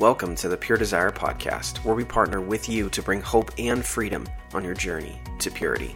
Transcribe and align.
Welcome 0.00 0.34
to 0.36 0.48
the 0.48 0.56
Pure 0.56 0.78
Desire 0.78 1.10
podcast, 1.10 1.84
where 1.84 1.94
we 1.94 2.06
partner 2.06 2.40
with 2.40 2.70
you 2.70 2.88
to 2.88 3.02
bring 3.02 3.20
hope 3.20 3.50
and 3.58 3.84
freedom 3.84 4.26
on 4.54 4.64
your 4.64 4.72
journey 4.72 5.20
to 5.40 5.50
purity. 5.50 5.94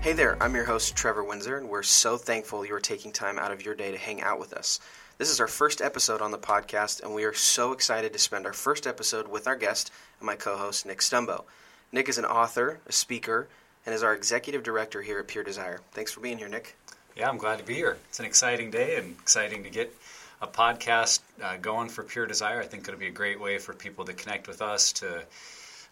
Hey 0.00 0.12
there, 0.12 0.40
I'm 0.40 0.54
your 0.54 0.66
host, 0.66 0.94
Trevor 0.94 1.24
Windsor, 1.24 1.56
and 1.56 1.68
we're 1.68 1.82
so 1.82 2.16
thankful 2.16 2.64
you 2.64 2.72
are 2.72 2.78
taking 2.78 3.10
time 3.10 3.36
out 3.36 3.50
of 3.50 3.64
your 3.64 3.74
day 3.74 3.90
to 3.90 3.98
hang 3.98 4.22
out 4.22 4.38
with 4.38 4.52
us. 4.52 4.78
This 5.18 5.30
is 5.30 5.40
our 5.40 5.48
first 5.48 5.82
episode 5.82 6.22
on 6.22 6.30
the 6.30 6.38
podcast, 6.38 7.02
and 7.02 7.12
we 7.12 7.24
are 7.24 7.34
so 7.34 7.72
excited 7.72 8.12
to 8.12 8.20
spend 8.20 8.46
our 8.46 8.52
first 8.52 8.86
episode 8.86 9.26
with 9.26 9.48
our 9.48 9.56
guest 9.56 9.90
and 10.20 10.28
my 10.28 10.36
co 10.36 10.56
host, 10.56 10.86
Nick 10.86 11.00
Stumbo. 11.00 11.42
Nick 11.90 12.08
is 12.08 12.18
an 12.18 12.24
author, 12.24 12.78
a 12.86 12.92
speaker, 12.92 13.48
and 13.86 13.94
is 13.94 14.02
our 14.02 14.14
executive 14.14 14.62
director 14.62 15.00
here 15.00 15.18
at 15.20 15.28
Pure 15.28 15.44
Desire. 15.44 15.80
Thanks 15.92 16.12
for 16.12 16.20
being 16.20 16.38
here, 16.38 16.48
Nick. 16.48 16.76
Yeah, 17.16 17.28
I'm 17.28 17.38
glad 17.38 17.58
to 17.58 17.64
be 17.64 17.74
here. 17.74 17.96
It's 18.08 18.18
an 18.18 18.26
exciting 18.26 18.70
day 18.70 18.96
and 18.96 19.16
exciting 19.22 19.62
to 19.62 19.70
get 19.70 19.96
a 20.42 20.46
podcast 20.46 21.20
uh, 21.42 21.56
going 21.56 21.88
for 21.88 22.02
Pure 22.02 22.26
Desire. 22.26 22.60
I 22.60 22.66
think 22.66 22.86
it'll 22.86 23.00
be 23.00 23.06
a 23.06 23.12
great 23.12 23.40
way 23.40 23.58
for 23.58 23.72
people 23.72 24.04
to 24.04 24.12
connect 24.12 24.48
with 24.48 24.60
us, 24.60 24.92
to 24.94 25.22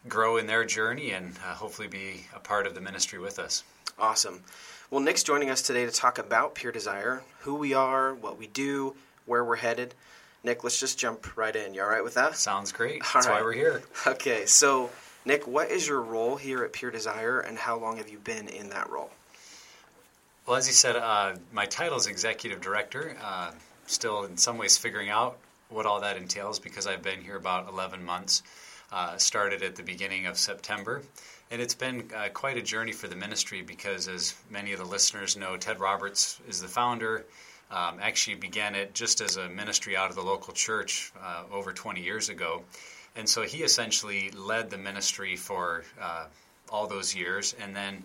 grow 0.08 0.36
in 0.36 0.46
their 0.46 0.64
journey, 0.64 1.12
and 1.12 1.32
uh, 1.46 1.54
hopefully 1.54 1.88
be 1.88 2.26
a 2.34 2.40
part 2.40 2.66
of 2.66 2.74
the 2.74 2.80
ministry 2.80 3.18
with 3.18 3.38
us. 3.38 3.62
Awesome. 3.98 4.42
Well, 4.90 5.00
Nick's 5.00 5.22
joining 5.22 5.48
us 5.48 5.62
today 5.62 5.86
to 5.86 5.92
talk 5.92 6.18
about 6.18 6.54
Pure 6.54 6.72
Desire, 6.72 7.22
who 7.40 7.54
we 7.54 7.72
are, 7.72 8.14
what 8.14 8.38
we 8.38 8.48
do, 8.48 8.94
where 9.24 9.44
we're 9.44 9.56
headed. 9.56 9.94
Nick, 10.42 10.62
let's 10.62 10.78
just 10.78 10.98
jump 10.98 11.38
right 11.38 11.56
in. 11.56 11.72
You 11.72 11.82
all 11.82 11.88
right 11.88 12.04
with 12.04 12.14
that? 12.14 12.36
Sounds 12.36 12.70
great. 12.70 13.00
All 13.00 13.08
That's 13.14 13.26
right. 13.26 13.36
why 13.36 13.42
we're 13.42 13.52
here. 13.54 13.82
Okay, 14.06 14.44
so 14.44 14.90
Nick, 15.26 15.46
what 15.46 15.70
is 15.70 15.88
your 15.88 16.02
role 16.02 16.36
here 16.36 16.62
at 16.64 16.72
Pure 16.74 16.90
Desire, 16.90 17.40
and 17.40 17.56
how 17.56 17.78
long 17.78 17.96
have 17.96 18.10
you 18.10 18.18
been 18.18 18.46
in 18.48 18.68
that 18.68 18.90
role? 18.90 19.10
Well, 20.46 20.56
as 20.56 20.66
you 20.66 20.74
said, 20.74 20.96
uh, 20.96 21.36
my 21.50 21.64
title 21.64 21.96
is 21.96 22.06
executive 22.06 22.60
director. 22.60 23.16
Uh, 23.22 23.52
still, 23.86 24.24
in 24.24 24.36
some 24.36 24.58
ways, 24.58 24.76
figuring 24.76 25.08
out 25.08 25.38
what 25.70 25.86
all 25.86 26.00
that 26.00 26.18
entails 26.18 26.58
because 26.58 26.86
I've 26.86 27.02
been 27.02 27.22
here 27.22 27.36
about 27.36 27.68
11 27.68 28.04
months. 28.04 28.42
Uh, 28.92 29.16
started 29.16 29.62
at 29.62 29.74
the 29.74 29.82
beginning 29.82 30.26
of 30.26 30.36
September. 30.36 31.02
And 31.50 31.60
it's 31.60 31.74
been 31.74 32.08
uh, 32.14 32.28
quite 32.28 32.58
a 32.58 32.62
journey 32.62 32.92
for 32.92 33.08
the 33.08 33.16
ministry 33.16 33.62
because, 33.62 34.08
as 34.08 34.34
many 34.50 34.72
of 34.72 34.78
the 34.78 34.84
listeners 34.84 35.36
know, 35.36 35.56
Ted 35.56 35.80
Roberts 35.80 36.38
is 36.48 36.60
the 36.60 36.68
founder. 36.68 37.24
Um, 37.70 37.98
actually, 38.00 38.36
began 38.36 38.74
it 38.74 38.94
just 38.94 39.22
as 39.22 39.36
a 39.36 39.48
ministry 39.48 39.96
out 39.96 40.10
of 40.10 40.16
the 40.16 40.22
local 40.22 40.52
church 40.52 41.12
uh, 41.20 41.44
over 41.50 41.72
20 41.72 42.02
years 42.02 42.28
ago. 42.28 42.62
And 43.16 43.28
so 43.28 43.42
he 43.42 43.62
essentially 43.62 44.30
led 44.30 44.70
the 44.70 44.78
ministry 44.78 45.36
for 45.36 45.84
uh, 46.00 46.26
all 46.68 46.86
those 46.86 47.14
years. 47.14 47.54
And 47.60 47.74
then 47.74 48.02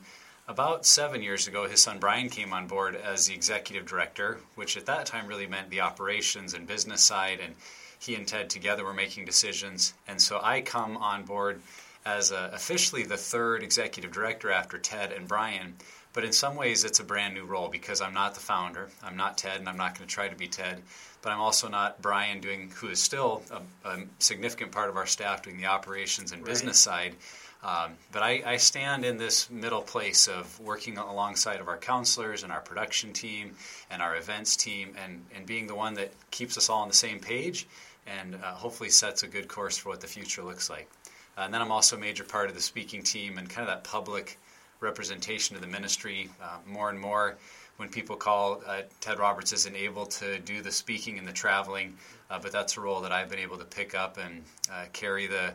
about 0.47 0.85
seven 0.85 1.21
years 1.21 1.47
ago, 1.47 1.67
his 1.67 1.81
son 1.81 1.99
Brian 1.99 2.29
came 2.29 2.53
on 2.53 2.67
board 2.67 2.95
as 2.95 3.27
the 3.27 3.33
executive 3.33 3.87
director, 3.87 4.39
which 4.55 4.77
at 4.77 4.85
that 4.85 5.05
time 5.05 5.27
really 5.27 5.47
meant 5.47 5.69
the 5.69 5.81
operations 5.81 6.53
and 6.53 6.67
business 6.67 7.03
side. 7.03 7.39
And 7.39 7.55
he 7.99 8.15
and 8.15 8.27
Ted 8.27 8.49
together 8.49 8.83
were 8.85 8.93
making 8.93 9.25
decisions. 9.25 9.93
And 10.07 10.21
so 10.21 10.39
I 10.41 10.61
come 10.61 10.97
on 10.97 11.23
board 11.23 11.61
as 12.05 12.31
a, 12.31 12.49
officially 12.53 13.03
the 13.03 13.17
third 13.17 13.61
executive 13.61 14.11
director 14.11 14.51
after 14.51 14.77
Ted 14.77 15.11
and 15.11 15.27
Brian. 15.27 15.75
But 16.13 16.23
in 16.23 16.33
some 16.33 16.55
ways, 16.55 16.83
it's 16.83 16.99
a 16.99 17.03
brand 17.03 17.35
new 17.35 17.45
role 17.45 17.67
because 17.67 18.01
I'm 18.01 18.13
not 18.13 18.33
the 18.33 18.39
founder. 18.39 18.89
I'm 19.03 19.15
not 19.15 19.37
Ted, 19.37 19.59
and 19.59 19.69
I'm 19.69 19.77
not 19.77 19.95
going 19.95 20.07
to 20.07 20.13
try 20.13 20.27
to 20.27 20.35
be 20.35 20.47
Ted. 20.47 20.81
But 21.21 21.31
I'm 21.31 21.39
also 21.39 21.67
not 21.67 22.01
Brian, 22.01 22.39
doing 22.39 22.71
who 22.75 22.87
is 22.87 23.01
still 23.01 23.43
a, 23.51 23.89
a 23.89 24.03
significant 24.19 24.71
part 24.71 24.89
of 24.89 24.97
our 24.97 25.05
staff 25.05 25.43
doing 25.43 25.57
the 25.57 25.67
operations 25.67 26.31
and 26.31 26.43
business 26.43 26.79
side. 26.79 27.15
Um, 27.61 27.91
but 28.11 28.23
I, 28.23 28.41
I, 28.45 28.55
stand 28.55 29.03
in 29.03 29.17
this 29.17 29.49
middle 29.49 29.81
place 29.81 30.29
of 30.29 30.57
working 30.61 30.97
alongside 30.97 31.59
of 31.59 31.67
our 31.67 31.75
counselors 31.75 32.43
and 32.43 32.53
our 32.53 32.61
production 32.61 33.11
team 33.11 33.53
and 33.91 34.01
our 34.01 34.15
events 34.15 34.55
team, 34.55 34.95
and, 35.03 35.25
and 35.35 35.45
being 35.45 35.67
the 35.67 35.75
one 35.75 35.93
that 35.95 36.13
keeps 36.31 36.57
us 36.57 36.69
all 36.69 36.81
on 36.81 36.87
the 36.87 36.93
same 36.93 37.19
page 37.19 37.67
and 38.07 38.35
uh, 38.35 38.53
hopefully 38.53 38.89
sets 38.89 39.23
a 39.23 39.27
good 39.27 39.49
course 39.49 39.77
for 39.77 39.89
what 39.89 39.99
the 39.99 40.07
future 40.07 40.41
looks 40.41 40.69
like. 40.69 40.89
Uh, 41.37 41.41
and 41.41 41.53
then 41.53 41.61
I'm 41.61 41.71
also 41.71 41.97
a 41.97 41.99
major 41.99 42.23
part 42.23 42.47
of 42.47 42.55
the 42.55 42.61
speaking 42.61 43.03
team 43.03 43.37
and 43.37 43.49
kind 43.49 43.67
of 43.67 43.75
that 43.75 43.83
public 43.83 44.39
representation 44.79 45.55
of 45.55 45.61
the 45.61 45.67
ministry. 45.67 46.29
Uh, 46.41 46.57
more 46.65 46.89
and 46.89 46.99
more, 46.99 47.37
when 47.77 47.89
people 47.89 48.15
call, 48.15 48.61
uh, 48.67 48.81
Ted 48.99 49.19
Roberts 49.19 49.53
isn't 49.53 49.75
able 49.75 50.05
to 50.05 50.39
do 50.39 50.61
the 50.61 50.71
speaking 50.71 51.17
and 51.17 51.27
the 51.27 51.33
traveling, 51.33 51.95
uh, 52.29 52.39
but 52.39 52.51
that's 52.51 52.77
a 52.77 52.81
role 52.81 53.01
that 53.01 53.11
I've 53.11 53.29
been 53.29 53.39
able 53.39 53.57
to 53.57 53.65
pick 53.65 53.95
up 53.95 54.17
and 54.17 54.43
uh, 54.71 54.85
carry 54.93 55.27
the 55.27 55.53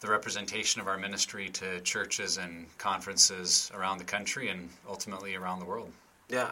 the 0.00 0.08
representation 0.08 0.80
of 0.80 0.88
our 0.88 0.98
ministry 0.98 1.48
to 1.48 1.80
churches 1.82 2.36
and 2.36 2.66
conferences 2.76 3.70
around 3.72 3.98
the 3.98 4.04
country 4.04 4.48
and 4.48 4.68
ultimately 4.88 5.36
around 5.36 5.60
the 5.60 5.64
world. 5.64 5.92
Yeah. 6.28 6.50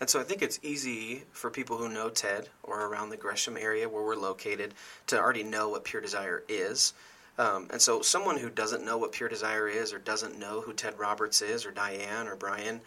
And 0.00 0.10
so 0.10 0.18
I 0.18 0.24
think 0.24 0.42
it's 0.42 0.58
easy 0.62 1.22
for 1.30 1.48
people 1.48 1.76
who 1.76 1.88
know 1.88 2.08
Ted 2.08 2.48
or 2.64 2.86
around 2.86 3.10
the 3.10 3.16
Gresham 3.16 3.56
area 3.56 3.88
where 3.88 4.02
we're 4.02 4.16
located 4.16 4.74
to 5.06 5.18
already 5.18 5.44
know 5.44 5.68
what 5.68 5.84
Pure 5.84 6.02
Desire 6.02 6.42
is. 6.48 6.92
Um, 7.38 7.68
and 7.70 7.80
so, 7.80 8.02
someone 8.02 8.36
who 8.36 8.50
doesn't 8.50 8.84
know 8.84 8.98
what 8.98 9.12
Pure 9.12 9.28
Desire 9.28 9.68
is, 9.68 9.92
or 9.92 9.98
doesn't 9.98 10.38
know 10.38 10.60
who 10.60 10.72
Ted 10.72 10.98
Roberts 10.98 11.40
is, 11.40 11.64
or 11.64 11.70
Diane, 11.70 12.26
or 12.26 12.34
Brian, 12.34 12.80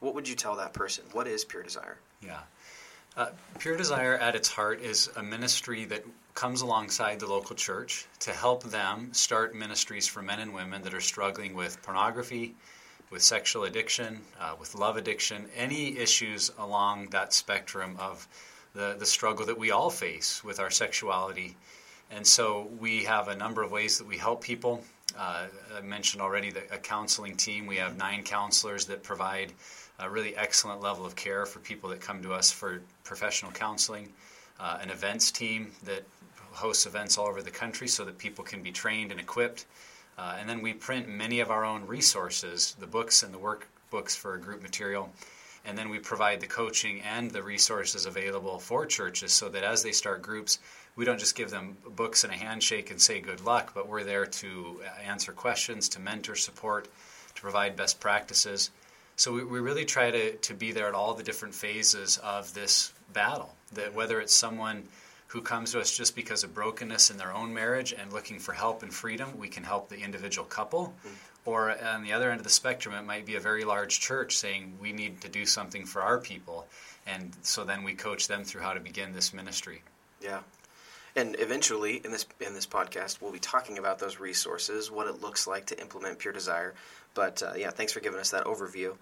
what 0.00 0.14
would 0.14 0.26
you 0.26 0.34
tell 0.34 0.56
that 0.56 0.72
person? 0.72 1.04
What 1.12 1.26
is 1.26 1.44
Pure 1.44 1.64
Desire? 1.64 1.98
Yeah. 2.22 2.40
Uh, 3.16 3.28
Pure 3.58 3.76
Desire 3.76 4.14
at 4.14 4.34
its 4.34 4.48
heart 4.48 4.80
is 4.80 5.10
a 5.16 5.22
ministry 5.22 5.84
that 5.86 6.04
comes 6.34 6.62
alongside 6.62 7.20
the 7.20 7.26
local 7.26 7.56
church 7.56 8.06
to 8.20 8.32
help 8.32 8.62
them 8.62 9.12
start 9.12 9.54
ministries 9.54 10.06
for 10.06 10.22
men 10.22 10.38
and 10.38 10.54
women 10.54 10.82
that 10.82 10.94
are 10.94 11.00
struggling 11.00 11.54
with 11.54 11.82
pornography, 11.82 12.54
with 13.10 13.22
sexual 13.22 13.64
addiction, 13.64 14.20
uh, 14.40 14.54
with 14.58 14.74
love 14.74 14.96
addiction, 14.96 15.46
any 15.56 15.98
issues 15.98 16.50
along 16.58 17.08
that 17.08 17.32
spectrum 17.32 17.96
of 17.98 18.26
the, 18.72 18.94
the 18.98 19.06
struggle 19.06 19.44
that 19.46 19.58
we 19.58 19.70
all 19.70 19.90
face 19.90 20.44
with 20.44 20.60
our 20.60 20.70
sexuality 20.70 21.56
and 22.10 22.26
so 22.26 22.68
we 22.78 23.04
have 23.04 23.28
a 23.28 23.36
number 23.36 23.62
of 23.62 23.70
ways 23.70 23.98
that 23.98 24.06
we 24.06 24.16
help 24.16 24.42
people. 24.42 24.82
Uh, 25.18 25.46
I 25.76 25.80
mentioned 25.80 26.22
already 26.22 26.50
the, 26.50 26.62
a 26.72 26.78
counseling 26.78 27.36
team. 27.36 27.66
We 27.66 27.76
have 27.76 27.96
nine 27.96 28.22
counselors 28.22 28.86
that 28.86 29.02
provide 29.02 29.52
a 29.98 30.08
really 30.08 30.36
excellent 30.36 30.80
level 30.80 31.04
of 31.04 31.16
care 31.16 31.46
for 31.46 31.58
people 31.60 31.90
that 31.90 32.00
come 32.00 32.22
to 32.22 32.32
us 32.32 32.50
for 32.50 32.82
professional 33.04 33.52
counseling. 33.52 34.12
Uh, 34.60 34.78
an 34.80 34.90
events 34.90 35.30
team 35.30 35.72
that 35.84 36.04
hosts 36.52 36.86
events 36.86 37.18
all 37.18 37.26
over 37.26 37.42
the 37.42 37.50
country 37.50 37.88
so 37.88 38.04
that 38.04 38.18
people 38.18 38.44
can 38.44 38.62
be 38.62 38.72
trained 38.72 39.10
and 39.10 39.20
equipped 39.20 39.66
Uh, 40.18 40.36
and 40.40 40.48
then 40.48 40.60
we 40.60 40.72
print 40.74 41.08
many 41.08 41.38
of 41.38 41.50
our 41.50 41.64
own 41.64 41.86
resources, 41.86 42.74
the 42.80 42.86
books 42.86 43.22
and 43.22 43.32
the 43.32 43.38
workbooks 43.38 44.16
for 44.16 44.36
group 44.36 44.60
material. 44.60 45.12
And 45.68 45.76
then 45.76 45.90
we 45.90 45.98
provide 45.98 46.40
the 46.40 46.46
coaching 46.46 47.02
and 47.02 47.30
the 47.30 47.42
resources 47.42 48.06
available 48.06 48.58
for 48.58 48.86
churches 48.86 49.34
so 49.34 49.50
that 49.50 49.64
as 49.64 49.82
they 49.82 49.92
start 49.92 50.22
groups, 50.22 50.58
we 50.96 51.04
don't 51.04 51.20
just 51.20 51.36
give 51.36 51.50
them 51.50 51.76
books 51.94 52.24
and 52.24 52.32
a 52.32 52.36
handshake 52.36 52.90
and 52.90 52.98
say 53.00 53.20
good 53.20 53.44
luck, 53.44 53.72
but 53.74 53.86
we're 53.86 54.02
there 54.02 54.24
to 54.24 54.80
uh, 54.82 55.02
answer 55.02 55.30
questions, 55.30 55.90
to 55.90 56.00
mentor, 56.00 56.36
support, 56.36 56.88
to 57.34 57.42
provide 57.42 57.76
best 57.76 58.00
practices. 58.00 58.70
So 59.16 59.34
we, 59.34 59.44
we 59.44 59.60
really 59.60 59.84
try 59.84 60.10
to, 60.10 60.36
to 60.36 60.54
be 60.54 60.72
there 60.72 60.88
at 60.88 60.94
all 60.94 61.12
the 61.12 61.22
different 61.22 61.54
phases 61.54 62.16
of 62.16 62.54
this 62.54 62.94
battle. 63.12 63.54
That 63.74 63.92
whether 63.92 64.20
it's 64.22 64.34
someone 64.34 64.84
who 65.26 65.42
comes 65.42 65.72
to 65.72 65.80
us 65.80 65.94
just 65.94 66.16
because 66.16 66.44
of 66.44 66.54
brokenness 66.54 67.10
in 67.10 67.18
their 67.18 67.34
own 67.34 67.52
marriage 67.52 67.92
and 67.92 68.10
looking 68.10 68.38
for 68.38 68.52
help 68.52 68.82
and 68.82 68.92
freedom, 68.92 69.36
we 69.36 69.48
can 69.48 69.64
help 69.64 69.90
the 69.90 69.98
individual 69.98 70.46
couple. 70.46 70.94
Or 71.48 71.74
on 71.82 72.02
the 72.02 72.12
other 72.12 72.30
end 72.30 72.40
of 72.40 72.44
the 72.44 72.50
spectrum, 72.50 72.94
it 72.94 73.06
might 73.06 73.24
be 73.24 73.36
a 73.36 73.40
very 73.40 73.64
large 73.64 74.00
church 74.00 74.36
saying, 74.36 74.74
we 74.82 74.92
need 74.92 75.22
to 75.22 75.30
do 75.30 75.46
something 75.46 75.86
for 75.86 76.02
our 76.02 76.18
people. 76.18 76.66
And 77.06 77.34
so 77.40 77.64
then 77.64 77.84
we 77.84 77.94
coach 77.94 78.28
them 78.28 78.44
through 78.44 78.60
how 78.60 78.74
to 78.74 78.80
begin 78.80 79.14
this 79.14 79.32
ministry. 79.32 79.80
Yeah. 80.20 80.40
And 81.16 81.36
eventually, 81.38 82.02
in 82.04 82.10
this 82.10 82.26
in 82.38 82.52
this 82.52 82.66
podcast, 82.66 83.22
we'll 83.22 83.32
be 83.32 83.38
talking 83.38 83.78
about 83.78 83.98
those 83.98 84.20
resources, 84.20 84.90
what 84.90 85.06
it 85.06 85.22
looks 85.22 85.46
like 85.46 85.64
to 85.66 85.80
implement 85.80 86.18
Pure 86.18 86.34
Desire. 86.34 86.74
But 87.14 87.42
uh, 87.42 87.54
yeah, 87.56 87.70
thanks 87.70 87.94
for 87.94 88.00
giving 88.00 88.20
us 88.20 88.30
that 88.32 88.44
overview. 88.44 88.94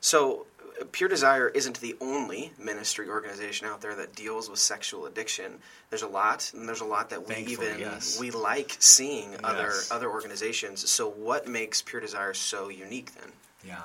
So, 0.00 0.46
Pure 0.92 1.08
Desire 1.10 1.48
isn't 1.48 1.80
the 1.80 1.96
only 2.00 2.52
ministry 2.58 3.08
organization 3.08 3.66
out 3.66 3.80
there 3.80 3.94
that 3.96 4.14
deals 4.14 4.48
with 4.48 4.58
sexual 4.58 5.06
addiction. 5.06 5.58
There's 5.90 6.02
a 6.02 6.08
lot, 6.08 6.50
and 6.54 6.68
there's 6.68 6.80
a 6.80 6.86
lot 6.86 7.10
that 7.10 7.26
we 7.26 7.34
Thankfully, 7.34 7.66
even 7.68 7.80
yes. 7.80 8.18
we 8.18 8.30
like 8.30 8.76
seeing 8.78 9.32
yes. 9.32 9.40
other 9.44 9.72
other 9.90 10.10
organizations. 10.10 10.90
So, 10.90 11.10
what 11.10 11.46
makes 11.46 11.82
Pure 11.82 12.02
Desire 12.02 12.34
so 12.34 12.68
unique 12.68 13.12
then? 13.14 13.30
Yeah. 13.66 13.82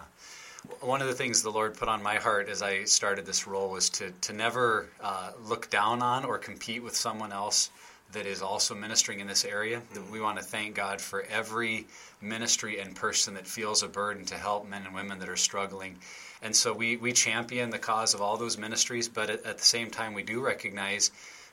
One 0.82 1.02
of 1.02 1.08
the 1.08 1.14
things 1.14 1.44
the 1.44 1.52
Lord 1.52 1.78
put 1.78 1.88
on 1.90 2.02
my 2.02 2.16
heart 2.16 2.50
as 2.50 2.64
I 2.64 2.86
started 2.86 3.26
this 3.26 3.46
role 3.46 3.70
was 3.70 3.90
to, 3.92 4.12
to 4.22 4.34
never 4.34 4.90
uh, 5.00 5.32
look 5.44 5.70
down 5.70 6.02
on 6.02 6.26
or 6.26 6.40
compete 6.40 6.84
with 6.84 6.96
someone 6.96 7.32
else 7.32 7.70
that 8.14 8.26
is 8.26 8.42
also 8.42 8.74
ministering 8.74 9.20
in 9.20 9.28
this 9.28 9.46
area. 9.46 9.82
Mm-hmm. 9.94 10.12
We 10.12 10.22
want 10.22 10.38
to 10.38 10.44
thank 10.44 10.76
God 10.76 11.02
for 11.02 11.24
every 11.24 11.86
ministry 12.22 12.80
and 12.80 12.96
person 12.96 13.34
that 13.36 13.46
feels 13.46 13.84
a 13.84 13.88
burden 13.88 14.26
to 14.26 14.36
help 14.36 14.68
men 14.68 14.84
and 14.86 14.96
women 14.96 15.20
that 15.20 15.30
are 15.30 15.36
struggling. 15.36 15.98
And 16.46 16.56
so 16.56 16.74
we, 16.74 16.96
we 16.96 17.12
champion 17.12 17.72
the 17.72 17.80
cause 17.80 18.14
of 18.14 18.22
all 18.22 18.38
those 18.38 18.56
ministries, 18.56 19.10
but 19.10 19.32
at, 19.32 19.44
at 19.48 19.58
the 19.58 19.66
same 19.66 19.90
time, 19.90 20.14
we 20.14 20.22
do 20.22 20.46
recognize 20.46 21.10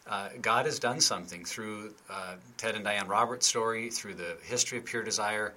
uh, 0.06 0.28
God 0.42 0.66
has 0.66 0.78
done 0.78 1.00
something 1.00 1.46
through 1.46 1.94
uh, 2.10 2.34
Ted 2.58 2.74
and 2.74 2.84
Diane 2.84 3.08
Roberts' 3.08 3.46
story, 3.46 3.88
through 3.88 4.14
the 4.14 4.36
history 4.42 4.76
of 4.76 4.84
Pure 4.84 5.04
Desire, 5.04 5.54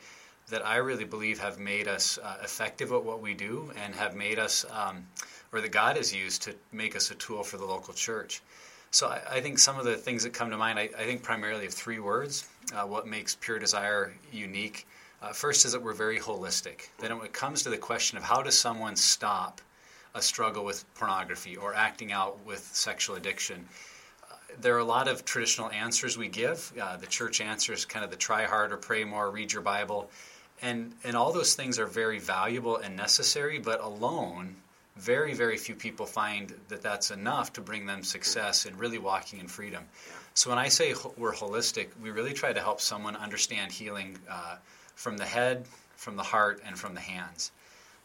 that 0.52 0.66
I 0.66 0.78
really 0.78 1.04
believe 1.04 1.40
have 1.40 1.60
made 1.60 1.90
us 1.90 2.18
uh, 2.18 2.38
effective 2.46 2.94
at 2.94 3.04
what 3.04 3.22
we 3.22 3.34
do 3.34 3.74
and 3.84 3.94
have 3.96 4.16
made 4.16 4.40
us, 4.40 4.66
um, 4.72 5.06
or 5.52 5.60
that 5.60 5.72
God 5.74 5.98
has 5.98 6.16
used 6.16 6.44
to 6.44 6.54
make 6.72 6.96
us 6.96 7.12
a 7.12 7.16
tool 7.16 7.44
for 7.44 7.58
the 7.58 7.66
local 7.66 7.94
church. 7.94 8.42
So 8.92 9.08
I, 9.08 9.20
I 9.30 9.42
think 9.42 9.60
some 9.60 9.78
of 9.78 9.84
the 9.84 9.98
things 9.98 10.24
that 10.24 10.32
come 10.32 10.50
to 10.52 10.58
mind, 10.58 10.80
I, 10.80 10.84
I 10.98 11.04
think 11.04 11.24
primarily 11.24 11.66
of 11.66 11.74
three 11.74 12.00
words. 12.00 12.48
Uh, 12.74 12.84
what 12.84 13.06
makes 13.06 13.36
Pure 13.36 13.60
Desire 13.60 14.14
unique? 14.32 14.88
Uh, 15.22 15.32
first 15.32 15.66
is 15.66 15.72
that 15.72 15.82
we're 15.82 15.94
very 15.94 16.20
holistic. 16.20 16.90
That 17.00 17.16
when 17.16 17.26
it 17.26 17.34
comes 17.34 17.64
to 17.64 17.70
the 17.70 17.78
question 17.78 18.18
of 18.18 18.24
how 18.24 18.42
does 18.42 18.58
someone 18.58 18.96
stop 18.96 19.62
a 20.14 20.22
struggle 20.22 20.64
with 20.64 20.86
pornography 20.96 21.56
or 21.56 21.74
acting 21.74 22.12
out 22.12 22.44
with 22.46 22.70
sexual 22.74 23.16
addiction, 23.16 23.66
uh, 24.24 24.36
there 24.62 24.76
are 24.76 24.80
a 24.80 24.86
lot 24.86 25.08
of 25.08 25.26
traditional 25.26 25.70
answers 25.72 26.18
we 26.18 26.28
give. 26.28 26.72
Uh, 26.80 26.98
the 26.98 27.08
church 27.08 27.42
answers 27.42 27.86
kind 27.86 28.06
of 28.06 28.12
the 28.12 28.18
try 28.18 28.46
harder, 28.46 28.78
pray 28.78 29.04
more, 29.04 29.30
read 29.32 29.52
your 29.52 29.62
Bible. 29.62 30.10
And, 30.62 30.94
and 31.04 31.16
all 31.16 31.34
those 31.34 31.56
things 31.56 31.80
are 31.80 31.88
very 31.88 32.20
valuable 32.20 32.78
and 32.78 32.96
necessary, 32.96 33.60
but 33.60 33.82
alone 33.82 34.56
very, 34.98 35.34
very 35.34 35.58
few 35.58 35.76
people 35.76 36.06
find 36.06 36.54
that 36.70 36.82
that's 36.82 37.12
enough 37.12 37.52
to 37.54 37.62
bring 37.62 37.86
them 37.86 38.04
success 38.04 38.66
in 38.66 38.78
really 38.78 38.98
walking 38.98 39.40
in 39.40 39.48
freedom. 39.48 39.84
So 40.34 40.50
when 40.50 40.60
I 40.60 40.70
say 40.70 40.94
we're 41.18 41.34
holistic, 41.34 41.88
we 42.02 42.12
really 42.12 42.34
try 42.34 42.54
to 42.54 42.62
help 42.62 42.80
someone 42.80 43.16
understand 43.16 43.72
healing 43.72 44.18
uh, 44.30 44.56
from 44.96 45.18
the 45.18 45.26
head, 45.26 45.66
from 45.96 46.16
the 46.16 46.24
heart, 46.24 46.62
and 46.66 46.78
from 46.78 46.96
the 46.96 47.02
hands. 47.02 47.52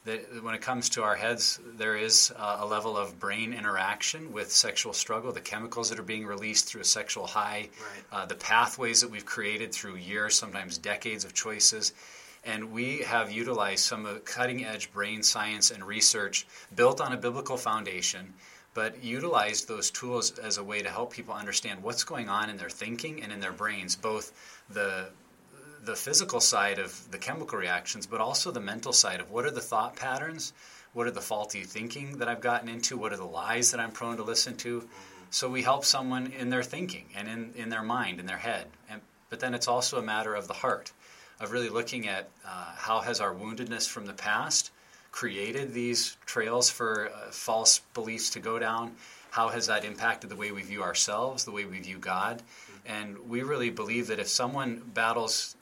That 0.05 0.43
when 0.43 0.55
it 0.55 0.63
comes 0.63 0.89
to 0.91 1.03
our 1.03 1.15
heads, 1.15 1.61
there 1.77 1.97
is 1.97 2.33
a 2.37 2.65
level 2.65 2.97
of 2.97 3.21
brain 3.21 3.53
interaction 3.53 4.33
with 4.33 4.51
sexual 4.51 4.93
struggle, 4.95 5.31
the 5.33 5.41
chemicals 5.41 5.91
that 5.91 5.99
are 5.99 6.05
being 6.05 6.27
released 6.27 6.67
through 6.67 6.81
a 6.81 6.87
sexual 6.87 7.27
high, 7.27 7.69
right. 8.13 8.23
uh, 8.23 8.27
the 8.27 8.35
pathways 8.35 9.03
that 9.03 9.11
we've 9.11 9.27
created 9.27 9.73
through 9.73 9.97
years, 9.97 10.35
sometimes 10.37 10.79
decades 10.79 11.25
of 11.25 11.35
choices 11.35 11.93
and 12.45 12.73
we 12.73 12.99
have 12.99 13.31
utilized 13.31 13.85
some 13.85 14.07
of 14.07 14.25
cutting 14.25 14.65
edge 14.65 14.93
brain 14.93 15.23
science 15.23 15.71
and 15.71 15.85
research 15.85 16.47
built 16.75 17.01
on 17.01 17.13
a 17.13 17.17
biblical 17.17 17.57
foundation, 17.57 18.33
but 18.73 19.03
utilized 19.03 19.69
those 19.69 19.91
tools 19.91 20.39
as 20.39 20.57
a 20.57 20.65
way 20.65 20.81
to 20.81 20.89
help 20.89 21.13
people 21.13 21.35
understand 21.35 21.83
what's 21.83 22.05
going 22.05 22.29
on 22.29 22.49
in 22.49 22.57
their 22.57 22.71
thinking 22.71 23.23
and 23.23 23.33
in 23.33 23.41
their 23.41 23.53
brains, 23.53 23.97
both 23.97 24.33
the 24.71 25.11
the 25.85 25.97
physical 25.97 26.41
side 26.41 26.79
of 26.79 27.11
the 27.11 27.19
chemical 27.19 27.59
reactions, 27.59 28.07
but 28.07 28.21
also 28.21 28.51
the 28.51 28.61
mental 28.61 28.93
side 28.93 29.21
of 29.21 29.31
what 29.31 29.45
are 29.45 29.51
the 29.51 29.61
thought 29.61 29.97
patterns, 29.97 30.53
what 30.93 31.07
are 31.07 31.13
the 31.13 31.21
faulty 31.21 31.63
thinking 31.63 32.19
that 32.19 32.29
I've 32.29 32.41
gotten 32.41 32.69
into, 32.69 32.97
what 32.97 33.13
are 33.13 33.17
the 33.17 33.25
lies 33.25 33.71
that 33.71 33.81
I'm 33.81 33.93
prone 33.93 34.17
to 34.17 34.23
listen 34.23 34.57
to. 34.59 34.89
So 35.31 35.49
we 35.49 35.63
help 35.63 35.85
someone 35.85 36.33
in 36.39 36.51
their 36.51 36.63
thinking 36.63 37.07
and 37.15 37.29
in, 37.29 37.53
in 37.57 37.69
their 37.69 37.83
mind, 37.83 38.19
in 38.21 38.27
their 38.27 38.37
head. 38.37 38.67
And, 38.89 39.01
but 39.29 39.41
then 39.41 39.55
it's 39.55 39.69
also 39.69 39.99
a 39.99 40.03
matter 40.03 40.35
of 40.35 40.49
the 40.49 40.55
heart 40.55 40.93
of 41.41 41.53
really 41.53 41.71
looking 41.71 42.09
at 42.09 42.29
uh, 42.45 42.73
how 42.77 43.01
has 43.01 43.21
our 43.21 43.35
woundedness 43.35 43.89
from 43.89 44.07
the 44.07 44.13
past 44.13 44.71
created 45.13 45.73
these 45.73 46.17
trails 46.27 46.71
for 46.71 47.09
uh, 47.09 47.31
false 47.31 47.81
beliefs 47.95 48.31
to 48.31 48.41
go 48.41 48.59
down 48.59 48.95
how 49.31 49.49
has 49.49 49.67
that 49.67 49.85
impacted 49.85 50.31
the 50.31 50.37
way 50.37 50.53
we 50.53 50.63
view 50.63 50.83
ourselves 50.83 51.45
the 51.45 51.51
way 51.51 51.65
we 51.65 51.81
view 51.81 51.99
god 51.99 52.43
and 52.87 53.19
we 53.29 53.43
really 53.43 53.71
believe 53.71 54.07
that 54.07 54.21
if 54.21 54.29
someone 54.29 54.81
battles 54.95 55.57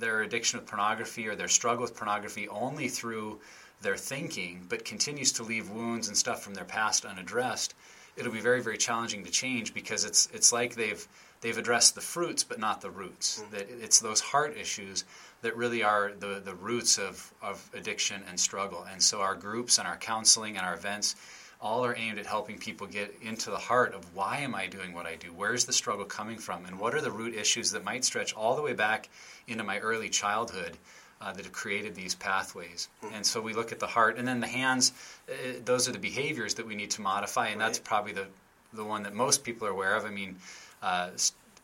their 0.00 0.22
addiction 0.22 0.58
with 0.58 0.68
pornography 0.68 1.28
or 1.28 1.36
their 1.36 1.48
struggle 1.48 1.82
with 1.82 1.96
pornography 1.96 2.48
only 2.48 2.88
through 2.88 3.38
their 3.80 3.96
thinking 3.96 4.66
but 4.68 4.84
continues 4.84 5.32
to 5.32 5.42
leave 5.42 5.70
wounds 5.70 6.08
and 6.08 6.16
stuff 6.16 6.42
from 6.42 6.54
their 6.54 6.64
past 6.64 7.04
unaddressed 7.04 7.74
it'll 8.16 8.32
be 8.32 8.40
very 8.40 8.60
very 8.60 8.76
challenging 8.76 9.24
to 9.24 9.30
change 9.30 9.72
because 9.72 10.04
it's 10.04 10.28
it's 10.32 10.52
like 10.52 10.74
they've 10.74 11.06
they've 11.40 11.58
addressed 11.58 11.94
the 11.94 12.00
fruits 12.00 12.44
but 12.44 12.58
not 12.58 12.80
the 12.80 12.90
roots. 12.90 13.40
Mm-hmm. 13.40 13.54
That 13.54 13.66
it's 13.82 14.00
those 14.00 14.20
heart 14.20 14.56
issues 14.56 15.04
that 15.42 15.56
really 15.56 15.82
are 15.82 16.12
the, 16.18 16.40
the 16.44 16.54
roots 16.54 16.98
of, 16.98 17.32
of 17.42 17.68
addiction 17.74 18.22
and 18.28 18.38
struggle. 18.38 18.86
And 18.90 19.02
so 19.02 19.20
our 19.20 19.34
groups 19.34 19.78
and 19.78 19.88
our 19.88 19.96
counseling 19.96 20.56
and 20.56 20.66
our 20.66 20.74
events 20.74 21.16
all 21.60 21.84
are 21.84 21.94
aimed 21.94 22.18
at 22.18 22.26
helping 22.26 22.58
people 22.58 22.86
get 22.86 23.14
into 23.20 23.50
the 23.50 23.58
heart 23.58 23.94
of 23.94 24.14
why 24.14 24.38
am 24.38 24.54
I 24.54 24.66
doing 24.66 24.94
what 24.94 25.06
I 25.06 25.16
do? 25.16 25.28
Where's 25.28 25.66
the 25.66 25.72
struggle 25.72 26.06
coming 26.06 26.38
from? 26.38 26.64
And 26.64 26.78
what 26.78 26.94
are 26.94 27.00
the 27.00 27.10
root 27.10 27.34
issues 27.34 27.70
that 27.72 27.84
might 27.84 28.04
stretch 28.04 28.34
all 28.34 28.56
the 28.56 28.62
way 28.62 28.72
back 28.72 29.08
into 29.46 29.62
my 29.62 29.78
early 29.78 30.08
childhood 30.08 30.78
uh, 31.20 31.32
that 31.32 31.44
have 31.44 31.52
created 31.52 31.94
these 31.94 32.14
pathways? 32.14 32.88
Mm-hmm. 33.04 33.14
And 33.14 33.26
so 33.26 33.42
we 33.42 33.52
look 33.52 33.72
at 33.72 33.78
the 33.78 33.86
heart. 33.86 34.16
And 34.16 34.26
then 34.26 34.40
the 34.40 34.46
hands, 34.46 34.92
uh, 35.28 35.32
those 35.64 35.86
are 35.86 35.92
the 35.92 35.98
behaviors 35.98 36.54
that 36.54 36.66
we 36.66 36.76
need 36.76 36.92
to 36.92 37.02
modify. 37.02 37.48
And 37.48 37.60
right. 37.60 37.66
that's 37.66 37.78
probably 37.78 38.12
the, 38.12 38.26
the 38.72 38.84
one 38.84 39.02
that 39.02 39.12
most 39.12 39.44
people 39.44 39.68
are 39.68 39.70
aware 39.70 39.96
of. 39.96 40.06
I 40.06 40.10
mean, 40.10 40.36
uh, 40.82 41.10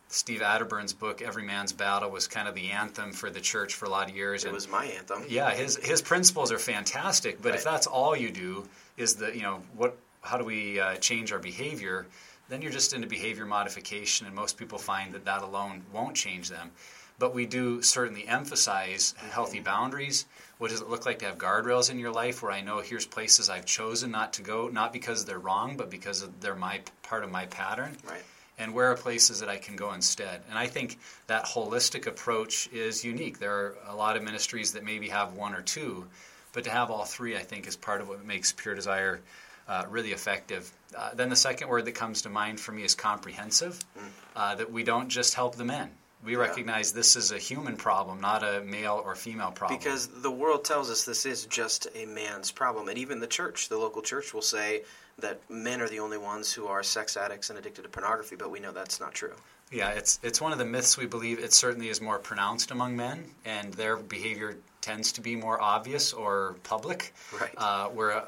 Steve 0.08 0.40
Arterburn's 0.40 0.92
book 0.92 1.20
Every 1.20 1.42
Man's 1.42 1.72
Battle 1.72 2.10
was 2.10 2.28
kind 2.28 2.48
of 2.48 2.54
the 2.54 2.70
anthem 2.70 3.12
for 3.12 3.28
the 3.28 3.40
church 3.40 3.74
for 3.74 3.86
a 3.86 3.88
lot 3.88 4.08
of 4.08 4.16
years. 4.16 4.44
It 4.44 4.48
and, 4.48 4.54
was 4.54 4.68
my 4.68 4.84
anthem. 4.84 5.24
Yeah, 5.28 5.50
his 5.50 5.76
his 5.76 6.00
principles 6.00 6.52
are 6.52 6.58
fantastic, 6.58 7.42
but 7.42 7.50
right. 7.50 7.58
if 7.58 7.64
that's 7.64 7.86
all 7.86 8.16
you 8.16 8.30
do 8.30 8.68
is 8.96 9.16
the 9.16 9.34
you 9.34 9.42
know 9.42 9.62
what 9.76 9.96
how 10.22 10.38
do 10.38 10.44
we 10.44 10.80
uh, 10.80 10.96
change 10.96 11.32
our 11.32 11.38
behavior? 11.38 12.06
Then 12.48 12.62
you're 12.62 12.72
just 12.72 12.92
into 12.92 13.08
behavior 13.08 13.44
modification, 13.44 14.26
and 14.26 14.34
most 14.34 14.56
people 14.56 14.78
find 14.78 15.12
that 15.14 15.24
that 15.24 15.42
alone 15.42 15.82
won't 15.92 16.14
change 16.14 16.48
them. 16.48 16.70
But 17.18 17.34
we 17.34 17.46
do 17.46 17.82
certainly 17.82 18.28
emphasize 18.28 19.14
healthy 19.30 19.58
boundaries. 19.58 20.26
What 20.58 20.70
does 20.70 20.82
it 20.82 20.88
look 20.88 21.06
like 21.06 21.18
to 21.20 21.24
have 21.24 21.38
guardrails 21.38 21.90
in 21.90 21.98
your 21.98 22.12
life 22.12 22.42
where 22.42 22.52
I 22.52 22.60
know 22.60 22.80
here's 22.80 23.06
places 23.06 23.50
I've 23.50 23.64
chosen 23.64 24.10
not 24.10 24.34
to 24.34 24.42
go, 24.42 24.68
not 24.68 24.92
because 24.92 25.24
they're 25.24 25.38
wrong, 25.38 25.76
but 25.76 25.90
because 25.90 26.28
they're 26.40 26.54
my 26.54 26.82
part 27.02 27.24
of 27.24 27.30
my 27.30 27.46
pattern. 27.46 27.96
Right 28.06 28.22
and 28.58 28.72
where 28.72 28.90
are 28.90 28.96
places 28.96 29.40
that 29.40 29.48
I 29.48 29.56
can 29.56 29.76
go 29.76 29.92
instead. 29.92 30.42
And 30.48 30.58
I 30.58 30.66
think 30.66 30.98
that 31.26 31.44
holistic 31.44 32.06
approach 32.06 32.68
is 32.72 33.04
unique. 33.04 33.38
There 33.38 33.52
are 33.52 33.74
a 33.88 33.94
lot 33.94 34.16
of 34.16 34.22
ministries 34.22 34.72
that 34.72 34.84
maybe 34.84 35.08
have 35.08 35.34
one 35.34 35.54
or 35.54 35.62
two, 35.62 36.06
but 36.52 36.64
to 36.64 36.70
have 36.70 36.90
all 36.90 37.04
three, 37.04 37.36
I 37.36 37.42
think, 37.42 37.66
is 37.66 37.76
part 37.76 38.00
of 38.00 38.08
what 38.08 38.24
makes 38.24 38.52
Pure 38.52 38.76
Desire 38.76 39.20
uh, 39.68 39.84
really 39.90 40.12
effective. 40.12 40.70
Uh, 40.96 41.10
then 41.14 41.28
the 41.28 41.36
second 41.36 41.68
word 41.68 41.84
that 41.84 41.94
comes 41.94 42.22
to 42.22 42.30
mind 42.30 42.60
for 42.60 42.72
me 42.72 42.84
is 42.84 42.94
comprehensive, 42.94 43.78
mm. 43.98 44.02
uh, 44.34 44.54
that 44.54 44.70
we 44.70 44.84
don't 44.84 45.08
just 45.08 45.34
help 45.34 45.56
the 45.56 45.64
men. 45.64 45.90
We 46.24 46.32
yeah. 46.32 46.38
recognize 46.38 46.92
this 46.92 47.14
is 47.14 47.30
a 47.30 47.38
human 47.38 47.76
problem, 47.76 48.20
not 48.20 48.42
a 48.42 48.62
male 48.62 49.02
or 49.04 49.14
female 49.14 49.50
problem. 49.50 49.78
Because 49.78 50.08
the 50.08 50.30
world 50.30 50.64
tells 50.64 50.90
us 50.90 51.04
this 51.04 51.26
is 51.26 51.46
just 51.46 51.88
a 51.94 52.06
man's 52.06 52.50
problem. 52.50 52.88
And 52.88 52.96
even 52.98 53.20
the 53.20 53.26
church, 53.26 53.68
the 53.68 53.76
local 53.76 54.02
church, 54.02 54.32
will 54.32 54.42
say, 54.42 54.82
that 55.18 55.40
men 55.50 55.80
are 55.80 55.88
the 55.88 56.00
only 56.00 56.18
ones 56.18 56.52
who 56.52 56.66
are 56.66 56.82
sex 56.82 57.16
addicts 57.16 57.50
and 57.50 57.58
addicted 57.58 57.82
to 57.82 57.88
pornography, 57.88 58.36
but 58.36 58.50
we 58.50 58.60
know 58.60 58.72
that's 58.72 59.00
not 59.00 59.14
true. 59.14 59.34
Yeah, 59.72 59.90
it's 59.90 60.20
it's 60.22 60.40
one 60.40 60.52
of 60.52 60.58
the 60.58 60.64
myths 60.64 60.96
we 60.96 61.06
believe. 61.06 61.38
It 61.40 61.52
certainly 61.52 61.88
is 61.88 62.00
more 62.00 62.18
pronounced 62.18 62.70
among 62.70 62.96
men, 62.96 63.24
and 63.44 63.74
their 63.74 63.96
behavior 63.96 64.56
tends 64.80 65.12
to 65.12 65.20
be 65.20 65.34
more 65.34 65.60
obvious 65.60 66.12
or 66.12 66.56
public. 66.62 67.12
Right. 67.40 67.50
Uh, 67.56 67.88
where 67.88 68.12
uh, 68.12 68.24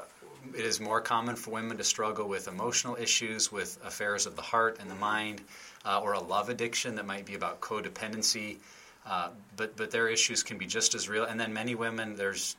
it 0.53 0.65
is 0.65 0.81
more 0.81 0.99
common 0.99 1.35
for 1.35 1.51
women 1.51 1.77
to 1.77 1.83
struggle 1.83 2.27
with 2.27 2.47
emotional 2.47 2.97
issues, 2.97 3.51
with 3.51 3.77
affairs 3.85 4.25
of 4.25 4.35
the 4.35 4.41
heart 4.41 4.79
and 4.81 4.89
the 4.89 4.95
mind, 4.95 5.41
uh, 5.85 6.01
or 6.01 6.13
a 6.13 6.19
love 6.19 6.49
addiction 6.49 6.95
that 6.95 7.05
might 7.05 7.25
be 7.25 7.35
about 7.35 7.61
codependency. 7.61 8.57
Uh, 9.05 9.29
but 9.55 9.77
but 9.77 9.91
their 9.91 10.09
issues 10.09 10.43
can 10.43 10.57
be 10.57 10.65
just 10.65 10.93
as 10.93 11.07
real. 11.07 11.23
And 11.23 11.39
then 11.39 11.53
many 11.53 11.75
women, 11.75 12.15
there's 12.15 12.57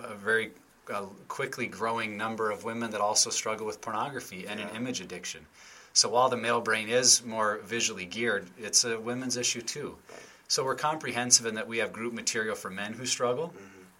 a 0.00 0.14
very 0.14 0.52
uh, 0.90 1.02
quickly 1.28 1.66
growing 1.66 2.16
number 2.16 2.50
of 2.50 2.64
women 2.64 2.90
that 2.90 3.00
also 3.00 3.30
struggle 3.30 3.66
with 3.66 3.80
pornography 3.80 4.46
and 4.46 4.58
Yeah. 4.60 4.68
an 4.68 4.76
image 4.76 5.00
addiction. 5.00 5.46
So 5.92 6.08
while 6.08 6.28
the 6.28 6.36
male 6.36 6.60
brain 6.60 6.88
is 6.88 7.22
more 7.24 7.58
visually 7.58 8.06
geared, 8.06 8.48
it's 8.58 8.84
a 8.84 8.98
women's 8.98 9.36
issue 9.36 9.60
too. 9.62 9.96
Right. 10.10 10.18
So 10.48 10.64
we're 10.64 10.74
comprehensive 10.74 11.46
in 11.46 11.54
that 11.54 11.68
we 11.68 11.78
have 11.78 11.92
group 11.92 12.12
material 12.12 12.56
for 12.56 12.70
men 12.70 12.94
who 12.94 13.06
struggle 13.06 13.54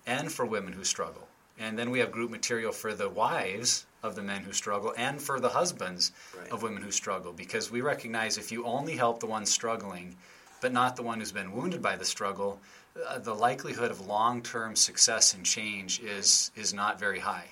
and 0.07 0.33
for 0.33 0.45
women 0.45 0.73
who 0.73 0.85
struggle. 0.85 1.29
And 1.59 1.79
then 1.79 1.91
we 1.91 1.99
have 2.01 2.11
group 2.11 2.31
material 2.31 2.73
for 2.73 2.95
the 2.95 3.09
wives 3.09 3.87
of 4.03 4.17
the 4.17 4.23
men 4.23 4.43
who 4.43 4.53
struggle 4.53 4.93
and 4.97 5.21
for 5.23 5.39
the 5.39 5.51
husbands 5.51 6.13
Right. 6.37 6.51
of 6.51 6.63
women 6.63 6.83
who 6.83 6.91
struggle 6.91 7.33
because 7.33 7.71
we 7.71 7.81
recognize 7.83 8.37
if 8.39 8.51
you 8.51 8.65
only 8.65 8.97
help 8.97 9.21
the 9.21 9.27
one 9.27 9.47
struggling 9.47 10.17
but 10.61 10.73
not 10.73 10.95
the 10.97 11.03
one 11.03 11.19
who's 11.19 11.33
been 11.33 11.51
wounded 11.53 11.83
by 11.83 11.97
the 11.97 12.05
struggle, 12.05 12.61
uh, 13.09 13.19
the 13.19 13.35
likelihood 13.35 13.91
of 13.91 14.07
long-term 14.07 14.77
success 14.77 15.35
and 15.35 15.45
change 15.45 16.01
is 16.01 16.51
is 16.57 16.75
not 16.75 17.01
very 17.01 17.21
high 17.21 17.47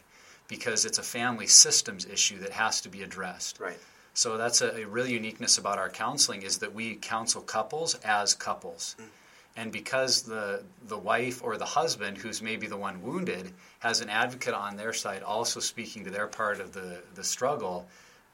because 0.48 0.84
it's 0.84 0.98
a 0.98 1.02
family 1.02 1.46
systems 1.46 2.04
issue 2.06 2.38
that 2.40 2.50
has 2.50 2.80
to 2.80 2.88
be 2.88 3.02
addressed. 3.02 3.60
Right. 3.60 3.78
So 4.14 4.36
that's 4.36 4.60
a, 4.60 4.82
a 4.82 4.84
real 4.86 5.06
uniqueness 5.06 5.58
about 5.58 5.78
our 5.78 5.88
counseling 5.88 6.42
is 6.42 6.58
that 6.58 6.74
we 6.74 6.96
counsel 6.96 7.40
couples 7.40 7.94
as 8.04 8.34
couples. 8.34 8.96
And 9.56 9.72
because 9.72 10.22
the 10.22 10.62
the 10.86 10.98
wife 10.98 11.42
or 11.42 11.56
the 11.56 11.64
husband, 11.64 12.18
who's 12.18 12.40
maybe 12.40 12.66
the 12.66 12.76
one 12.76 13.02
wounded, 13.02 13.52
has 13.80 14.00
an 14.00 14.08
advocate 14.08 14.54
on 14.54 14.76
their 14.76 14.92
side 14.92 15.22
also 15.22 15.60
speaking 15.60 16.04
to 16.04 16.10
their 16.10 16.26
part 16.26 16.60
of 16.60 16.72
the, 16.72 17.02
the 17.14 17.24
struggle, 17.24 17.88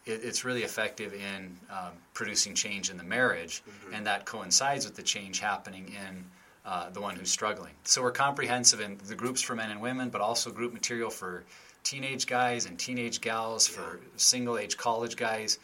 it, 0.05 0.21
it's 0.23 0.45
really 0.45 0.63
effective 0.63 1.15
in 1.15 1.57
um, 1.71 1.93
producing 2.15 2.55
change 2.55 2.91
in 2.91 2.97
the 2.97 3.05
marriage, 3.05 3.63
and 3.93 4.07
that 4.07 4.27
coincides 4.27 4.85
with 4.85 4.95
the 4.95 5.03
change 5.03 5.41
happening 5.41 5.89
in 5.89 6.25
uh, 6.67 6.91
the 6.91 7.01
one 7.01 7.15
who's 7.17 7.31
struggling. 7.31 7.73
So 7.85 8.03
we're 8.03 8.11
comprehensive 8.11 8.81
in 8.81 8.99
the 9.07 9.15
groups 9.15 9.41
for 9.41 9.55
men 9.55 9.71
and 9.71 9.81
women, 9.81 10.11
but 10.11 10.21
also 10.21 10.51
group 10.51 10.73
material 10.73 11.11
for 11.11 11.45
teenage 11.85 12.27
guys 12.27 12.67
and 12.67 12.77
teenage 12.79 13.21
gals, 13.21 13.67
for 13.69 14.01
single 14.17 14.59
age 14.59 14.77
college 14.77 15.17
guys. 15.17 15.59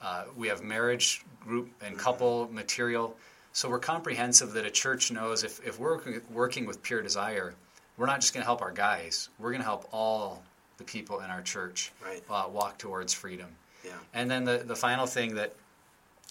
Uh, 0.00 0.24
we 0.36 0.48
have 0.48 0.62
marriage 0.64 1.22
group 1.40 1.68
and 1.84 1.98
couple 1.98 2.48
material. 2.52 3.14
So 3.52 3.68
we're 3.70 3.78
comprehensive 3.78 4.52
that 4.52 4.64
a 4.66 4.70
church 4.70 5.10
knows 5.12 5.44
if, 5.44 5.64
if 5.66 5.78
we're 5.78 6.20
working 6.30 6.66
with 6.66 6.82
Pure 6.82 7.02
Desire, 7.02 7.54
we're 7.96 8.06
not 8.06 8.20
just 8.20 8.34
going 8.34 8.42
to 8.42 8.46
help 8.46 8.60
our 8.62 8.72
guys, 8.72 9.28
we're 9.38 9.50
going 9.50 9.62
to 9.62 9.66
help 9.66 9.88
all 9.92 10.42
the 10.78 10.84
people 10.84 11.20
in 11.20 11.30
our 11.30 11.40
church 11.40 11.92
Right. 12.04 12.22
uh, 12.28 12.46
walk 12.50 12.76
towards 12.78 13.14
freedom. 13.14 13.48
Yeah. 13.84 13.92
And 14.12 14.30
then 14.30 14.44
the, 14.44 14.58
the 14.58 14.76
final 14.76 15.06
thing 15.06 15.34
that 15.36 15.54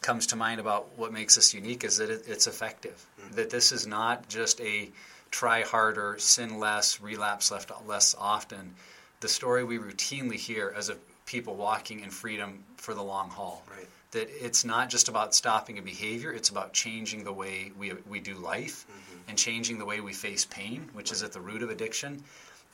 comes 0.05 0.27
to 0.27 0.35
mind 0.35 0.59
about 0.59 0.87
what 0.97 1.11
makes 1.11 1.35
us 1.35 1.53
unique 1.53 1.83
is 1.83 1.97
that 1.97 2.11
it, 2.11 2.23
it's 2.27 2.45
effective. 2.45 2.93
Mm-hmm. 3.19 3.35
That 3.37 3.49
this 3.49 3.71
is 3.71 3.87
not 3.87 4.29
just 4.29 4.61
a 4.61 4.91
try 5.31 5.63
harder, 5.63 6.15
sin 6.19 6.59
less, 6.59 7.01
relapse 7.01 7.49
left 7.49 7.71
less 7.87 8.15
often. 8.17 8.75
The 9.19 9.27
story 9.27 9.63
we 9.63 9.79
routinely 9.79 10.35
hear 10.35 10.71
as 10.77 10.89
a 10.89 10.97
people 11.25 11.55
walking 11.55 12.01
in 12.01 12.11
freedom 12.11 12.63
for 12.77 12.93
the 12.93 13.01
long 13.01 13.29
haul. 13.31 13.63
Right. 13.69 13.87
That 14.11 14.29
it's 14.29 14.63
not 14.63 14.89
just 14.89 15.09
about 15.09 15.33
stopping 15.33 15.79
a 15.79 15.81
behavior; 15.81 16.31
it's 16.31 16.49
about 16.49 16.71
changing 16.71 17.23
the 17.23 17.33
way 17.33 17.71
we 17.77 17.93
we 18.07 18.19
do 18.19 18.35
life 18.35 18.85
mm-hmm. 18.85 19.29
and 19.29 19.37
changing 19.37 19.79
the 19.79 19.85
way 19.85 20.01
we 20.01 20.13
face 20.13 20.45
pain, 20.45 20.87
which 20.93 21.11
is 21.11 21.23
at 21.23 21.33
the 21.33 21.41
root 21.41 21.63
of 21.63 21.71
addiction. 21.71 22.23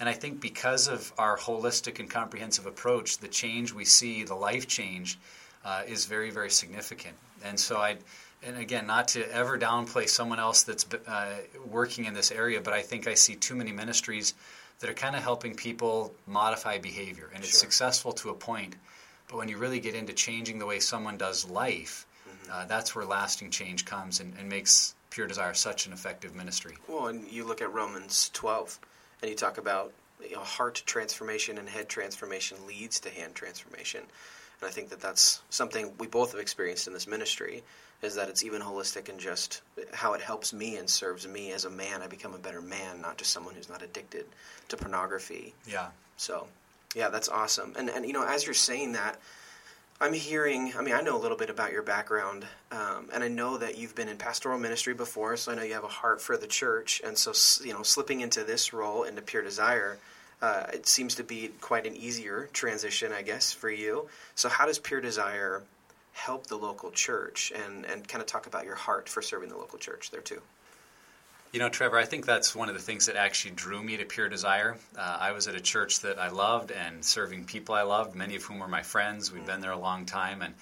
And 0.02 0.10
I 0.10 0.14
think 0.14 0.42
because 0.42 0.88
of 0.88 1.14
our 1.18 1.38
holistic 1.38 2.00
and 2.00 2.10
comprehensive 2.10 2.66
approach, 2.66 3.20
the 3.20 3.28
change 3.28 3.72
we 3.72 3.86
see, 3.86 4.24
the 4.24 4.36
life 4.36 4.68
change, 4.68 5.18
uh, 5.66 5.84
is 5.88 6.06
very, 6.06 6.30
very 6.30 6.50
significant. 6.50 7.16
And 7.44 7.60
so 7.60 7.78
I, 7.78 7.98
and 8.44 8.58
again, 8.58 8.88
not 8.88 9.08
to 9.10 9.32
ever 9.34 9.58
downplay 9.58 10.08
someone 10.10 10.40
else 10.40 10.64
that's 10.64 10.86
uh, 11.08 11.34
working 11.70 12.06
in 12.06 12.14
this 12.14 12.32
area, 12.32 12.62
but 12.62 12.74
I 12.74 12.82
think 12.82 13.08
I 13.08 13.14
see 13.14 13.36
too 13.36 13.56
many 13.56 13.72
ministries 13.72 14.34
that 14.80 14.90
are 14.90 14.96
kind 14.96 15.16
of 15.16 15.22
helping 15.22 15.54
people 15.56 16.14
modify 16.26 16.80
behavior, 16.80 17.30
and 17.34 17.44
it's 17.44 17.52
Sure. 17.52 17.60
successful 17.60 18.12
to 18.14 18.30
a 18.30 18.34
point. 18.34 18.76
But 19.28 19.38
when 19.38 19.48
you 19.48 19.58
really 19.58 19.80
get 19.80 19.96
into 19.96 20.14
changing 20.14 20.60
the 20.60 20.66
way 20.66 20.80
someone 20.80 21.18
does 21.18 21.46
life, 21.50 22.06
uh, 22.52 22.66
that's 22.66 22.96
where 22.96 23.06
lasting 23.06 23.50
change 23.52 23.86
comes 23.86 24.20
and, 24.20 24.34
and 24.38 24.50
makes 24.50 24.96
Pure 25.10 25.28
Desire 25.28 25.54
such 25.54 25.86
an 25.86 25.94
effective 25.94 26.36
ministry. 26.36 26.76
Well, 26.88 27.08
and 27.08 27.26
you 27.32 27.46
look 27.46 27.62
at 27.62 27.72
Romans 27.72 28.30
12, 28.34 28.80
and 29.22 29.30
you 29.30 29.38
talk 29.38 29.58
about 29.58 29.94
you 30.22 30.36
know, 30.36 30.42
heart 30.42 30.82
transformation 30.86 31.58
and 31.58 31.70
head 31.70 31.88
transformation 31.88 32.58
leads 32.68 33.00
to 33.02 33.10
hand 33.10 33.36
transformation. 33.36 34.02
And 34.62 34.70
I 34.70 34.72
think 34.72 34.90
that 34.90 35.02
that's 35.02 35.42
something 35.50 35.92
we 35.98 36.08
both 36.08 36.32
have 36.32 36.42
experienced 36.42 36.88
in 36.88 36.94
this 36.94 37.08
ministry, 37.08 37.64
is 38.02 38.16
that 38.16 38.30
it's 38.30 38.44
even 38.44 38.62
holistic 38.62 39.10
in 39.10 39.20
just 39.20 39.62
how 39.92 40.14
it 40.14 40.22
helps 40.22 40.54
me 40.54 40.78
and 40.78 40.90
serves 40.90 41.28
me 41.28 41.52
as 41.52 41.66
a 41.66 41.70
man. 41.70 42.02
I 42.02 42.08
become 42.08 42.34
a 42.34 42.40
better 42.40 42.62
man, 42.62 43.02
not 43.02 43.18
just 43.18 43.32
someone 43.32 43.56
who's 43.56 43.70
not 43.70 43.82
addicted 43.82 44.26
to 44.70 44.78
pornography. 44.78 45.54
Yeah. 45.68 45.88
So, 46.18 46.48
yeah, 46.96 47.10
that's 47.10 47.30
awesome. 47.30 47.74
And 47.78 47.90
and 47.90 48.06
you 48.06 48.14
know, 48.14 48.26
as 48.26 48.46
you're 48.46 48.54
saying 48.54 48.94
that, 48.94 49.20
I'm 50.00 50.14
hearing. 50.14 50.74
I 50.78 50.82
mean, 50.82 50.96
I 50.96 51.02
know 51.02 51.16
a 51.16 51.22
little 51.22 51.38
bit 51.38 51.50
about 51.50 51.72
your 51.72 51.84
background, 51.84 52.46
um, 52.72 53.10
and 53.14 53.24
I 53.24 53.28
know 53.28 53.58
that 53.58 53.78
you've 53.78 53.96
been 53.96 54.08
in 54.08 54.18
pastoral 54.18 54.58
ministry 54.58 54.94
before. 54.94 55.38
So 55.38 55.52
I 55.52 55.56
know 55.56 55.64
you 55.64 55.74
have 55.74 55.84
a 55.84 55.88
heart 55.88 56.22
for 56.22 56.38
the 56.38 56.48
church, 56.48 57.02
and 57.06 57.18
so 57.18 57.34
you 57.64 57.74
know, 57.74 57.84
slipping 57.84 58.22
into 58.22 58.44
this 58.44 58.74
role 58.74 59.04
into 59.04 59.22
Pure 59.22 59.44
Desire. 59.44 59.98
Uh, 60.42 60.66
it 60.74 60.88
seems 60.88 61.16
to 61.16 61.24
be 61.24 61.52
quite 61.62 61.86
an 61.86 61.96
easier 61.96 62.50
transition, 62.52 63.12
I 63.12 63.22
guess, 63.22 63.54
for 63.54 63.70
you. 63.70 64.08
So, 64.36 64.50
how 64.50 64.66
does 64.66 64.80
Pure 64.80 65.02
Desire 65.02 65.62
help 66.14 66.48
the 66.48 66.58
local 66.58 66.92
church, 66.92 67.52
and, 67.56 67.86
and 67.86 68.08
kind 68.08 68.22
of 68.22 68.28
talk 68.28 68.48
about 68.48 68.66
your 68.66 68.76
heart 68.76 69.08
for 69.08 69.22
serving 69.22 69.50
the 69.50 69.58
local 69.58 69.80
church 69.80 70.12
there 70.12 70.22
too? 70.22 70.42
You 71.52 71.60
know, 71.60 71.68
Trevor, 71.68 71.98
I 71.98 72.06
think 72.06 72.26
that's 72.26 72.56
one 72.56 72.70
of 72.70 72.76
the 72.76 72.82
things 72.82 73.08
that 73.08 73.18
actually 73.18 73.52
drew 73.52 73.84
me 73.84 73.98
to 73.98 74.06
Pure 74.06 74.30
Desire. 74.30 74.78
Uh, 74.98 75.18
I 75.20 75.34
was 75.34 75.50
at 75.50 75.56
a 75.56 75.60
church 75.60 76.00
that 76.00 76.18
I 76.18 76.30
loved 76.30 76.72
and 76.72 77.04
serving 77.04 77.44
people 77.44 77.76
I 77.76 77.82
loved, 77.82 78.16
many 78.16 78.38
of 78.38 78.44
whom 78.44 78.60
were 78.60 78.70
my 78.70 78.84
friends. 78.84 79.34
We'd 79.34 79.46
been 79.46 79.60
there 79.60 79.72
a 79.72 79.78
long 79.78 80.06
time. 80.06 80.42
And 80.42 80.54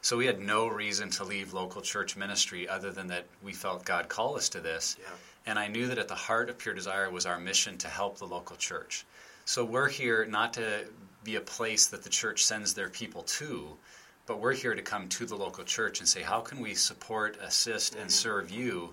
so 0.00 0.16
we 0.16 0.24
had 0.24 0.40
no 0.40 0.66
reason 0.68 1.10
to 1.10 1.24
leave 1.24 1.52
local 1.52 1.82
church 1.82 2.16
ministry 2.16 2.66
other 2.66 2.90
than 2.90 3.08
that 3.08 3.26
we 3.42 3.52
felt 3.52 3.84
God 3.84 4.08
called 4.08 4.38
us 4.38 4.48
to 4.50 4.60
this. 4.60 4.96
Yeah. 4.98 5.08
And 5.44 5.58
I 5.58 5.68
knew 5.68 5.88
that 5.88 5.98
at 5.98 6.08
the 6.08 6.14
heart 6.14 6.48
of 6.48 6.56
Pure 6.56 6.76
Desire 6.76 7.10
was 7.10 7.26
our 7.26 7.38
mission 7.38 7.76
to 7.78 7.88
help 7.88 8.16
the 8.16 8.26
local 8.26 8.56
church. 8.56 9.04
So 9.48 9.64
we're 9.64 9.88
here 9.88 10.26
not 10.26 10.52
to 10.52 10.84
be 11.24 11.36
a 11.36 11.40
place 11.40 11.86
that 11.86 12.02
the 12.02 12.10
church 12.10 12.44
sends 12.44 12.74
their 12.74 12.90
people 12.90 13.22
to, 13.22 13.78
but 14.26 14.40
we're 14.40 14.52
here 14.52 14.74
to 14.74 14.82
come 14.82 15.08
to 15.08 15.24
the 15.24 15.36
local 15.36 15.64
church 15.64 16.00
and 16.00 16.06
say, 16.06 16.20
how 16.20 16.40
can 16.40 16.60
we 16.60 16.74
support, 16.74 17.38
assist, 17.40 17.94
and 17.94 18.02
mm-hmm. 18.02 18.10
serve 18.10 18.50
you 18.50 18.92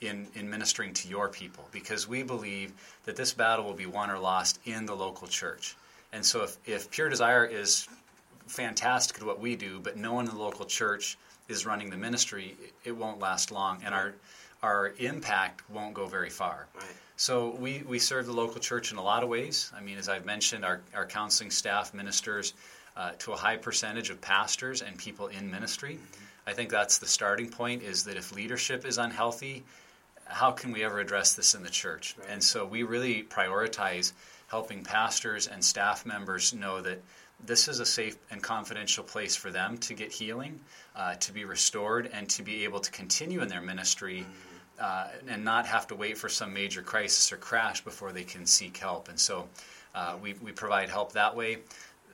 in, 0.00 0.28
in 0.36 0.48
ministering 0.48 0.94
to 0.94 1.08
your 1.08 1.28
people? 1.28 1.66
Because 1.72 2.06
we 2.06 2.22
believe 2.22 2.72
that 3.04 3.16
this 3.16 3.32
battle 3.32 3.64
will 3.64 3.74
be 3.74 3.86
won 3.86 4.08
or 4.08 4.20
lost 4.20 4.60
in 4.64 4.86
the 4.86 4.94
local 4.94 5.26
church. 5.26 5.74
And 6.12 6.24
so 6.24 6.44
if, 6.44 6.56
if 6.64 6.88
Pure 6.88 7.08
Desire 7.08 7.44
is 7.44 7.88
fantastic 8.46 9.18
at 9.18 9.26
what 9.26 9.40
we 9.40 9.56
do, 9.56 9.80
but 9.80 9.96
no 9.96 10.12
one 10.12 10.26
in 10.26 10.30
the 10.30 10.40
local 10.40 10.66
church 10.66 11.18
is 11.48 11.66
running 11.66 11.90
the 11.90 11.96
ministry, 11.96 12.56
it 12.84 12.92
won't 12.92 13.18
last 13.18 13.50
long, 13.50 13.82
and 13.84 13.92
our 13.92 14.14
our 14.62 14.94
impact 14.98 15.68
won't 15.68 15.94
go 15.94 16.06
very 16.06 16.30
far. 16.30 16.68
Right. 16.76 16.84
So 17.16 17.56
we, 17.58 17.82
we 17.86 17.98
serve 17.98 18.26
the 18.26 18.32
local 18.32 18.60
church 18.60 18.92
in 18.92 18.98
a 18.98 19.02
lot 19.02 19.22
of 19.22 19.30
ways. 19.30 19.72
I 19.74 19.80
mean, 19.80 19.96
as 19.96 20.08
I've 20.08 20.26
mentioned, 20.26 20.66
our, 20.66 20.82
our 20.94 21.06
counseling 21.06 21.50
staff 21.50 21.94
ministers 21.94 22.52
uh, 22.94 23.12
to 23.20 23.32
a 23.32 23.36
high 23.36 23.56
percentage 23.56 24.10
of 24.10 24.20
pastors 24.20 24.82
and 24.82 24.98
people 24.98 25.28
in 25.28 25.50
ministry. 25.50 25.98
I 26.46 26.52
think 26.52 26.70
that's 26.70 26.98
the 26.98 27.06
starting 27.06 27.48
point 27.48 27.82
is 27.82 28.04
that 28.04 28.16
if 28.16 28.34
leadership 28.34 28.84
is 28.84 28.98
unhealthy, 28.98 29.64
how 30.26 30.50
can 30.52 30.72
we 30.72 30.84
ever 30.84 31.00
address 31.00 31.34
this 31.34 31.54
in 31.54 31.62
the 31.62 31.70
church? 31.70 32.14
Right. 32.18 32.28
And 32.30 32.44
so 32.44 32.66
we 32.66 32.82
really 32.82 33.22
prioritize 33.22 34.12
helping 34.48 34.84
pastors 34.84 35.46
and 35.46 35.64
staff 35.64 36.04
members 36.04 36.52
know 36.52 36.82
that 36.82 37.00
this 37.44 37.68
is 37.68 37.80
a 37.80 37.86
safe 37.86 38.16
and 38.30 38.42
confidential 38.42 39.04
place 39.04 39.36
for 39.36 39.50
them 39.50 39.78
to 39.78 39.94
get 39.94 40.12
healing, 40.12 40.60
uh, 40.94 41.14
to 41.14 41.32
be 41.32 41.44
restored, 41.44 42.10
and 42.12 42.28
to 42.30 42.42
be 42.42 42.64
able 42.64 42.80
to 42.80 42.90
continue 42.90 43.40
in 43.40 43.48
their 43.48 43.60
ministry 43.60 44.26
uh, 44.80 45.08
and 45.28 45.44
not 45.44 45.66
have 45.66 45.86
to 45.88 45.94
wait 45.94 46.18
for 46.18 46.28
some 46.28 46.52
major 46.52 46.82
crisis 46.82 47.32
or 47.32 47.36
crash 47.36 47.82
before 47.82 48.12
they 48.12 48.24
can 48.24 48.46
seek 48.46 48.76
help. 48.76 49.08
And 49.08 49.18
so 49.18 49.48
uh, 49.94 50.16
we, 50.22 50.34
we 50.34 50.52
provide 50.52 50.90
help 50.90 51.12
that 51.12 51.34
way. 51.34 51.58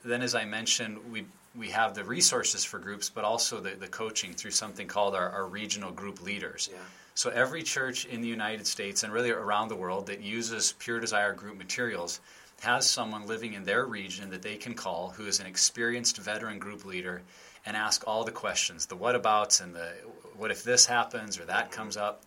Then, 0.04 0.22
as 0.22 0.34
I 0.34 0.44
mentioned, 0.44 0.98
we 1.12 1.26
we 1.54 1.68
have 1.68 1.94
the 1.94 2.04
resources 2.04 2.64
for 2.64 2.78
groups, 2.78 3.10
but 3.10 3.24
also 3.24 3.60
the, 3.60 3.70
the 3.70 3.86
coaching 3.86 4.32
through 4.32 4.52
something 4.52 4.86
called 4.86 5.14
our, 5.14 5.28
our 5.28 5.46
regional 5.46 5.90
group 5.90 6.22
leaders. 6.22 6.70
Yeah. 6.72 6.78
So 7.14 7.28
every 7.28 7.62
church 7.62 8.06
in 8.06 8.22
the 8.22 8.28
United 8.28 8.66
States 8.66 9.02
and 9.02 9.12
really 9.12 9.30
around 9.30 9.68
the 9.68 9.76
world 9.76 10.06
that 10.06 10.22
uses 10.22 10.72
Pure 10.78 11.00
Desire 11.00 11.34
group 11.34 11.58
materials 11.58 12.20
has 12.60 12.88
someone 12.88 13.26
living 13.26 13.52
in 13.52 13.64
their 13.64 13.84
region 13.84 14.30
that 14.30 14.40
they 14.40 14.56
can 14.56 14.72
call 14.72 15.10
who 15.10 15.26
is 15.26 15.40
an 15.40 15.46
experienced 15.46 16.16
veteran 16.18 16.58
group 16.58 16.84
leader 16.84 17.20
and 17.66 17.76
ask 17.76 18.06
all 18.06 18.24
the 18.24 18.32
questions, 18.32 18.86
the 18.86 18.96
whatabouts 18.96 19.62
and 19.62 19.74
the 19.74 19.92
what 20.36 20.50
if 20.50 20.64
this 20.64 20.86
happens 20.86 21.38
or 21.38 21.44
that 21.44 21.70
comes 21.70 21.96
up? 21.96 22.22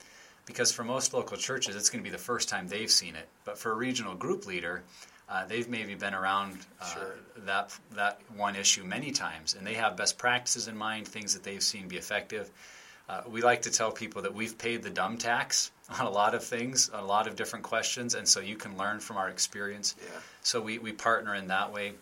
Because 0.45 0.71
for 0.71 0.83
most 0.83 1.13
local 1.13 1.37
churches, 1.37 1.75
it's 1.75 1.89
going 1.89 2.03
to 2.03 2.07
be 2.07 2.15
the 2.15 2.21
first 2.21 2.49
time 2.49 2.67
they've 2.67 2.91
seen 2.91 3.15
it. 3.15 3.27
But 3.45 3.57
for 3.57 3.71
a 3.71 3.75
regional 3.75 4.13
group 4.15 4.45
leader, 4.45 4.83
uh, 5.27 5.45
they've 5.45 5.67
maybe 5.67 5.95
been 5.95 6.13
around 6.13 6.57
uh, 6.79 6.85
Sure. 6.85 7.15
that 7.45 7.75
that 7.95 8.21
one 8.35 8.55
issue 8.55 8.83
many 8.83 9.11
times, 9.11 9.55
and 9.55 9.65
they 9.65 9.73
have 9.73 9.97
best 9.97 10.17
practices 10.17 10.67
in 10.67 10.77
mind, 10.77 11.07
things 11.07 11.33
that 11.33 11.43
they've 11.43 11.63
seen 11.63 11.87
be 11.87 11.97
effective. 11.97 12.49
Uh, 13.07 13.21
we 13.27 13.41
like 13.41 13.63
to 13.63 13.71
tell 13.71 13.91
people 13.91 14.23
that 14.23 14.33
we've 14.33 14.57
paid 14.57 14.81
the 14.83 14.89
dumb 14.89 15.17
tax 15.17 15.71
on 15.99 16.05
a 16.05 16.09
lot 16.09 16.35
of 16.35 16.43
things, 16.43 16.89
a 16.93 17.01
lot 17.03 17.27
of 17.27 17.35
different 17.35 17.63
questions, 17.63 18.13
and 18.13 18.27
so 18.27 18.39
you 18.39 18.55
can 18.55 18.77
learn 18.77 18.99
from 18.99 19.17
our 19.17 19.29
experience. 19.29 19.95
Yeah. 19.99 20.19
So 20.41 20.61
we, 20.61 20.77
we 20.79 20.91
partner 20.91 21.33
in 21.35 21.47
that 21.47 21.71
way. 21.73 21.93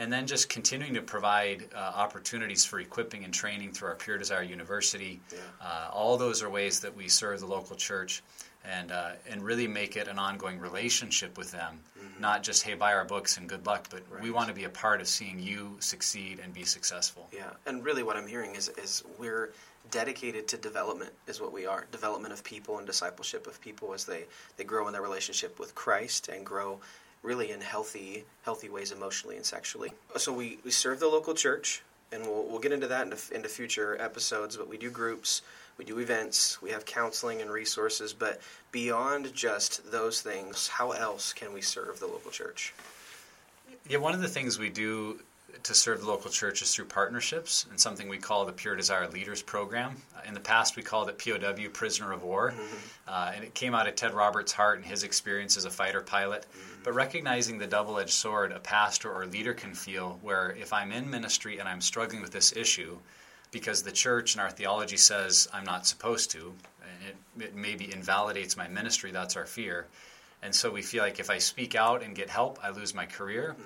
And 0.00 0.10
then 0.10 0.26
just 0.26 0.48
continuing 0.48 0.94
to 0.94 1.02
provide 1.02 1.68
uh, 1.74 1.78
opportunities 1.78 2.64
for 2.64 2.80
equipping 2.80 3.24
and 3.24 3.34
training 3.34 3.72
through 3.72 3.88
our 3.88 3.94
Pure 3.96 4.18
Desire 4.18 4.42
University. 4.42 5.20
Yeah. 5.30 5.38
Uh, 5.60 5.90
all 5.92 6.16
those 6.16 6.42
are 6.42 6.48
ways 6.48 6.80
that 6.80 6.96
we 6.96 7.06
serve 7.08 7.40
the 7.40 7.46
local 7.46 7.76
church 7.76 8.22
and, 8.64 8.92
uh, 8.92 9.12
and 9.30 9.44
really 9.44 9.68
make 9.68 9.96
it 9.96 10.08
an 10.08 10.18
ongoing 10.18 10.58
relationship 10.58 11.36
with 11.36 11.50
them. 11.52 11.80
Not 12.18 12.42
just, 12.42 12.62
hey, 12.62 12.74
buy 12.74 12.92
our 12.94 13.04
books 13.04 13.36
and 13.38 13.48
good 13.48 13.66
luck, 13.66 13.88
but 13.90 14.02
we 14.10 14.28
Mm-hmm. 14.28 14.36
Want 14.36 14.48
to 14.48 14.54
be 14.54 14.64
a 14.64 14.70
part 14.70 15.00
of 15.00 15.08
seeing 15.08 15.38
you 15.38 15.76
succeed 15.80 16.40
and 16.42 16.52
be 16.52 16.64
successful. 16.64 17.28
Yeah, 17.32 17.50
and 17.66 17.84
really 17.84 18.02
what 18.02 18.16
I'm 18.16 18.26
hearing 18.26 18.54
is 18.54 18.68
is 18.84 19.02
we're 19.18 19.52
dedicated 19.90 20.46
to 20.48 20.56
development 20.56 21.12
is 21.26 21.40
what 21.40 21.52
we 21.52 21.66
are. 21.66 21.86
Development 21.92 22.32
of 22.32 22.44
people 22.44 22.78
and 22.78 22.86
discipleship 22.86 23.46
of 23.46 23.60
people 23.60 23.92
as 23.94 24.04
they, 24.04 24.24
they 24.56 24.64
grow 24.64 24.86
in 24.86 24.92
their 24.92 25.02
relationship 25.02 25.58
with 25.58 25.74
Christ 25.74 26.28
and 26.28 26.44
grow 26.44 26.80
really 27.22 27.50
in 27.50 27.60
healthy 27.60 28.24
healthy 28.42 28.68
ways 28.68 28.92
emotionally 28.92 29.36
and 29.36 29.44
sexually. 29.44 29.92
So 30.16 30.32
we, 30.32 30.58
we 30.64 30.70
serve 30.70 31.00
the 31.00 31.08
local 31.08 31.34
church 31.34 31.82
and 32.12 32.22
we'll, 32.22 32.44
we'll 32.44 32.60
get 32.60 32.72
into 32.72 32.88
that 32.88 33.04
into, 33.04 33.34
into 33.34 33.48
future 33.48 33.96
episodes, 34.00 34.56
but 34.56 34.68
we 34.68 34.76
do 34.76 34.90
groups, 34.90 35.42
we 35.78 35.84
do 35.84 35.98
events, 35.98 36.60
we 36.60 36.70
have 36.70 36.84
counseling 36.84 37.40
and 37.40 37.50
resources, 37.50 38.12
but 38.12 38.40
beyond 38.72 39.32
just 39.34 39.90
those 39.90 40.20
things, 40.20 40.68
how 40.68 40.92
else 40.92 41.32
can 41.32 41.52
we 41.52 41.60
serve 41.60 42.00
the 42.00 42.06
local 42.06 42.30
church? 42.30 42.74
Yeah, 43.88 43.98
one 43.98 44.14
of 44.14 44.20
the 44.20 44.28
things 44.28 44.58
we 44.58 44.68
do 44.68 45.20
to 45.62 45.74
serve 45.74 46.00
the 46.00 46.06
local 46.06 46.30
churches 46.30 46.74
through 46.74 46.86
partnerships 46.86 47.66
and 47.70 47.78
something 47.78 48.08
we 48.08 48.18
call 48.18 48.44
the 48.44 48.52
Pure 48.52 48.76
Desire 48.76 49.08
Leaders 49.08 49.42
Program. 49.42 49.96
Uh, 50.16 50.20
in 50.26 50.34
the 50.34 50.40
past, 50.40 50.76
we 50.76 50.82
called 50.82 51.08
it 51.08 51.18
POW, 51.18 51.68
Prisoner 51.72 52.12
of 52.12 52.22
War, 52.22 52.54
uh, 53.08 53.32
and 53.34 53.44
it 53.44 53.54
came 53.54 53.74
out 53.74 53.88
of 53.88 53.94
Ted 53.94 54.14
Roberts' 54.14 54.52
heart 54.52 54.78
and 54.78 54.86
his 54.86 55.02
experience 55.02 55.56
as 55.56 55.64
a 55.64 55.70
fighter 55.70 56.00
pilot. 56.00 56.46
But 56.82 56.94
recognizing 56.94 57.58
the 57.58 57.66
double 57.66 57.98
edged 57.98 58.10
sword 58.10 58.52
a 58.52 58.60
pastor 58.60 59.12
or 59.12 59.26
leader 59.26 59.54
can 59.54 59.74
feel, 59.74 60.18
where 60.22 60.56
if 60.58 60.72
I'm 60.72 60.92
in 60.92 61.10
ministry 61.10 61.58
and 61.58 61.68
I'm 61.68 61.80
struggling 61.80 62.22
with 62.22 62.32
this 62.32 62.56
issue, 62.56 62.98
because 63.50 63.82
the 63.82 63.92
church 63.92 64.34
and 64.34 64.40
our 64.40 64.50
theology 64.50 64.96
says 64.96 65.48
I'm 65.52 65.64
not 65.64 65.86
supposed 65.86 66.30
to, 66.32 66.54
and 66.82 67.42
it, 67.42 67.44
it 67.44 67.54
maybe 67.54 67.92
invalidates 67.92 68.56
my 68.56 68.68
ministry, 68.68 69.10
that's 69.10 69.36
our 69.36 69.46
fear. 69.46 69.86
And 70.42 70.54
so 70.54 70.70
we 70.70 70.82
feel 70.82 71.02
like 71.02 71.20
if 71.20 71.28
I 71.28 71.38
speak 71.38 71.74
out 71.74 72.02
and 72.02 72.14
get 72.14 72.30
help, 72.30 72.58
I 72.62 72.70
lose 72.70 72.94
my 72.94 73.06
career. 73.06 73.56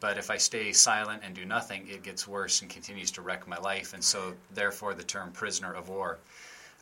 But 0.00 0.16
if 0.18 0.30
I 0.30 0.38
stay 0.38 0.72
silent 0.72 1.22
and 1.24 1.34
do 1.34 1.44
nothing, 1.44 1.86
it 1.88 2.02
gets 2.02 2.26
worse 2.26 2.62
and 2.62 2.70
continues 2.70 3.10
to 3.12 3.22
wreck 3.22 3.46
my 3.46 3.58
life. 3.58 3.92
And 3.92 4.02
so, 4.02 4.34
therefore, 4.52 4.94
the 4.94 5.04
term 5.04 5.30
prisoner 5.30 5.72
of 5.72 5.88
war. 5.88 6.18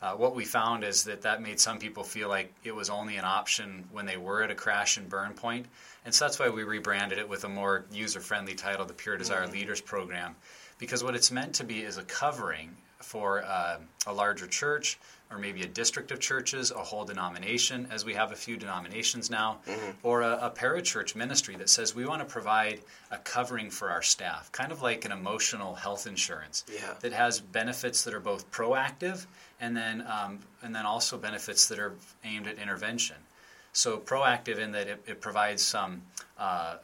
Uh, 0.01 0.13
what 0.13 0.33
we 0.33 0.45
found 0.45 0.85
is 0.85 1.03
that 1.03 1.21
that 1.23 1.41
made 1.41 1.59
some 1.59 1.77
people 1.77 2.03
feel 2.03 2.29
like 2.29 2.53
it 2.63 2.73
was 2.73 2.89
only 2.89 3.17
an 3.17 3.25
option 3.25 3.83
when 3.91 4.05
they 4.05 4.15
were 4.15 4.41
at 4.41 4.49
a 4.49 4.55
crash 4.55 4.95
and 4.95 5.09
burn 5.09 5.33
point. 5.33 5.65
And 6.05 6.15
so 6.15 6.23
that's 6.23 6.39
why 6.39 6.47
we 6.47 6.63
rebranded 6.63 7.17
it 7.17 7.27
with 7.27 7.43
a 7.43 7.49
more 7.49 7.83
user 7.91 8.21
friendly 8.21 8.55
title, 8.55 8.85
the 8.85 8.93
Pure 8.93 9.17
Desire 9.17 9.47
Leaders 9.47 9.81
Program. 9.81 10.35
Because 10.77 11.03
what 11.03 11.15
it's 11.15 11.31
meant 11.31 11.55
to 11.55 11.65
be 11.65 11.81
is 11.81 11.97
a 11.97 12.03
covering 12.03 12.77
for 13.01 13.43
uh, 13.43 13.77
a 14.07 14.13
larger 14.13 14.47
church 14.47 14.99
or 15.31 15.37
maybe 15.37 15.61
a 15.61 15.67
district 15.67 16.09
of 16.11 16.19
churches, 16.19 16.71
a 16.71 16.79
whole 16.79 17.05
denomination, 17.05 17.87
as 17.91 18.03
we 18.03 18.15
have 18.15 18.31
a 18.31 18.35
few 18.35 18.57
denominations 18.57 19.29
now, 19.29 19.59
or 20.01 20.21
a, 20.23 20.31
a 20.47 20.49
parachurch 20.49 21.15
ministry 21.15 21.55
that 21.55 21.69
says 21.69 21.93
we 21.93 22.03
want 22.03 22.19
to 22.19 22.25
provide 22.25 22.81
a 23.11 23.17
covering 23.17 23.69
for 23.69 23.91
our 23.91 24.01
staff, 24.01 24.51
kind 24.51 24.71
of 24.71 24.81
like 24.81 25.05
an 25.05 25.11
emotional 25.11 25.75
health 25.75 26.07
insurance 26.07 26.65
Yeah. 26.73 26.95
that 27.01 27.13
has 27.13 27.39
benefits 27.39 28.03
that 28.05 28.15
are 28.15 28.19
both 28.19 28.49
proactive 28.49 29.27
and 29.61 29.77
then 29.77 30.03
um, 30.07 30.39
and 30.63 30.73
then 30.75 30.85
also 30.87 31.15
benefits 31.17 31.67
that 31.67 31.77
are 31.77 31.93
aimed 32.23 32.47
at 32.47 32.57
intervention. 32.57 33.17
So 33.71 33.99
proactive 33.99 34.57
in 34.57 34.71
that 34.71 34.87
it, 34.87 35.03
it 35.05 35.21
provides 35.21 35.63
some. 35.63 36.01
Uh, 36.39 36.77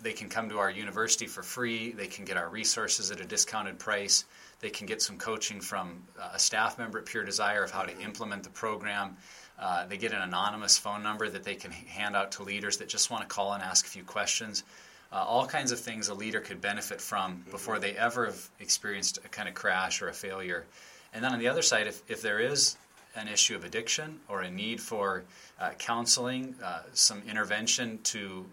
they 0.00 0.12
can 0.12 0.28
come 0.28 0.48
to 0.50 0.58
our 0.60 0.70
university 0.70 1.26
for 1.26 1.42
free. 1.42 1.90
They 1.90 2.06
can 2.06 2.24
get 2.24 2.36
our 2.36 2.48
resources 2.48 3.10
at 3.10 3.20
a 3.20 3.24
discounted 3.24 3.80
price. 3.80 4.24
They 4.60 4.70
can 4.70 4.86
get 4.86 5.00
some 5.00 5.18
coaching 5.18 5.60
from 5.60 6.02
uh, 6.20 6.30
a 6.34 6.38
staff 6.38 6.78
member 6.78 6.98
at 6.98 7.06
Pure 7.06 7.24
Desire 7.24 7.62
of 7.62 7.70
how 7.70 7.82
to 7.82 7.96
implement 8.00 8.42
the 8.42 8.50
program. 8.50 9.16
Uh, 9.58 9.86
they 9.86 9.96
get 9.96 10.12
an 10.12 10.22
anonymous 10.22 10.78
phone 10.78 11.02
number 11.02 11.28
that 11.28 11.44
they 11.44 11.54
can 11.54 11.70
hand 11.70 12.16
out 12.16 12.32
to 12.32 12.42
leaders 12.42 12.76
that 12.78 12.88
just 12.88 13.10
want 13.10 13.22
to 13.22 13.28
call 13.28 13.52
and 13.52 13.62
ask 13.62 13.86
a 13.86 13.88
few 13.88 14.04
questions. 14.04 14.64
Uh, 15.10 15.16
all 15.16 15.46
kinds 15.46 15.72
of 15.72 15.80
things 15.80 16.08
a 16.08 16.14
leader 16.14 16.40
could 16.40 16.60
benefit 16.60 17.00
from 17.00 17.44
before 17.50 17.78
they 17.78 17.92
ever 17.92 18.26
have 18.26 18.50
experienced 18.60 19.18
a 19.24 19.28
kind 19.28 19.48
of 19.48 19.54
crash 19.54 20.02
or 20.02 20.08
a 20.08 20.12
failure. 20.12 20.64
And 21.14 21.24
then 21.24 21.32
on 21.32 21.38
the 21.38 21.48
other 21.48 21.62
side, 21.62 21.86
if, 21.86 22.02
if 22.08 22.20
there 22.20 22.38
is 22.38 22.76
an 23.16 23.26
issue 23.26 23.56
of 23.56 23.64
addiction 23.64 24.20
or 24.28 24.42
a 24.42 24.50
need 24.50 24.80
for 24.80 25.24
uh, 25.58 25.70
counseling, 25.78 26.54
uh, 26.62 26.82
some 26.92 27.22
intervention 27.28 27.98
to 28.04 28.44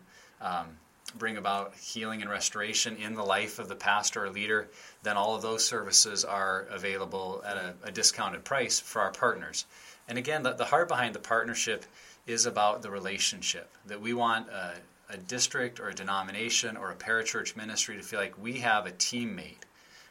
um, 0.42 0.78
bring 1.18 1.38
about 1.38 1.76
healing 1.76 2.22
and 2.22 2.30
restoration 2.30 2.98
in 2.98 3.14
the 3.14 3.24
life 3.24 3.60
of 3.60 3.68
the 3.68 3.76
pastor 3.76 4.26
or 4.26 4.30
leader, 4.30 4.68
then 5.04 5.18
all 5.18 5.36
of 5.36 5.42
those 5.42 5.66
services 5.66 6.26
are 6.26 6.68
available 6.70 7.44
at 7.46 7.58
a, 7.58 7.74
a 7.84 7.92
discounted 7.92 8.44
price 8.44 8.80
for 8.80 9.02
our 9.02 9.12
partners. 9.12 9.66
And 10.08 10.18
again, 10.18 10.44
the, 10.44 10.54
the 10.54 10.66
heart 10.66 10.88
behind 10.88 11.16
the 11.16 11.20
partnership 11.20 11.86
is 12.28 12.46
about 12.46 12.82
the 12.82 12.90
relationship, 12.90 13.70
that 13.88 14.02
we 14.02 14.14
want 14.14 14.50
a, 14.50 14.74
a 15.10 15.18
district 15.18 15.80
or 15.80 15.90
a 15.90 15.94
denomination 15.94 16.76
or 16.78 16.92
a 16.92 16.96
parachurch 16.96 17.56
ministry 17.56 17.96
to 17.96 18.04
feel 18.04 18.20
like 18.20 18.42
we 18.42 18.54
have 18.60 18.86
a 18.86 18.92
teammate. 18.92 19.64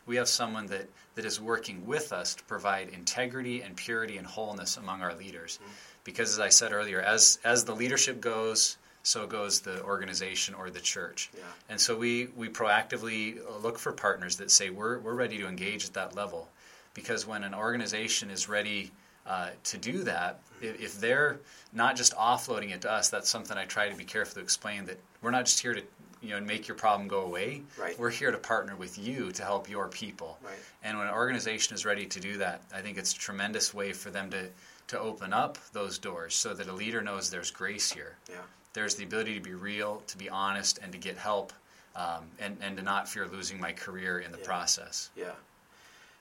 We 0.06 0.16
have 0.16 0.28
someone 0.28 0.66
that, 0.66 0.88
that 1.14 1.24
is 1.24 1.40
working 1.40 1.86
with 1.86 2.12
us 2.12 2.34
to 2.36 2.44
provide 2.44 2.88
integrity 2.90 3.62
and 3.62 3.74
purity 3.74 4.16
and 4.16 4.26
wholeness 4.26 4.76
among 4.76 5.02
our 5.02 5.14
leaders. 5.14 5.58
Mm-hmm. 5.62 5.72
Because 6.04 6.32
as 6.32 6.40
I 6.40 6.50
said 6.50 6.72
earlier, 6.72 7.00
as, 7.00 7.38
as 7.44 7.64
the 7.64 7.74
leadership 7.74 8.20
goes, 8.20 8.76
so 9.04 9.26
goes 9.26 9.60
the 9.60 9.82
organization 9.84 10.54
or 10.54 10.70
the 10.70 10.80
church. 10.80 11.30
Yeah. 11.36 11.42
And 11.68 11.80
so 11.80 11.96
we, 11.96 12.28
we 12.34 12.48
proactively 12.48 13.38
look 13.62 13.78
for 13.78 13.92
partners 13.92 14.36
that 14.36 14.50
say 14.50 14.70
we're, 14.70 14.98
we're 14.98 15.14
ready 15.14 15.38
to 15.38 15.46
engage 15.46 15.84
at 15.84 15.92
that 15.92 16.16
level. 16.16 16.48
Because 16.94 17.26
when 17.26 17.44
an 17.44 17.54
organization 17.54 18.30
is 18.30 18.48
ready 18.48 18.90
uh, 19.26 19.50
to 19.64 19.78
do 19.78 20.04
that, 20.04 20.40
if, 20.62 20.80
if 20.80 21.00
they're 21.00 21.38
not 21.72 21.96
just 21.96 22.14
offloading 22.14 22.72
it 22.72 22.80
to 22.82 22.90
us, 22.90 23.10
that's 23.10 23.28
something 23.28 23.56
I 23.58 23.66
try 23.66 23.88
to 23.90 23.96
be 23.96 24.04
careful 24.04 24.34
to 24.36 24.40
explain 24.40 24.86
that 24.86 24.98
we're 25.20 25.30
not 25.30 25.44
just 25.44 25.60
here 25.60 25.74
to 25.74 25.82
you 26.22 26.30
know 26.30 26.40
make 26.40 26.66
your 26.66 26.76
problem 26.76 27.06
go 27.06 27.20
away. 27.22 27.60
Right. 27.78 27.98
We're 27.98 28.10
here 28.10 28.30
to 28.30 28.38
partner 28.38 28.74
with 28.74 28.96
you 28.98 29.30
to 29.32 29.42
help 29.42 29.68
your 29.68 29.88
people. 29.88 30.38
Right. 30.42 30.54
And 30.82 30.96
when 30.96 31.08
an 31.08 31.12
organization 31.12 31.74
is 31.74 31.84
ready 31.84 32.06
to 32.06 32.20
do 32.20 32.38
that, 32.38 32.62
I 32.74 32.80
think 32.80 32.96
it's 32.96 33.12
a 33.12 33.18
tremendous 33.18 33.74
way 33.74 33.92
for 33.92 34.10
them 34.10 34.30
to, 34.30 34.48
to 34.88 34.98
open 34.98 35.34
up 35.34 35.58
those 35.74 35.98
doors 35.98 36.34
so 36.34 36.54
that 36.54 36.68
a 36.68 36.72
leader 36.72 37.02
knows 37.02 37.28
there's 37.28 37.50
grace 37.50 37.92
here 37.92 38.16
Yeah. 38.30 38.36
There's 38.74 38.96
the 38.96 39.04
ability 39.04 39.34
to 39.34 39.40
be 39.40 39.54
real, 39.54 40.02
to 40.08 40.18
be 40.18 40.28
honest, 40.28 40.78
and 40.82 40.92
to 40.92 40.98
get 40.98 41.16
help, 41.16 41.52
um, 41.96 42.24
and, 42.38 42.58
and 42.60 42.76
to 42.76 42.82
not 42.82 43.08
fear 43.08 43.26
losing 43.26 43.58
my 43.60 43.72
career 43.72 44.18
in 44.18 44.32
the 44.32 44.38
Yeah. 44.38 44.44
process. 44.44 45.10
Yeah. 45.16 45.32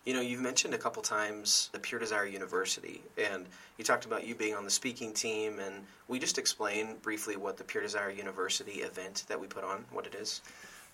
You 0.06 0.14
know, 0.14 0.22
you've 0.22 0.42
mentioned 0.42 0.74
a 0.74 0.78
couple 0.78 1.02
times 1.02 1.70
the 1.72 1.80
Pure 1.80 2.00
Desire 2.02 2.26
University, 2.26 3.02
and 3.18 3.46
you 3.78 3.86
talked 3.86 4.06
about 4.06 4.26
you 4.28 4.36
being 4.36 4.54
on 4.54 4.66
the 4.66 4.70
speaking 4.70 5.14
team, 5.14 5.60
and 5.60 5.86
we 6.08 6.20
just 6.20 6.38
explain 6.38 6.98
briefly 6.98 7.38
what 7.38 7.58
the 7.58 7.64
Pure 7.64 7.84
Desire 7.84 8.10
University 8.10 8.82
event 8.82 9.24
that 9.30 9.40
we 9.40 9.48
put 9.48 9.64
on, 9.64 9.86
what 9.92 10.06
it 10.06 10.14
is. 10.14 10.42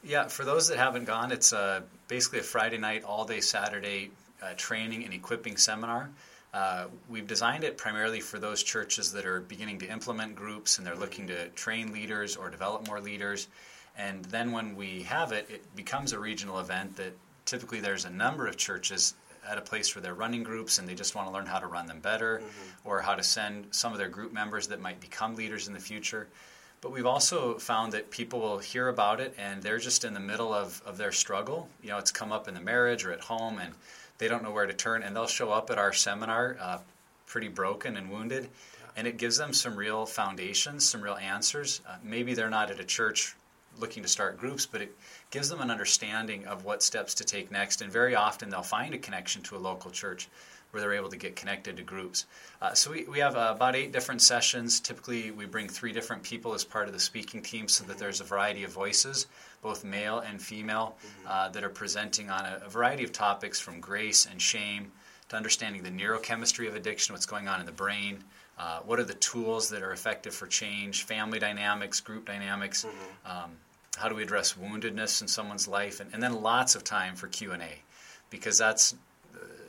Yeah, 0.03 0.27
for 0.27 0.45
those 0.45 0.67
that 0.69 0.77
haven't 0.77 1.05
gone, 1.05 1.31
it's 1.31 1.51
uh, 1.51 1.81
basically 2.07 2.39
a 2.39 2.43
Friday 2.43 2.77
night, 2.77 3.03
all 3.03 3.25
day 3.25 3.41
Saturday 3.41 4.11
uh, 4.41 4.53
training 4.55 5.03
and 5.03 5.13
equipping 5.13 5.57
seminar. 5.57 6.09
Uh, 6.53 6.85
we've 7.07 7.27
designed 7.27 7.63
it 7.63 7.77
primarily 7.77 8.19
for 8.19 8.39
those 8.39 8.63
churches 8.63 9.11
that 9.11 9.25
are 9.25 9.41
beginning 9.41 9.77
to 9.79 9.87
implement 9.87 10.35
groups 10.35 10.77
and 10.77 10.87
they're 10.87 10.95
looking 10.95 11.27
to 11.27 11.47
train 11.49 11.91
leaders 11.91 12.35
or 12.35 12.49
develop 12.49 12.87
more 12.87 12.99
leaders. 12.99 13.47
And 13.97 14.25
then 14.25 14.51
when 14.51 14.75
we 14.75 15.03
have 15.03 15.31
it, 15.31 15.47
it 15.49 15.75
becomes 15.75 16.11
a 16.11 16.19
regional 16.19 16.59
event 16.59 16.95
that 16.95 17.13
typically 17.45 17.81
there's 17.81 18.05
a 18.05 18.09
number 18.09 18.47
of 18.47 18.57
churches 18.57 19.13
at 19.47 19.57
a 19.57 19.61
place 19.61 19.95
where 19.95 20.01
they're 20.01 20.15
running 20.15 20.43
groups 20.43 20.79
and 20.79 20.87
they 20.87 20.95
just 20.95 21.15
want 21.15 21.27
to 21.27 21.33
learn 21.33 21.45
how 21.45 21.59
to 21.59 21.67
run 21.67 21.85
them 21.85 21.99
better 21.99 22.41
or 22.83 23.01
how 23.01 23.15
to 23.15 23.23
send 23.23 23.67
some 23.71 23.91
of 23.91 23.99
their 23.99 24.09
group 24.09 24.33
members 24.33 24.67
that 24.67 24.81
might 24.81 24.99
become 24.99 25.35
leaders 25.35 25.67
in 25.67 25.73
the 25.73 25.79
future. 25.79 26.27
But 26.81 26.91
we've 26.91 27.05
also 27.05 27.57
found 27.57 27.91
that 27.93 28.09
people 28.09 28.39
will 28.39 28.57
hear 28.57 28.87
about 28.87 29.19
it 29.19 29.35
and 29.37 29.61
they're 29.61 29.79
just 29.79 30.03
in 30.03 30.13
the 30.13 30.19
middle 30.19 30.53
of, 30.53 30.81
of 30.85 30.97
their 30.97 31.11
struggle. 31.11 31.67
You 31.81 31.89
know, 31.89 31.97
it's 31.97 32.11
come 32.11 32.31
up 32.31 32.47
in 32.47 32.53
the 32.53 32.61
marriage 32.61 33.05
or 33.05 33.11
at 33.11 33.21
home 33.21 33.59
and 33.59 33.73
they 34.19 34.27
don't 34.27 34.43
know 34.43 34.51
where 34.51 34.67
to 34.67 34.73
turn 34.73 35.01
and 35.01 35.15
they'll 35.15 35.27
show 35.27 35.51
up 35.51 35.71
at 35.71 35.79
our 35.79 35.91
seminar 35.91 36.57
uh, 36.61 36.77
pretty 37.25 37.47
broken 37.47 37.97
and 37.97 38.11
wounded. 38.11 38.49
And 38.95 39.07
it 39.07 39.17
gives 39.17 39.37
them 39.37 39.53
some 39.53 39.75
real 39.75 40.05
foundations, 40.05 40.87
some 40.87 41.01
real 41.01 41.15
answers. 41.15 41.81
Uh, 41.87 41.95
maybe 42.03 42.33
they're 42.33 42.49
not 42.49 42.69
at 42.69 42.79
a 42.79 42.83
church 42.83 43.35
looking 43.79 44.03
to 44.03 44.09
start 44.09 44.37
groups, 44.37 44.65
but 44.65 44.81
it 44.81 44.95
gives 45.31 45.47
them 45.47 45.61
an 45.61 45.71
understanding 45.71 46.45
of 46.45 46.65
what 46.65 46.83
steps 46.83 47.13
to 47.15 47.23
take 47.23 47.51
next. 47.51 47.81
And 47.81 47.91
very 47.91 48.15
often 48.15 48.49
they'll 48.49 48.61
find 48.61 48.93
a 48.93 48.97
connection 48.97 49.41
to 49.43 49.55
a 49.55 49.59
local 49.59 49.89
church. 49.89 50.27
Where 50.71 50.81
they're 50.81 50.93
able 50.93 51.09
to 51.09 51.17
get 51.17 51.35
connected 51.35 51.77
to 51.77 51.83
groups. 51.83 52.25
Uh, 52.61 52.73
so 52.73 52.91
we, 52.91 53.03
we 53.05 53.19
have 53.19 53.35
uh, 53.35 53.53
about 53.55 53.75
eight 53.75 53.91
different 53.91 54.21
sessions. 54.21 54.79
Typically, 54.79 55.31
we 55.31 55.45
bring 55.45 55.67
three 55.67 55.91
different 55.91 56.21
people 56.21 56.53
as 56.53 56.63
part 56.63 56.87
of 56.87 56.93
the 56.93 56.99
speaking 56.99 57.41
team 57.41 57.67
so 57.67 57.83
that 57.85 57.97
there's 57.97 58.21
a 58.21 58.23
variety 58.23 58.63
of 58.63 58.71
voices, 58.71 59.27
both 59.61 59.83
male 59.83 60.19
and 60.19 60.41
female, 60.41 60.95
uh, 61.27 61.49
that 61.49 61.63
are 61.63 61.69
presenting 61.69 62.29
on 62.29 62.45
a, 62.45 62.61
a, 62.65 62.69
variety 62.69 63.03
of 63.03 63.11
topics 63.11 63.59
from 63.59 63.79
grace 63.79 64.27
and 64.27 64.41
shame 64.41 64.91
to 65.29 65.35
understanding 65.35 65.81
the 65.83 65.89
neurochemistry 65.89 66.67
of 66.67 66.75
addiction, 66.75 67.13
what's 67.13 67.25
going 67.25 67.47
on 67.47 67.59
in 67.59 67.65
the 67.65 67.71
brain. 67.71 68.23
Uh, 68.57 68.79
what 68.85 68.99
are 68.99 69.05
the 69.05 69.13
tools 69.15 69.69
that 69.69 69.81
are 69.81 69.91
effective 69.91 70.33
for 70.33 70.45
change? 70.45 71.03
Family 71.03 71.39
dynamics, 71.39 71.99
group 72.01 72.25
dynamics. 72.25 72.85
Mm-hmm. 72.85 73.31
Um, 73.31 73.51
how 73.97 74.09
do 74.09 74.15
we 74.15 74.23
address 74.23 74.53
woundedness 74.53 75.21
in 75.21 75.27
someone's 75.27 75.67
life? 75.67 75.99
And, 75.99 76.13
and 76.13 76.21
then 76.21 76.41
lots 76.41 76.75
of 76.75 76.83
time 76.83 77.15
for 77.15 77.27
Q 77.27 77.53
and 77.53 77.63
A, 77.63 77.81
because 78.29 78.57
that's 78.57 78.95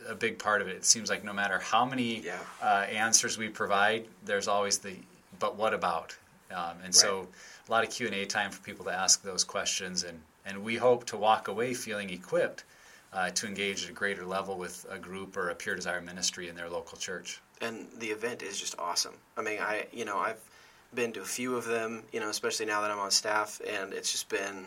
a 0.08 0.14
big 0.14 0.38
part 0.38 0.62
of 0.62 0.68
it. 0.68 0.76
It 0.76 0.84
seems 0.84 1.10
like 1.10 1.24
no 1.24 1.32
matter 1.32 1.58
how 1.58 1.84
many 1.84 2.20
yeah. 2.20 2.38
uh, 2.62 2.86
answers 2.90 3.38
we 3.38 3.48
provide, 3.48 4.06
there's 4.24 4.48
always 4.48 4.78
the 4.78 4.94
"but 5.38 5.56
what 5.56 5.74
about?" 5.74 6.16
Um, 6.50 6.76
and 6.76 6.86
right. 6.86 6.94
so 6.94 7.28
a 7.68 7.70
lot 7.70 7.84
of 7.84 7.90
Q 7.90 8.06
and 8.06 8.14
A 8.14 8.26
time 8.26 8.50
for 8.50 8.60
people 8.62 8.84
to 8.86 8.92
ask 8.92 9.22
those 9.22 9.44
questions, 9.44 10.04
and 10.04 10.20
and 10.46 10.62
we 10.62 10.76
hope 10.76 11.04
to 11.06 11.16
walk 11.16 11.48
away 11.48 11.74
feeling 11.74 12.10
equipped 12.10 12.64
uh, 13.12 13.30
to 13.30 13.46
engage 13.46 13.84
at 13.84 13.90
a 13.90 13.92
greater 13.92 14.24
level 14.24 14.56
with 14.56 14.86
a 14.90 14.98
group 14.98 15.36
or 15.36 15.50
a 15.50 15.54
Pure 15.54 15.76
Desire 15.76 16.00
ministry 16.00 16.48
in 16.48 16.54
their 16.54 16.68
local 16.68 16.98
church. 16.98 17.40
And 17.60 17.88
the 17.98 18.08
event 18.08 18.42
is 18.42 18.58
just 18.58 18.78
awesome. 18.78 19.14
I 19.36 19.42
mean, 19.42 19.60
I 19.60 19.86
you 19.92 20.04
know 20.04 20.18
I've 20.18 20.40
been 20.94 21.12
to 21.12 21.20
a 21.20 21.24
few 21.24 21.56
of 21.56 21.64
them, 21.66 22.02
you 22.12 22.20
know, 22.20 22.28
especially 22.28 22.66
now 22.66 22.80
that 22.80 22.90
I'm 22.90 22.98
on 22.98 23.10
staff, 23.10 23.60
and 23.66 23.92
it's 23.92 24.10
just 24.12 24.28
been. 24.28 24.66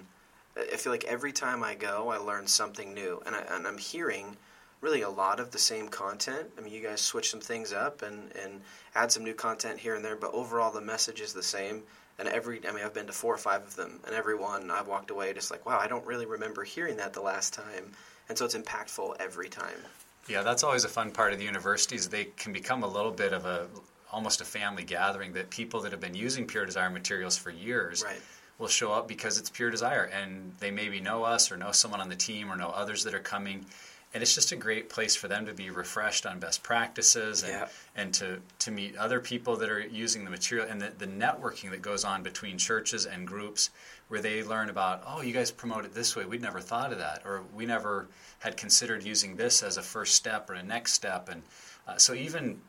I 0.55 0.77
feel 0.77 0.91
like 0.91 1.05
every 1.05 1.31
time 1.31 1.63
I 1.63 1.73
go, 1.73 2.09
I 2.09 2.17
learn 2.17 2.45
something 2.45 2.93
new, 2.93 3.19
and, 3.25 3.35
I, 3.35 3.39
and 3.55 3.65
I'm 3.65 3.79
hearing 3.79 4.37
really 4.83 5.01
a 5.01 5.09
lot 5.09 5.39
of 5.39 5.49
the 5.51 5.57
same 5.57 5.87
content. 5.87 6.49
I 6.57 6.61
mean, 6.61 6.73
you 6.73 6.81
guys 6.81 6.99
switch 6.99 7.31
some 7.31 7.39
things 7.39 7.71
up 7.71 8.01
and, 8.01 8.29
and 8.43 8.61
add 8.93 9.11
some 9.11 9.23
new 9.23 9.33
content 9.33 9.79
here 9.79 9.95
and 9.95 10.03
there, 10.03 10.17
but 10.17 10.33
overall 10.33 10.71
the 10.71 10.81
message 10.81 11.21
is 11.21 11.31
the 11.31 11.41
same. 11.41 11.83
And 12.19 12.27
every, 12.27 12.59
I 12.67 12.71
mean, 12.73 12.83
I've 12.83 12.93
been 12.93 13.07
to 13.07 13.13
four 13.13 13.33
or 13.33 13.37
five 13.37 13.63
of 13.63 13.75
them, 13.75 13.99
and 14.05 14.13
every 14.13 14.35
one 14.35 14.69
I've 14.69 14.87
walked 14.87 15.09
away 15.09 15.33
just 15.33 15.49
like, 15.49 15.65
wow, 15.65 15.79
I 15.79 15.87
don't 15.87 16.05
really 16.05 16.25
remember 16.25 16.63
hearing 16.63 16.97
that 16.97 17.13
the 17.13 17.21
last 17.21 17.53
time. 17.53 17.93
And 18.29 18.37
so 18.37 18.45
it's 18.45 18.55
impactful 18.55 19.15
every 19.19 19.49
time. 19.49 19.79
Yeah, 20.27 20.43
that's 20.43 20.63
always 20.63 20.83
a 20.83 20.89
fun 20.89 21.11
part 21.11 21.33
of 21.33 21.39
the 21.39 21.45
universities. 21.45 22.09
They 22.09 22.25
can 22.37 22.53
become 22.53 22.83
a 22.83 22.87
little 22.87 23.11
bit 23.11 23.33
of 23.33 23.45
a 23.45 23.67
almost 24.11 24.41
a 24.41 24.45
family 24.45 24.83
gathering 24.83 25.33
that 25.33 25.49
people 25.49 25.81
that 25.81 25.91
have 25.91 25.99
been 25.99 26.13
using 26.13 26.45
Pure 26.45 26.67
Desire 26.67 26.89
materials 26.89 27.35
for 27.35 27.49
years 27.49 28.03
right. 28.05 28.21
will 28.59 28.67
show 28.67 28.91
up 28.91 29.07
because 29.07 29.39
it's 29.39 29.49
Pure 29.49 29.71
Desire, 29.71 30.03
and 30.13 30.53
they 30.59 30.69
maybe 30.69 30.99
know 31.01 31.23
us 31.23 31.51
or 31.51 31.57
know 31.57 31.71
someone 31.71 31.99
on 31.99 32.09
the 32.09 32.15
team 32.15 32.51
or 32.51 32.55
know 32.55 32.67
others 32.67 33.03
that 33.05 33.15
are 33.15 33.19
coming 33.19 33.65
and 34.13 34.21
it's 34.21 34.35
just 34.35 34.51
a 34.51 34.55
great 34.55 34.89
place 34.89 35.15
for 35.15 35.27
them 35.27 35.45
to 35.47 35.53
be 35.53 35.69
refreshed 35.69 36.25
on 36.25 36.39
best 36.39 36.61
practices 36.61 37.41
and, 37.43 37.51
yeah. 37.51 37.67
and 37.95 38.13
to, 38.13 38.39
to 38.59 38.71
meet 38.71 38.95
other 38.95 39.19
people 39.19 39.55
that 39.57 39.69
are 39.69 39.79
using 39.79 40.23
the 40.23 40.29
material 40.29 40.67
and 40.69 40.79
the, 40.79 40.91
the 40.99 41.07
networking 41.07 41.71
that 41.71 41.81
goes 41.81 42.05
on 42.05 42.21
between 42.21 42.57
churches 42.57 43.05
and 43.05 43.27
groups 43.27 43.71
where 44.09 44.21
they 44.21 44.43
learn 44.43 44.69
about 44.69 45.01
oh 45.07 45.21
you 45.21 45.33
guys 45.33 45.51
promote 45.51 45.85
it 45.85 45.93
this 45.93 46.15
way 46.15 46.25
we'd 46.25 46.41
never 46.41 46.59
thought 46.59 46.91
of 46.91 46.99
that 46.99 47.21
or 47.25 47.43
we 47.55 47.65
never 47.65 48.07
had 48.39 48.55
considered 48.55 49.03
using 49.03 49.35
this 49.35 49.63
as 49.63 49.77
a 49.77 49.81
first 49.81 50.13
step 50.13 50.49
or 50.49 50.53
a 50.53 50.63
next 50.63 50.93
step 50.93 51.29
and 51.29 51.41
uh, 51.87 51.97
so 51.97 52.13
even 52.13 52.59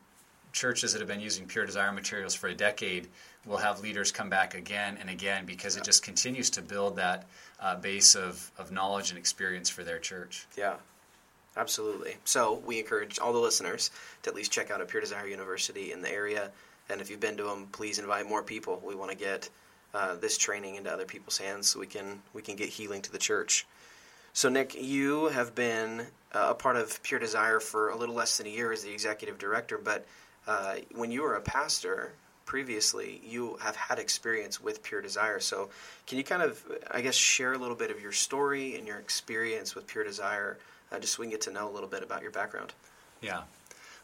churches 0.52 0.92
that 0.92 1.00
have 1.00 1.08
been 1.08 1.20
using 1.20 1.46
pure 1.46 1.66
desire 1.66 1.92
materials 1.92 2.34
for 2.34 2.46
a 2.46 2.54
decade 2.54 3.08
will 3.44 3.56
have 3.56 3.80
leaders 3.80 4.12
come 4.12 4.30
back 4.30 4.54
again 4.54 4.96
and 5.00 5.10
again 5.10 5.44
because 5.44 5.74
yeah. 5.74 5.82
it 5.82 5.84
just 5.84 6.02
continues 6.02 6.48
to 6.48 6.62
build 6.62 6.96
that 6.96 7.26
uh, 7.60 7.76
base 7.76 8.14
of, 8.14 8.50
of 8.56 8.70
knowledge 8.70 9.10
and 9.10 9.18
experience 9.18 9.68
for 9.68 9.82
their 9.82 9.98
church 9.98 10.46
yeah 10.56 10.74
Absolutely. 11.56 12.16
So 12.24 12.62
we 12.66 12.80
encourage 12.80 13.18
all 13.18 13.32
the 13.32 13.38
listeners 13.38 13.90
to 14.22 14.30
at 14.30 14.36
least 14.36 14.52
check 14.52 14.70
out 14.70 14.80
a 14.80 14.84
Pure 14.84 15.02
Desire 15.02 15.26
University 15.26 15.92
in 15.92 16.02
the 16.02 16.10
area. 16.10 16.50
And 16.88 17.00
if 17.00 17.10
you've 17.10 17.20
been 17.20 17.36
to 17.36 17.44
them, 17.44 17.68
please 17.70 17.98
invite 17.98 18.28
more 18.28 18.42
people. 18.42 18.82
We 18.84 18.94
want 18.94 19.10
to 19.12 19.16
get 19.16 19.48
uh, 19.94 20.16
this 20.16 20.36
training 20.36 20.74
into 20.74 20.92
other 20.92 21.04
people's 21.04 21.38
hands 21.38 21.68
so 21.68 21.78
we 21.78 21.86
can 21.86 22.20
we 22.32 22.42
can 22.42 22.56
get 22.56 22.68
healing 22.68 23.00
to 23.02 23.12
the 23.12 23.18
church. 23.18 23.66
So 24.32 24.48
Nick, 24.48 24.74
you 24.74 25.26
have 25.26 25.54
been 25.54 26.00
uh, 26.32 26.48
a 26.50 26.54
part 26.54 26.74
of 26.76 27.00
Pure 27.04 27.20
Desire 27.20 27.60
for 27.60 27.90
a 27.90 27.96
little 27.96 28.16
less 28.16 28.38
than 28.38 28.48
a 28.48 28.50
year 28.50 28.72
as 28.72 28.82
the 28.82 28.92
executive 28.92 29.38
director, 29.38 29.78
but 29.78 30.04
uh, 30.48 30.76
when 30.92 31.12
you 31.12 31.22
were 31.22 31.36
a 31.36 31.40
pastor 31.40 32.12
previously, 32.44 33.20
you 33.24 33.56
have 33.62 33.76
had 33.76 34.00
experience 34.00 34.60
with 34.60 34.82
Pure 34.82 35.02
Desire. 35.02 35.38
So 35.38 35.70
can 36.06 36.18
you 36.18 36.24
kind 36.24 36.42
of, 36.42 36.62
I 36.90 37.00
guess, 37.00 37.14
share 37.14 37.52
a 37.52 37.58
little 37.58 37.76
bit 37.76 37.92
of 37.92 38.00
your 38.02 38.12
story 38.12 38.76
and 38.76 38.86
your 38.86 38.98
experience 38.98 39.74
with 39.74 39.86
Pure 39.86 40.04
Desire? 40.04 40.58
Uh, 40.94 40.98
just 40.98 41.14
so 41.14 41.20
we 41.20 41.26
can 41.26 41.32
get 41.32 41.40
to 41.42 41.50
know 41.50 41.68
a 41.68 41.72
little 41.72 41.88
bit 41.88 42.02
about 42.02 42.22
your 42.22 42.30
background. 42.30 42.72
Yeah. 43.20 43.42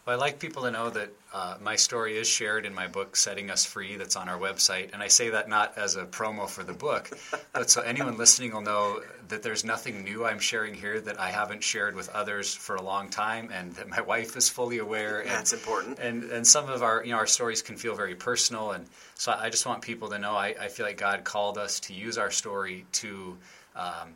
Well, 0.06 0.16
I 0.16 0.18
like 0.18 0.38
people 0.38 0.62
to 0.62 0.70
know 0.70 0.88
that 0.88 1.10
uh, 1.32 1.56
my 1.60 1.76
story 1.76 2.16
is 2.16 2.26
shared 2.26 2.64
in 2.64 2.74
my 2.74 2.86
book, 2.86 3.16
Setting 3.16 3.50
Us 3.50 3.66
Free, 3.66 3.96
that's 3.96 4.16
on 4.16 4.30
our 4.30 4.38
website. 4.38 4.94
And 4.94 5.02
I 5.02 5.08
say 5.08 5.28
that 5.28 5.46
not 5.46 5.76
as 5.76 5.96
a 5.96 6.06
promo 6.06 6.48
for 6.48 6.64
the 6.64 6.72
book, 6.72 7.10
but 7.52 7.68
so 7.68 7.82
anyone 7.82 8.16
listening 8.16 8.54
will 8.54 8.62
know 8.62 9.02
that 9.28 9.42
there's 9.42 9.62
nothing 9.62 10.02
new 10.02 10.24
I'm 10.24 10.38
sharing 10.38 10.72
here 10.72 11.00
that 11.02 11.20
I 11.20 11.30
haven't 11.30 11.62
shared 11.62 11.94
with 11.94 12.08
others 12.08 12.54
for 12.54 12.76
a 12.76 12.82
long 12.82 13.10
time, 13.10 13.50
and 13.52 13.74
that 13.74 13.88
my 13.88 14.00
wife 14.00 14.38
is 14.38 14.48
fully 14.48 14.78
aware. 14.78 15.20
And, 15.20 15.28
that's 15.28 15.52
important. 15.52 15.98
And, 15.98 16.24
and 16.24 16.46
some 16.46 16.70
of 16.70 16.82
our, 16.82 17.04
you 17.04 17.10
know, 17.10 17.18
our 17.18 17.26
stories 17.26 17.60
can 17.60 17.76
feel 17.76 17.94
very 17.94 18.14
personal. 18.14 18.70
And 18.70 18.86
so 19.16 19.32
I 19.38 19.50
just 19.50 19.66
want 19.66 19.82
people 19.82 20.08
to 20.08 20.18
know 20.18 20.32
I, 20.32 20.54
I 20.58 20.68
feel 20.68 20.86
like 20.86 20.96
God 20.96 21.24
called 21.24 21.58
us 21.58 21.78
to 21.80 21.92
use 21.92 22.16
our 22.16 22.30
story 22.30 22.86
to. 22.92 23.36
Um, 23.76 24.14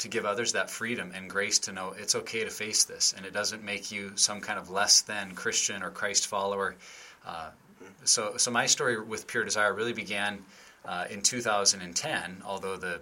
to 0.00 0.08
give 0.08 0.24
others 0.24 0.52
that 0.52 0.70
freedom 0.70 1.12
and 1.14 1.28
grace 1.28 1.58
to 1.58 1.72
know 1.72 1.94
it's 1.96 2.14
okay 2.14 2.42
to 2.44 2.50
face 2.50 2.84
this 2.84 3.12
and 3.16 3.26
it 3.26 3.32
doesn't 3.32 3.62
make 3.62 3.92
you 3.92 4.12
some 4.16 4.40
kind 4.40 4.58
of 4.58 4.70
less 4.70 5.02
than 5.02 5.34
Christian 5.34 5.82
or 5.82 5.90
Christ 5.90 6.26
follower. 6.26 6.74
Uh, 7.26 7.50
so, 8.04 8.36
so 8.38 8.50
my 8.50 8.64
story 8.64 9.00
with 9.00 9.26
Pure 9.26 9.44
Desire 9.44 9.74
really 9.74 9.92
began 9.92 10.38
uh, 10.86 11.04
in 11.10 11.20
2010, 11.20 12.42
although 12.44 12.76
the 12.76 13.00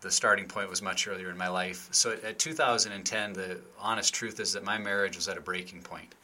the 0.00 0.10
starting 0.10 0.46
point 0.46 0.70
was 0.70 0.80
much 0.80 1.06
earlier 1.06 1.28
in 1.28 1.36
my 1.36 1.48
life. 1.48 1.88
So 1.90 2.12
at 2.24 2.38
2010, 2.38 3.34
the 3.34 3.60
honest 3.78 4.14
truth 4.14 4.40
is 4.40 4.54
that 4.54 4.64
my 4.64 4.78
marriage 4.78 5.14
was 5.14 5.28
at 5.28 5.36
a 5.36 5.42
breaking 5.42 5.82
point. 5.82 6.14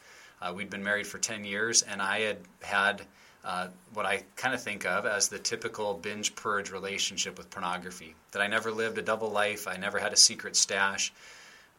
Uh, 0.41 0.53
we'd 0.55 0.71
been 0.71 0.83
married 0.83 1.07
for 1.07 1.19
10 1.19 1.45
years, 1.45 1.83
and 1.83 2.01
I 2.01 2.21
had 2.21 2.39
had 2.63 3.03
uh, 3.47 3.69
what 3.95 4.05
I 4.05 4.25
kind 4.35 4.55
of 4.55 4.63
think 4.63 4.85
of 4.85 5.07
as 5.07 5.29
the 5.29 5.39
typical 5.39 5.95
binge 5.95 6.35
purge 6.35 6.71
relationship 6.71 7.39
with 7.39 7.49
pornography. 7.49 8.17
That 8.33 8.43
I 8.43 8.49
never 8.49 8.73
lived 8.73 8.99
a 8.99 9.03
double 9.03 9.31
life, 9.31 9.69
I 9.69 9.77
never 9.77 10.01
had 10.01 10.13
a 10.13 10.17
secret 10.17 10.57
stash, 10.57 11.13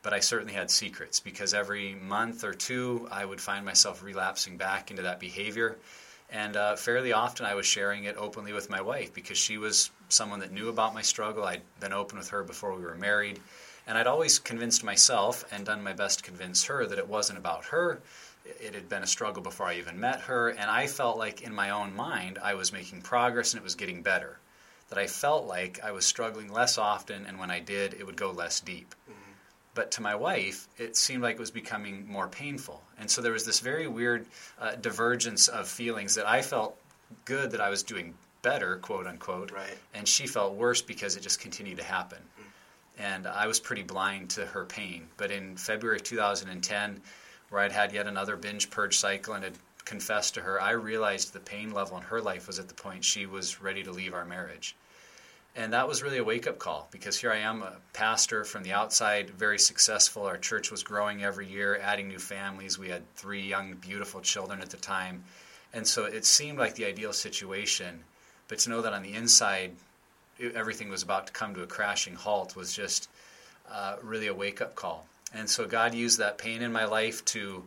but 0.01 0.13
I 0.13 0.21
certainly 0.21 0.53
had 0.53 0.71
secrets 0.71 1.19
because 1.19 1.53
every 1.53 1.95
month 1.95 2.45
or 2.45 2.53
two 2.53 3.09
I 3.11 3.25
would 3.25 3.41
find 3.41 3.65
myself 3.65 4.01
relapsing 4.01 4.55
back 4.55 4.91
into 4.91 5.03
that 5.03 5.19
behavior. 5.19 5.77
And 6.29 6.55
uh, 6.55 6.77
fairly 6.77 7.11
often 7.11 7.45
I 7.45 7.55
was 7.55 7.65
sharing 7.65 8.05
it 8.05 8.15
openly 8.17 8.53
with 8.53 8.69
my 8.69 8.79
wife 8.79 9.13
because 9.13 9.37
she 9.37 9.57
was 9.57 9.91
someone 10.07 10.39
that 10.39 10.53
knew 10.53 10.69
about 10.69 10.93
my 10.93 11.01
struggle. 11.01 11.43
I'd 11.43 11.61
been 11.81 11.93
open 11.93 12.17
with 12.17 12.29
her 12.29 12.43
before 12.43 12.73
we 12.75 12.83
were 12.83 12.95
married. 12.95 13.41
And 13.85 13.97
I'd 13.97 14.07
always 14.07 14.39
convinced 14.39 14.83
myself 14.83 15.45
and 15.51 15.65
done 15.65 15.83
my 15.83 15.93
best 15.93 16.19
to 16.19 16.25
convince 16.25 16.65
her 16.65 16.85
that 16.85 16.97
it 16.97 17.07
wasn't 17.07 17.39
about 17.39 17.65
her, 17.65 17.99
it 18.59 18.73
had 18.73 18.89
been 18.89 19.03
a 19.03 19.07
struggle 19.07 19.41
before 19.41 19.67
I 19.67 19.75
even 19.75 19.99
met 19.99 20.21
her, 20.21 20.49
and 20.49 20.69
I 20.69 20.87
felt 20.87 21.17
like 21.17 21.41
in 21.41 21.53
my 21.53 21.71
own 21.71 21.95
mind 21.95 22.39
I 22.41 22.55
was 22.55 22.73
making 22.73 23.01
progress 23.01 23.53
and 23.53 23.59
it 23.59 23.63
was 23.63 23.75
getting 23.75 24.01
better. 24.01 24.39
That 24.89 24.97
I 24.97 25.07
felt 25.07 25.47
like 25.47 25.81
I 25.83 25.91
was 25.91 26.05
struggling 26.05 26.51
less 26.51 26.77
often, 26.77 27.25
and 27.25 27.39
when 27.39 27.51
I 27.51 27.59
did, 27.59 27.93
it 27.93 28.05
would 28.05 28.15
go 28.15 28.31
less 28.31 28.61
deep. 28.61 28.95
Mm-hmm. 29.09 29.31
But 29.73 29.91
to 29.91 30.01
my 30.01 30.15
wife, 30.15 30.67
it 30.77 30.95
seemed 30.95 31.23
like 31.23 31.35
it 31.35 31.39
was 31.39 31.51
becoming 31.51 32.07
more 32.07 32.27
painful. 32.27 32.81
And 32.97 33.11
so 33.11 33.21
there 33.21 33.33
was 33.33 33.45
this 33.45 33.59
very 33.59 33.87
weird 33.87 34.25
uh, 34.59 34.75
divergence 34.75 35.49
of 35.49 35.67
feelings 35.67 36.15
that 36.15 36.27
I 36.27 36.41
felt 36.41 36.77
good 37.25 37.51
that 37.51 37.61
I 37.61 37.69
was 37.69 37.83
doing 37.83 38.13
better, 38.41 38.77
quote 38.77 39.07
unquote, 39.07 39.51
right. 39.51 39.77
and 39.93 40.07
she 40.07 40.25
felt 40.25 40.55
worse 40.55 40.81
because 40.81 41.15
it 41.15 41.21
just 41.21 41.41
continued 41.41 41.77
to 41.77 41.83
happen. 41.83 42.19
Mm-hmm. 42.19 43.03
And 43.03 43.27
I 43.27 43.47
was 43.47 43.59
pretty 43.59 43.83
blind 43.83 44.31
to 44.31 44.45
her 44.45 44.65
pain. 44.65 45.07
But 45.17 45.31
in 45.31 45.57
February 45.57 45.97
of 45.97 46.03
2010, 46.03 47.01
where 47.49 47.61
I'd 47.61 47.71
had 47.71 47.93
yet 47.93 48.07
another 48.07 48.35
binge 48.35 48.69
purge 48.69 48.97
cycle 48.97 49.33
and 49.33 49.43
had 49.43 49.57
confessed 49.85 50.33
to 50.35 50.41
her, 50.41 50.61
I 50.61 50.71
realized 50.71 51.33
the 51.33 51.39
pain 51.39 51.71
level 51.71 51.97
in 51.97 52.03
her 52.03 52.21
life 52.21 52.47
was 52.47 52.59
at 52.59 52.67
the 52.67 52.73
point 52.73 53.05
she 53.05 53.25
was 53.25 53.61
ready 53.61 53.83
to 53.83 53.91
leave 53.91 54.13
our 54.13 54.25
marriage. 54.25 54.75
And 55.55 55.73
that 55.73 55.87
was 55.87 56.03
really 56.03 56.19
a 56.19 56.23
wake 56.23 56.45
up 56.45 56.59
call 56.59 56.87
because 56.91 57.17
here 57.17 57.31
I 57.31 57.37
am, 57.37 57.63
a 57.63 57.77
pastor 57.91 58.43
from 58.43 58.61
the 58.61 58.73
outside, 58.73 59.31
very 59.31 59.57
successful. 59.57 60.27
Our 60.27 60.37
church 60.37 60.69
was 60.69 60.83
growing 60.83 61.23
every 61.23 61.47
year, 61.47 61.79
adding 61.81 62.09
new 62.09 62.19
families. 62.19 62.77
We 62.77 62.89
had 62.89 63.01
three 63.15 63.41
young, 63.41 63.73
beautiful 63.73 64.21
children 64.21 64.61
at 64.61 64.69
the 64.69 64.77
time. 64.77 65.23
And 65.73 65.87
so 65.87 66.05
it 66.05 66.25
seemed 66.25 66.59
like 66.59 66.75
the 66.75 66.85
ideal 66.85 67.11
situation. 67.11 68.03
But 68.47 68.59
to 68.59 68.69
know 68.69 68.81
that 68.81 68.93
on 68.93 69.01
the 69.01 69.13
inside, 69.13 69.71
everything 70.39 70.89
was 70.89 71.01
about 71.01 71.27
to 71.27 71.33
come 71.33 71.55
to 71.55 71.63
a 71.63 71.67
crashing 71.67 72.15
halt 72.15 72.55
was 72.55 72.71
just 72.71 73.09
uh, 73.71 73.95
really 74.03 74.27
a 74.27 74.33
wake 74.33 74.61
up 74.61 74.75
call. 74.75 75.07
And 75.33 75.49
so 75.49 75.65
God 75.65 75.93
used 75.93 76.19
that 76.19 76.37
pain 76.37 76.61
in 76.61 76.71
my 76.71 76.85
life 76.85 77.23
to 77.25 77.63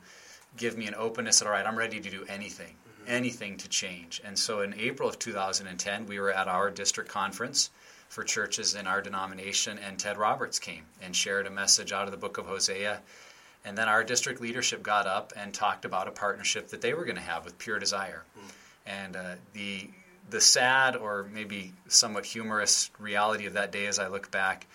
give 0.57 0.77
me 0.77 0.87
an 0.87 0.95
openness 0.95 1.39
that, 1.39 1.47
all 1.47 1.53
right, 1.53 1.67
I'm 1.67 1.77
ready 1.77 2.01
to 2.01 2.11
do 2.11 2.25
anything, 2.29 2.75
mm-hmm. 2.75 3.11
anything 3.11 3.57
to 3.59 3.69
change. 3.69 4.21
And 4.25 4.39
so 4.39 4.63
in 4.63 4.75
April 4.75 5.09
of 5.09 5.19
2010, 5.19 6.07
we 6.07 6.19
were 6.19 6.33
at 6.33 6.49
our 6.49 6.71
district 6.71 7.11
conference 7.11 7.71
for 8.09 8.25
churches 8.25 8.75
in 8.75 8.87
our 8.87 9.01
denomination, 9.01 9.79
and 9.79 9.99
Ted 9.99 10.19
Roberts 10.19 10.59
came 10.59 10.85
and 11.01 11.15
shared 11.15 11.47
a 11.47 11.51
message 11.51 11.93
out 11.93 12.07
of 12.07 12.11
the 12.11 12.17
book 12.17 12.39
of 12.39 12.47
Hosea. 12.47 13.01
And 13.65 13.79
then 13.79 13.89
our 13.89 14.03
district 14.03 14.41
leadership 14.41 14.83
got 14.83 15.07
up 15.07 15.33
and 15.37 15.55
talked 15.55 15.85
about 15.85 16.09
a 16.09 16.11
partnership 16.11 16.69
that 16.69 16.81
they 16.81 16.93
were 16.93 17.05
going 17.05 17.17
to 17.17 17.23
have 17.23 17.45
with 17.45 17.59
Pure 17.59 17.79
Desire. 17.79 18.25
Mm. 18.37 18.51
And 18.87 19.17
uh, 19.17 19.35
the 19.53 19.91
the 20.31 20.41
sad 20.41 20.97
or 20.97 21.29
maybe 21.33 21.73
somewhat 21.89 22.25
humorous 22.25 22.91
reality 22.99 23.47
of 23.47 23.55
that 23.55 23.73
day 23.73 23.87
as 23.87 23.99
I 23.99 24.07
look 24.07 24.31
back 24.31 24.67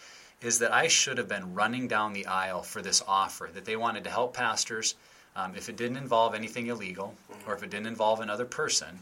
is 0.46 0.60
that 0.60 0.72
I 0.72 0.88
should 0.88 1.18
have 1.18 1.28
been 1.28 1.56
running 1.56 1.88
down 1.88 2.14
the 2.14 2.28
aisle 2.28 2.62
for 2.62 2.82
this 2.82 3.02
offer 3.08 3.50
that 3.54 3.66
they 3.66 3.76
wanted 3.76 4.04
to 4.04 4.12
help 4.12 4.36
pastors 4.36 4.94
um, 5.36 5.56
if 5.56 5.70
it 5.70 5.76
didn't 5.76 5.98
involve 5.98 6.36
anything 6.36 6.68
illegal 6.68 7.16
mm-hmm. 7.32 7.50
or 7.50 7.56
if 7.56 7.64
it 7.64 7.72
didn't 7.72 7.88
involve 7.88 8.20
another 8.20 8.46
person 8.46 9.00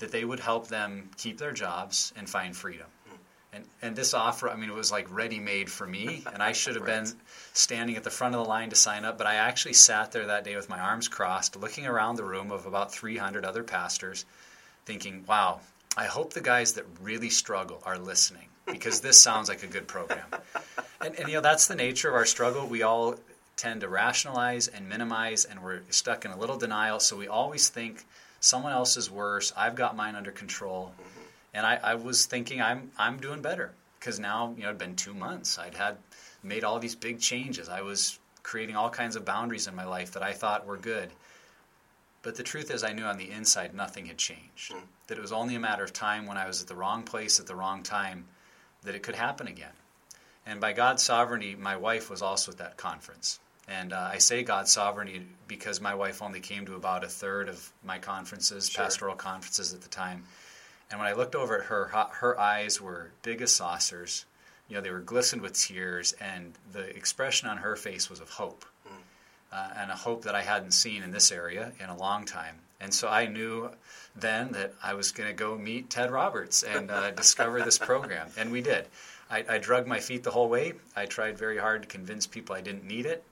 that 0.00 0.12
they 0.12 0.22
would 0.22 0.40
help 0.40 0.68
them 0.68 1.08
keep 1.16 1.38
their 1.38 1.52
jobs 1.52 2.12
and 2.16 2.28
find 2.28 2.54
freedom. 2.54 2.86
And, 3.54 3.64
and 3.82 3.94
this 3.94 4.14
offer, 4.14 4.48
I 4.48 4.56
mean, 4.56 4.70
it 4.70 4.74
was 4.74 4.90
like 4.90 5.14
ready 5.14 5.38
made 5.38 5.70
for 5.70 5.86
me, 5.86 6.24
and 6.32 6.42
I 6.42 6.52
should 6.52 6.74
have 6.74 6.84
right. 6.86 7.04
been 7.04 7.12
standing 7.52 7.96
at 7.96 8.04
the 8.04 8.10
front 8.10 8.34
of 8.34 8.42
the 8.42 8.48
line 8.48 8.70
to 8.70 8.76
sign 8.76 9.04
up. 9.04 9.18
But 9.18 9.26
I 9.26 9.34
actually 9.34 9.74
sat 9.74 10.10
there 10.10 10.26
that 10.26 10.44
day 10.44 10.56
with 10.56 10.70
my 10.70 10.78
arms 10.78 11.08
crossed, 11.08 11.56
looking 11.56 11.86
around 11.86 12.16
the 12.16 12.24
room 12.24 12.50
of 12.50 12.64
about 12.64 12.94
300 12.94 13.44
other 13.44 13.62
pastors, 13.62 14.24
thinking, 14.86 15.24
wow, 15.28 15.60
I 15.98 16.06
hope 16.06 16.32
the 16.32 16.40
guys 16.40 16.72
that 16.74 16.86
really 17.02 17.28
struggle 17.28 17.82
are 17.84 17.98
listening 17.98 18.48
because 18.66 19.00
this 19.00 19.20
sounds 19.20 19.48
like 19.48 19.62
a 19.62 19.66
good 19.66 19.86
program. 19.86 20.24
And, 21.00 21.14
and, 21.16 21.28
you 21.28 21.34
know, 21.34 21.40
that's 21.40 21.66
the 21.66 21.74
nature 21.74 22.08
of 22.08 22.14
our 22.14 22.26
struggle. 22.26 22.66
We 22.66 22.82
all 22.82 23.16
tend 23.56 23.80
to 23.82 23.88
rationalize 23.88 24.68
and 24.68 24.88
minimize, 24.88 25.44
and 25.44 25.62
we're 25.62 25.80
stuck 25.90 26.24
in 26.24 26.30
a 26.30 26.38
little 26.38 26.56
denial. 26.56 27.00
So 27.00 27.16
we 27.16 27.28
always 27.28 27.68
think 27.68 28.04
someone 28.40 28.72
else 28.72 28.96
is 28.96 29.10
worse. 29.10 29.52
I've 29.56 29.74
got 29.74 29.96
mine 29.96 30.16
under 30.16 30.30
control. 30.30 30.92
Mm-hmm. 30.94 31.20
And 31.54 31.66
I, 31.66 31.80
I, 31.82 31.94
was 31.94 32.26
thinking 32.26 32.62
I'm, 32.62 32.90
I'm 32.96 33.18
doing 33.18 33.42
better 33.42 33.72
because 33.98 34.18
now, 34.18 34.54
you 34.56 34.62
know, 34.62 34.70
it'd 34.70 34.78
been 34.78 34.96
two 34.96 35.14
months. 35.14 35.58
I'd 35.58 35.74
had 35.74 35.96
made 36.42 36.64
all 36.64 36.78
these 36.78 36.94
big 36.94 37.20
changes. 37.20 37.68
I 37.68 37.82
was 37.82 38.18
creating 38.42 38.74
all 38.74 38.90
kinds 38.90 39.16
of 39.16 39.24
boundaries 39.24 39.66
in 39.66 39.74
my 39.74 39.84
life 39.84 40.12
that 40.12 40.22
I 40.22 40.32
thought 40.32 40.66
were 40.66 40.76
good. 40.76 41.10
But 42.22 42.36
the 42.36 42.42
truth 42.42 42.70
is, 42.70 42.84
I 42.84 42.92
knew 42.92 43.04
on 43.04 43.18
the 43.18 43.30
inside 43.30 43.74
nothing 43.74 44.06
had 44.06 44.18
changed. 44.18 44.72
Mm. 44.72 44.82
That 45.08 45.18
it 45.18 45.20
was 45.20 45.32
only 45.32 45.56
a 45.56 45.60
matter 45.60 45.84
of 45.84 45.92
time 45.92 46.26
when 46.26 46.36
I 46.36 46.46
was 46.46 46.62
at 46.62 46.68
the 46.68 46.74
wrong 46.74 47.02
place 47.02 47.38
at 47.38 47.46
the 47.46 47.54
wrong 47.54 47.82
time 47.82 48.24
that 48.84 48.94
it 48.94 49.02
could 49.02 49.14
happen 49.14 49.46
again. 49.46 49.72
And 50.46 50.60
by 50.60 50.72
God's 50.72 51.02
sovereignty, 51.02 51.54
my 51.54 51.76
wife 51.76 52.10
was 52.10 52.22
also 52.22 52.52
at 52.52 52.58
that 52.58 52.76
conference. 52.76 53.38
And 53.68 53.92
uh, 53.92 54.10
I 54.12 54.18
say 54.18 54.42
God's 54.42 54.72
sovereignty 54.72 55.24
because 55.46 55.80
my 55.80 55.94
wife 55.94 56.20
only 56.20 56.40
came 56.40 56.66
to 56.66 56.74
about 56.74 57.04
a 57.04 57.08
third 57.08 57.48
of 57.48 57.72
my 57.84 57.98
conferences, 57.98 58.68
sure. 58.68 58.84
pastoral 58.84 59.14
conferences 59.14 59.72
at 59.72 59.82
the 59.82 59.88
time. 59.88 60.24
And 60.90 60.98
when 60.98 61.08
I 61.08 61.12
looked 61.12 61.36
over 61.36 61.60
at 61.60 61.66
her, 61.66 61.86
her 61.86 62.38
eyes 62.38 62.80
were 62.80 63.12
big 63.22 63.40
as 63.40 63.52
saucers. 63.52 64.24
You 64.68 64.76
know, 64.76 64.82
they 64.82 64.90
were 64.90 65.00
glistened 65.00 65.42
with 65.42 65.54
tears, 65.54 66.12
and 66.20 66.52
the 66.72 66.84
expression 66.96 67.48
on 67.48 67.58
her 67.58 67.76
face 67.76 68.10
was 68.10 68.20
of 68.20 68.30
hope 68.30 68.64
uh, 69.52 69.68
and 69.76 69.90
a 69.90 69.94
hope 69.94 70.24
that 70.24 70.34
I 70.34 70.42
hadn't 70.42 70.72
seen 70.72 71.02
in 71.02 71.10
this 71.10 71.30
area 71.30 71.72
in 71.78 71.90
a 71.90 71.96
long 71.96 72.24
time. 72.24 72.56
And 72.82 72.92
so 72.92 73.08
I 73.08 73.26
knew 73.26 73.70
then 74.16 74.52
that 74.52 74.74
I 74.82 74.94
was 74.94 75.12
going 75.12 75.28
to 75.28 75.34
go 75.34 75.56
meet 75.56 75.88
Ted 75.88 76.10
Roberts 76.10 76.62
and 76.64 76.90
uh, 76.90 77.12
discover 77.12 77.62
this 77.62 77.78
program. 77.78 78.28
And 78.36 78.50
we 78.52 78.60
did. 78.60 78.86
I, 79.30 79.44
I 79.48 79.58
drug 79.58 79.86
my 79.86 80.00
feet 80.00 80.24
the 80.24 80.30
whole 80.30 80.48
way. 80.48 80.74
I 80.94 81.06
tried 81.06 81.38
very 81.38 81.56
hard 81.56 81.82
to 81.82 81.88
convince 81.88 82.26
people 82.26 82.54
I 82.54 82.60
didn't 82.60 82.84
need 82.84 83.06
it. 83.06 83.24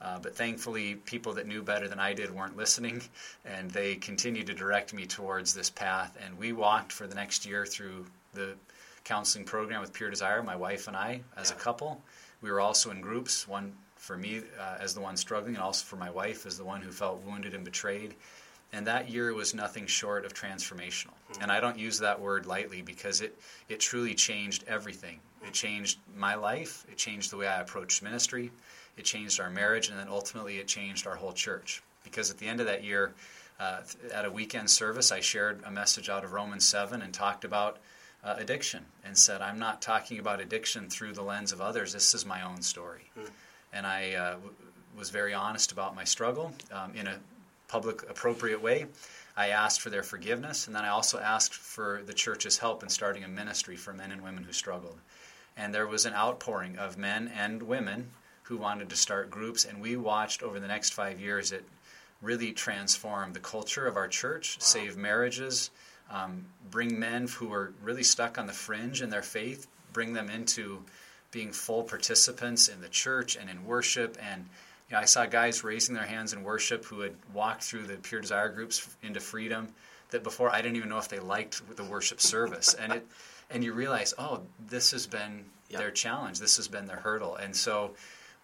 Uh, 0.00 0.18
but 0.18 0.34
thankfully, 0.34 0.94
people 0.94 1.32
that 1.34 1.46
knew 1.46 1.62
better 1.62 1.88
than 1.88 1.98
I 1.98 2.12
did 2.12 2.30
weren't 2.30 2.56
listening, 2.56 3.00
and 3.44 3.70
they 3.70 3.94
continued 3.96 4.46
to 4.48 4.54
direct 4.54 4.92
me 4.92 5.06
towards 5.06 5.54
this 5.54 5.70
path. 5.70 6.18
And 6.22 6.36
we 6.36 6.52
walked 6.52 6.92
for 6.92 7.06
the 7.06 7.14
next 7.14 7.46
year 7.46 7.64
through 7.64 8.06
the 8.34 8.54
counseling 9.04 9.44
program 9.44 9.80
with 9.80 9.92
Pure 9.92 10.10
Desire, 10.10 10.42
my 10.42 10.56
wife 10.56 10.88
and 10.88 10.96
I, 10.96 11.20
as 11.36 11.50
yeah. 11.50 11.56
a 11.56 11.58
couple. 11.60 12.02
We 12.42 12.50
were 12.50 12.60
also 12.60 12.90
in 12.90 13.00
groups, 13.00 13.48
one 13.48 13.72
for 13.96 14.16
me 14.16 14.42
uh, 14.60 14.76
as 14.80 14.94
the 14.94 15.00
one 15.00 15.16
struggling, 15.16 15.54
and 15.54 15.62
also 15.62 15.84
for 15.84 15.96
my 15.96 16.10
wife 16.10 16.44
as 16.44 16.58
the 16.58 16.64
one 16.64 16.82
who 16.82 16.90
felt 16.90 17.22
wounded 17.24 17.54
and 17.54 17.64
betrayed. 17.64 18.14
And 18.72 18.86
that 18.86 19.08
year 19.08 19.32
was 19.32 19.54
nothing 19.54 19.86
short 19.86 20.24
of 20.24 20.34
transformational. 20.34 21.14
Mm-hmm. 21.32 21.42
And 21.42 21.52
I 21.52 21.60
don't 21.60 21.78
use 21.78 21.98
that 22.00 22.20
word 22.20 22.46
lightly 22.46 22.82
because 22.82 23.20
it, 23.20 23.38
it 23.68 23.80
truly 23.80 24.14
changed 24.14 24.64
everything. 24.66 25.20
It 25.46 25.52
changed 25.52 25.98
my 26.16 26.34
life, 26.34 26.84
it 26.90 26.96
changed 26.96 27.30
the 27.30 27.36
way 27.36 27.46
I 27.46 27.60
approached 27.60 28.02
ministry, 28.02 28.50
it 28.96 29.04
changed 29.04 29.40
our 29.40 29.50
marriage, 29.50 29.88
and 29.88 29.98
then 29.98 30.08
ultimately 30.08 30.58
it 30.58 30.66
changed 30.66 31.06
our 31.06 31.14
whole 31.14 31.32
church. 31.32 31.82
Because 32.02 32.30
at 32.30 32.38
the 32.38 32.46
end 32.46 32.60
of 32.60 32.66
that 32.66 32.82
year, 32.82 33.14
uh, 33.60 33.80
at 34.12 34.24
a 34.24 34.30
weekend 34.30 34.68
service, 34.68 35.12
I 35.12 35.20
shared 35.20 35.62
a 35.64 35.70
message 35.70 36.08
out 36.08 36.24
of 36.24 36.32
Romans 36.32 36.66
7 36.66 37.00
and 37.00 37.14
talked 37.14 37.44
about 37.44 37.78
uh, 38.24 38.34
addiction 38.38 38.84
and 39.04 39.16
said, 39.16 39.40
I'm 39.40 39.58
not 39.58 39.80
talking 39.80 40.18
about 40.18 40.40
addiction 40.40 40.90
through 40.90 41.12
the 41.12 41.22
lens 41.22 41.52
of 41.52 41.60
others, 41.60 41.92
this 41.92 42.12
is 42.14 42.26
my 42.26 42.42
own 42.42 42.60
story. 42.62 43.10
Mm 43.18 43.28
and 43.76 43.86
I 43.86 44.12
uh, 44.14 44.30
w- 44.32 44.54
was 44.96 45.10
very 45.10 45.34
honest 45.34 45.72
about 45.72 45.94
my 45.94 46.04
struggle 46.04 46.52
um, 46.72 46.94
in 46.94 47.06
a 47.06 47.16
public, 47.68 48.02
appropriate 48.08 48.62
way. 48.62 48.86
I 49.36 49.48
asked 49.48 49.80
for 49.80 49.90
their 49.90 50.02
forgiveness, 50.02 50.66
and 50.66 50.74
then 50.74 50.84
I 50.84 50.88
also 50.88 51.18
asked 51.18 51.54
for 51.54 52.02
the 52.06 52.14
church's 52.14 52.58
help 52.58 52.82
in 52.82 52.88
starting 52.88 53.24
a 53.24 53.28
ministry 53.28 53.76
for 53.76 53.92
men 53.92 54.12
and 54.12 54.22
women 54.22 54.44
who 54.44 54.52
struggled. 54.52 54.98
And 55.56 55.74
there 55.74 55.86
was 55.86 56.06
an 56.06 56.14
outpouring 56.14 56.78
of 56.78 56.96
men 56.96 57.30
and 57.36 57.62
women 57.62 58.10
who 58.44 58.56
wanted 58.56 58.88
to 58.90 58.96
start 58.96 59.30
groups, 59.30 59.64
and 59.64 59.80
we 59.80 59.96
watched 59.96 60.42
over 60.42 60.60
the 60.60 60.68
next 60.68 60.94
five 60.94 61.20
years 61.20 61.52
it 61.52 61.64
really 62.22 62.52
transform 62.52 63.32
the 63.32 63.40
culture 63.40 63.86
of 63.86 63.96
our 63.96 64.08
church, 64.08 64.56
wow. 64.58 64.64
save 64.64 64.96
marriages, 64.96 65.70
um, 66.10 66.44
bring 66.70 66.98
men 66.98 67.26
who 67.26 67.48
were 67.48 67.72
really 67.82 68.02
stuck 68.02 68.38
on 68.38 68.46
the 68.46 68.52
fringe 68.52 69.02
in 69.02 69.10
their 69.10 69.22
faith, 69.22 69.66
bring 69.92 70.12
them 70.12 70.30
into 70.30 70.82
being 71.30 71.52
full 71.52 71.82
participants 71.82 72.68
in 72.68 72.80
the 72.80 72.88
church 72.88 73.36
and 73.36 73.50
in 73.50 73.64
worship. 73.66 74.16
And 74.20 74.48
you 74.88 74.94
know, 74.94 75.00
I 75.00 75.04
saw 75.04 75.26
guys 75.26 75.64
raising 75.64 75.94
their 75.94 76.06
hands 76.06 76.32
in 76.32 76.42
worship 76.42 76.84
who 76.84 77.00
had 77.00 77.14
walked 77.34 77.62
through 77.62 77.86
the 77.86 77.96
Pure 77.96 78.20
Desire 78.20 78.48
groups 78.48 78.88
into 79.02 79.20
freedom 79.20 79.68
that 80.10 80.22
before 80.22 80.50
I 80.50 80.62
didn't 80.62 80.76
even 80.76 80.88
know 80.88 80.98
if 80.98 81.08
they 81.08 81.18
liked 81.18 81.76
the 81.76 81.84
worship 81.84 82.20
service. 82.20 82.74
And 82.74 82.92
it, 82.92 83.06
and 83.50 83.64
you 83.64 83.72
realize, 83.72 84.14
oh, 84.18 84.42
this 84.68 84.92
has 84.92 85.06
been 85.06 85.44
yep. 85.68 85.80
their 85.80 85.90
challenge. 85.90 86.38
This 86.38 86.56
has 86.56 86.68
been 86.68 86.86
their 86.86 86.96
hurdle. 86.96 87.36
And 87.36 87.54
so 87.54 87.92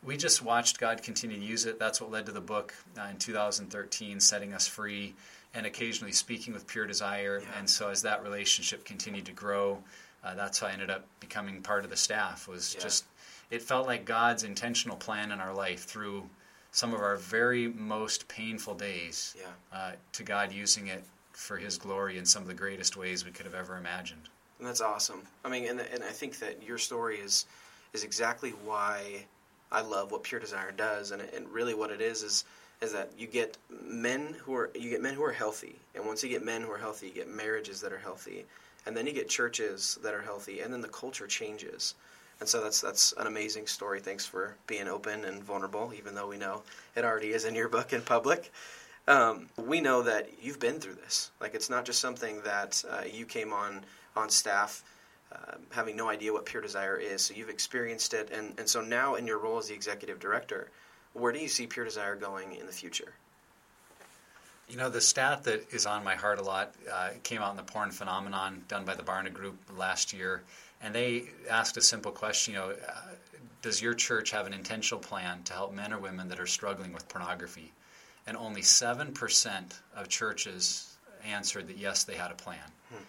we 0.03 0.17
just 0.17 0.43
watched 0.43 0.81
God 0.81 1.03
continue 1.03 1.39
to 1.39 1.45
use 1.45 1.65
it. 1.67 1.79
That's 1.79 2.01
what 2.01 2.11
led 2.11 2.27
to 2.27 2.33
the 2.33 2.41
book 2.41 2.75
uh, 2.99 3.07
in 3.11 3.19
2013, 3.19 4.19
Setting 4.19 4.53
Us 4.53 4.67
Free, 4.67 5.15
and 5.55 5.67
occasionally 5.67 6.13
speaking 6.13 6.53
with 6.53 6.67
Pure 6.67 6.87
Desire. 6.87 7.41
Yeah. 7.41 7.59
And 7.59 7.71
so 7.71 7.89
as 7.89 8.03
that 8.03 8.23
relationship 8.23 8.85
continued 8.85 9.27
to 9.27 9.33
grow, 9.33 9.79
uh, 10.25 10.35
that's 10.35 10.59
how 10.59 10.69
I 10.69 10.73
ended 10.73 10.91
up 10.91 11.07
becoming 11.21 11.63
part 11.63 11.85
of 11.85 11.91
the 11.91 11.97
staff. 11.97 12.49
Was 12.49 12.75
yeah. 12.75 12.83
just 12.83 13.05
it 13.53 13.61
felt 13.63 13.87
like 13.87 14.07
God's 14.07 14.45
intentional 14.45 14.97
plan 14.97 15.31
in 15.31 15.39
our 15.39 15.53
life 15.53 15.85
through 15.85 16.29
some 16.73 16.95
of 16.95 17.01
our 17.01 17.17
very 17.17 17.69
most 17.69 18.27
painful 18.27 18.75
days. 18.75 19.37
Yeah. 19.39 19.79
Uh, 19.79 19.93
to 20.13 20.23
God 20.25 20.51
using 20.51 20.87
it 20.87 21.05
for 21.33 21.59
His 21.59 21.77
glory 21.77 22.17
in 22.17 22.25
some 22.25 22.41
of 22.41 22.49
the 22.49 22.55
greatest 22.55 22.97
ways 22.97 23.27
we 23.27 23.31
could 23.31 23.45
have 23.45 23.55
ever 23.55 23.77
imagined. 23.77 24.31
And 24.59 24.67
that's 24.67 24.81
awesome. 24.81 25.23
I 25.45 25.51
mean, 25.51 25.67
and 25.67 25.81
and 25.81 26.03
I 26.03 26.11
think 26.11 26.39
that 26.39 26.63
your 26.67 26.79
story 26.79 27.19
is 27.19 27.47
is 27.93 28.05
exactly 28.05 28.51
why 28.65 29.27
I 29.71 29.83
love 29.83 30.11
what 30.13 30.23
Pure 30.23 30.41
Desire 30.41 30.73
does, 30.73 31.11
and 31.11 31.21
and 31.21 31.47
really 31.51 31.75
what 31.75 31.91
it 31.91 32.01
is 32.01 32.23
is 32.23 32.45
is 32.81 32.93
that 32.93 33.11
you 33.19 33.27
get 33.27 33.59
men 33.71 34.35
who 34.43 34.55
are 34.55 34.71
you 34.75 34.89
get 34.89 35.03
men 35.03 35.15
who 35.15 35.25
are 35.25 35.33
healthy, 35.33 35.77
and 35.95 36.07
once 36.07 36.23
you 36.23 36.31
get 36.31 36.43
men 36.43 36.63
who 36.63 36.71
are 36.71 36.79
healthy, 36.79 37.09
you 37.09 37.13
get 37.13 37.29
marriages 37.29 37.83
that 37.83 37.93
are 37.93 37.99
healthy, 37.99 38.47
and 38.87 38.97
then 38.97 39.07
you 39.07 39.13
get 39.13 39.29
churches 39.29 39.99
that 40.03 40.15
are 40.15 40.23
healthy, 40.23 40.61
and 40.61 40.73
then 40.73 40.81
the 40.81 40.89
culture 40.89 41.27
changes. 41.27 41.95
And 42.43 42.49
so 42.49 42.61
that's 42.61 42.81
that's 42.81 43.13
an 43.19 43.29
amazing 43.29 43.69
story. 43.69 44.01
Thanks 44.01 44.27
for 44.27 44.57
being 44.67 44.89
open 44.89 45.25
and 45.27 45.45
vulnerable, 45.45 45.93
even 45.97 46.17
though 46.17 46.27
we 46.27 46.37
know 46.37 46.63
it 46.97 47.05
already 47.05 47.29
is 47.29 47.45
in 47.45 47.55
your 47.55 47.69
book 47.69 47.93
in 47.93 48.03
public. 48.03 48.51
Um, 49.07 49.49
we 49.57 49.81
know 49.81 50.03
that 50.03 50.29
you've 50.43 50.59
been 50.59 50.81
through 50.81 50.97
this. 50.97 51.31
Like 51.41 51.55
it's 51.55 51.71
not 51.71 51.85
just 51.85 52.01
something 52.01 52.41
that 52.43 52.83
uh, 52.91 53.03
you 53.09 53.27
came 53.27 53.53
on 53.53 53.85
on 54.17 54.29
staff 54.29 54.83
uh, 55.31 55.55
having 55.71 55.95
no 55.95 56.09
idea 56.09 56.33
what 56.33 56.45
Pure 56.45 56.63
Desire 56.63 56.97
is. 56.97 57.25
So 57.25 57.35
you've 57.35 57.49
experienced 57.49 58.13
it, 58.13 58.33
and 58.33 58.59
and 58.59 58.69
so 58.69 58.81
now 58.81 59.15
in 59.15 59.25
your 59.25 59.39
role 59.39 59.59
as 59.59 59.69
the 59.69 59.75
executive 59.75 60.19
director, 60.19 60.69
where 61.13 61.31
do 61.31 61.39
you 61.39 61.47
see 61.47 61.69
Pure 61.69 61.85
Desire 61.85 62.17
going 62.17 62.57
in 62.57 62.67
the 62.67 62.73
future? 62.73 63.13
You 64.69 64.79
know, 64.79 64.91
the 64.91 65.01
stat 65.01 65.45
that 65.45 65.73
is 65.73 65.87
on 65.87 66.03
my 66.03 66.17
heart 66.17 66.41
a 66.41 66.43
lot 66.43 66.75
uh, 66.93 67.11
came 67.23 67.41
out 67.41 67.53
in 67.53 67.57
the 67.57 67.63
porn 67.63 67.93
phenomenon 67.93 68.65
done 68.67 68.85
by 68.85 68.97
the 68.97 69.05
Barna 69.05 69.33
Group 69.33 69.61
last 69.77 70.13
year, 70.13 70.43
and 70.83 70.95
they 70.95 71.25
asked 71.49 71.77
a 71.77 71.83
simple 71.83 72.13
question. 72.13 72.55
You 72.55 72.61
know, 72.61 72.71
uh, 72.71 72.95
does 73.63 73.81
your 73.81 73.95
church 73.95 74.31
have 74.33 74.47
an 74.47 74.53
intentional 74.53 75.01
plan 75.01 75.43
to 75.45 75.53
help 75.53 75.73
men 75.73 75.93
or 75.93 75.99
women 75.99 76.29
that 76.29 76.41
are 76.41 76.47
struggling 76.47 76.93
with 76.93 77.09
pornography? 77.09 77.73
And 78.27 78.37
only 78.37 78.63
seven 78.63 79.13
percent 79.13 79.81
of 79.97 80.09
churches 80.09 80.97
answered 81.25 81.69
that 81.69 81.79
yes, 81.79 82.05
they 82.05 82.15
had 82.15 82.31
a 82.31 82.35
plan. 82.35 82.59
Hmm. 82.91 83.03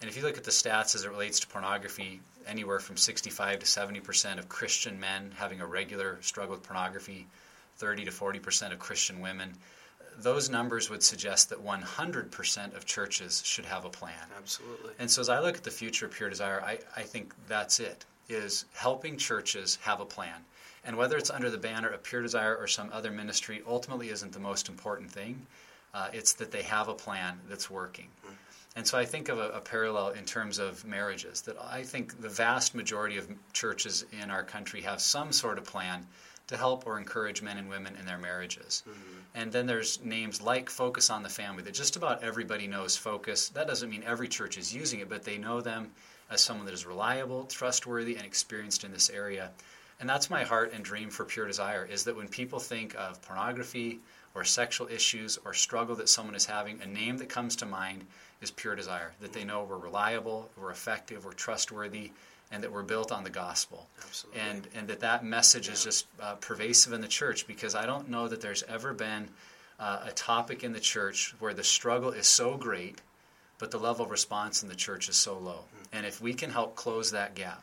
And 0.00 0.10
if 0.10 0.16
you 0.16 0.22
look 0.22 0.36
at 0.36 0.44
the 0.44 0.50
stats 0.50 0.94
as 0.94 1.04
it 1.04 1.10
relates 1.10 1.40
to 1.40 1.46
pornography, 1.46 2.20
anywhere 2.46 2.80
from 2.80 2.96
65 2.96 3.60
to 3.60 3.66
70 3.66 4.00
percent 4.00 4.40
of 4.40 4.48
Christian 4.48 4.98
men 4.98 5.32
having 5.36 5.60
a 5.60 5.66
regular 5.66 6.18
struggle 6.22 6.54
with 6.54 6.64
pornography, 6.64 7.26
30 7.78 8.06
to 8.06 8.10
40 8.10 8.38
percent 8.38 8.72
of 8.72 8.78
Christian 8.78 9.20
women 9.20 9.54
those 10.22 10.50
numbers 10.50 10.90
would 10.90 11.02
suggest 11.02 11.50
that 11.50 11.64
100% 11.64 12.76
of 12.76 12.84
churches 12.84 13.42
should 13.44 13.64
have 13.66 13.84
a 13.84 13.90
plan. 13.90 14.14
Absolutely. 14.36 14.92
And 14.98 15.10
so 15.10 15.20
as 15.20 15.28
I 15.28 15.40
look 15.40 15.56
at 15.56 15.64
the 15.64 15.70
future 15.70 16.06
of 16.06 16.12
Pure 16.12 16.30
Desire, 16.30 16.62
I, 16.62 16.78
I 16.96 17.02
think 17.02 17.34
that's 17.48 17.80
it. 17.80 18.04
is 18.28 18.64
helping 18.72 19.16
churches 19.16 19.78
have 19.82 20.00
a 20.00 20.04
plan. 20.04 20.44
And 20.84 20.96
whether 20.96 21.16
it's 21.16 21.30
under 21.30 21.50
the 21.50 21.58
banner 21.58 21.88
of 21.88 22.02
Pure 22.02 22.22
Desire 22.22 22.56
or 22.56 22.66
some 22.66 22.90
other 22.92 23.10
ministry 23.10 23.62
ultimately 23.66 24.10
isn't 24.10 24.32
the 24.32 24.40
most 24.40 24.68
important 24.68 25.10
thing. 25.10 25.46
Uh, 25.92 26.08
it's 26.12 26.34
that 26.34 26.52
they 26.52 26.62
have 26.62 26.88
a 26.88 26.94
plan 26.94 27.38
that's 27.48 27.68
working. 27.68 28.06
Mm. 28.24 28.30
And 28.76 28.86
so 28.86 28.96
I 28.96 29.04
think 29.04 29.28
of 29.28 29.38
a, 29.38 29.48
a, 29.50 29.60
parallel 29.60 30.10
in 30.10 30.24
terms 30.24 30.58
of 30.58 30.84
marriages, 30.84 31.42
that 31.42 31.56
I 31.60 31.82
think 31.82 32.20
the 32.20 32.28
vast 32.28 32.74
majority 32.74 33.16
of 33.16 33.28
churches 33.52 34.04
in 34.22 34.30
our 34.30 34.44
country 34.44 34.82
have 34.82 35.00
some 35.00 35.32
sort 35.32 35.58
of 35.58 35.64
plan 35.64 36.06
to 36.50 36.56
help 36.56 36.84
or 36.84 36.98
encourage 36.98 37.42
men 37.42 37.58
and 37.58 37.68
women 37.68 37.94
in 37.96 38.04
their 38.04 38.18
marriages. 38.18 38.82
Mm-hmm. 38.88 39.18
And 39.36 39.52
then 39.52 39.66
there's 39.66 40.02
names 40.02 40.42
like 40.42 40.68
Focus 40.68 41.08
on 41.08 41.22
the 41.22 41.28
Family 41.28 41.62
that 41.62 41.74
just 41.74 41.94
about 41.94 42.24
everybody 42.24 42.66
knows 42.66 42.96
Focus. 42.96 43.50
That 43.50 43.68
doesn't 43.68 43.88
mean 43.88 44.02
every 44.04 44.26
church 44.26 44.58
is 44.58 44.74
using 44.74 44.98
it, 44.98 45.08
but 45.08 45.22
they 45.22 45.38
know 45.38 45.60
them 45.60 45.92
as 46.28 46.40
someone 46.40 46.66
that 46.66 46.74
is 46.74 46.84
reliable, 46.84 47.44
trustworthy, 47.44 48.16
and 48.16 48.24
experienced 48.24 48.82
in 48.82 48.90
this 48.90 49.10
area. 49.10 49.52
And 50.00 50.08
that's 50.08 50.28
my 50.28 50.42
heart 50.42 50.72
and 50.74 50.84
dream 50.84 51.08
for 51.08 51.24
Pure 51.24 51.46
Desire 51.46 51.88
is 51.88 52.02
that 52.02 52.16
when 52.16 52.26
people 52.26 52.58
think 52.58 52.96
of 52.96 53.22
pornography 53.22 54.00
or 54.34 54.42
sexual 54.42 54.88
issues 54.88 55.38
or 55.44 55.54
struggle 55.54 55.94
that 55.96 56.08
someone 56.08 56.34
is 56.34 56.46
having, 56.46 56.82
a 56.82 56.86
name 56.86 57.16
that 57.18 57.28
comes 57.28 57.54
to 57.56 57.66
mind 57.66 58.04
is 58.40 58.50
Pure 58.50 58.74
Desire. 58.74 59.12
That 59.20 59.32
they 59.32 59.44
know 59.44 59.62
we're 59.62 59.78
reliable, 59.78 60.50
we're 60.60 60.72
effective, 60.72 61.24
we're 61.24 61.32
trustworthy, 61.32 62.10
and 62.50 62.62
that 62.62 62.72
we're 62.72 62.82
built 62.82 63.12
on 63.12 63.24
the 63.24 63.30
gospel. 63.30 63.86
Absolutely. 64.04 64.40
And, 64.40 64.68
and 64.74 64.88
that 64.88 65.00
that 65.00 65.24
message 65.24 65.66
yeah. 65.66 65.74
is 65.74 65.84
just 65.84 66.06
uh, 66.20 66.34
pervasive 66.34 66.92
in 66.92 67.00
the 67.00 67.08
church 67.08 67.46
because 67.46 67.74
I 67.74 67.86
don't 67.86 68.08
know 68.08 68.28
that 68.28 68.40
there's 68.40 68.62
ever 68.64 68.92
been 68.92 69.28
uh, 69.78 70.00
a 70.06 70.12
topic 70.12 70.64
in 70.64 70.72
the 70.72 70.80
church 70.80 71.34
where 71.38 71.54
the 71.54 71.64
struggle 71.64 72.10
is 72.10 72.26
so 72.26 72.56
great, 72.56 73.00
but 73.58 73.70
the 73.70 73.78
level 73.78 74.04
of 74.04 74.10
response 74.10 74.62
in 74.62 74.68
the 74.68 74.74
church 74.74 75.08
is 75.08 75.16
so 75.16 75.38
low. 75.38 75.52
Mm-hmm. 75.52 75.96
And 75.96 76.06
if 76.06 76.20
we 76.20 76.34
can 76.34 76.50
help 76.50 76.74
close 76.74 77.12
that 77.12 77.34
gap, 77.34 77.62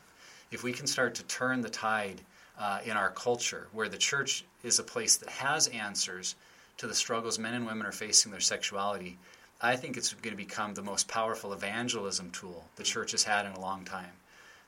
if 0.52 0.63
we 0.63 0.71
can 0.71 0.88
start 0.88 1.15
to 1.15 1.23
turn 1.23 1.62
the 1.62 1.69
tide 1.69 2.21
uh, 2.58 2.80
in 2.86 2.97
our 2.97 3.12
culture, 3.12 3.67
where 3.73 3.89
the 3.89 3.97
church 3.97 4.45
is 4.63 4.80
a 4.80 4.84
place 4.84 5.17
that 5.17 5.30
has 5.30 5.67
answers 5.67 6.36
to 6.78 6.88
the 6.88 6.95
struggles 6.95 7.38
men 7.38 7.54
and 7.54 7.65
women 7.65 7.86
are 7.86 7.91
facing 7.91 8.32
their 8.32 8.41
sexuality, 8.41 9.17
I 9.60 9.76
think 9.76 9.97
it's 9.97 10.13
going 10.13 10.36
to 10.36 10.38
become 10.38 10.73
the 10.73 10.84
most 10.84 11.08
powerful 11.08 11.54
evangelism 11.54 12.30
tool 12.32 12.65
the 12.76 12.84
church 12.84 13.12
has 13.12 13.23
had 13.23 13.45
in 13.45 13.54
a 13.54 13.60
long 13.60 13.84
time. 13.84 14.12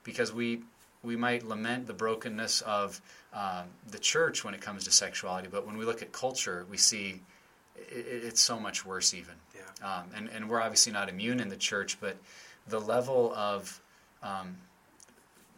Because 0.10 0.34
we, 0.34 0.62
we 1.04 1.16
might 1.16 1.48
lament 1.48 1.86
the 1.86 1.94
brokenness 1.94 2.62
of 2.62 3.00
um, 3.32 3.66
the 3.92 4.00
church 4.00 4.44
when 4.44 4.56
it 4.56 4.62
comes 4.62 4.86
to 4.86 4.92
sexuality, 4.92 5.48
but 5.52 5.68
when 5.68 5.78
we 5.78 5.86
look 5.86 6.02
at 6.02 6.12
culture, 6.12 6.66
we 6.68 6.78
see 6.78 7.22
it, 7.76 8.24
it's 8.24 8.42
so 8.42 8.60
much 8.60 8.84
worse, 8.84 9.14
even. 9.14 9.36
Yeah. 9.56 9.88
Um, 9.88 10.06
and, 10.16 10.30
and 10.30 10.50
we're 10.50 10.62
obviously 10.62 10.92
not 10.92 11.10
immune 11.10 11.40
in 11.40 11.50
the 11.50 11.56
church, 11.56 12.02
but 12.02 12.18
the 12.68 12.80
level 12.80 13.32
of 13.36 13.80
um, 14.24 14.58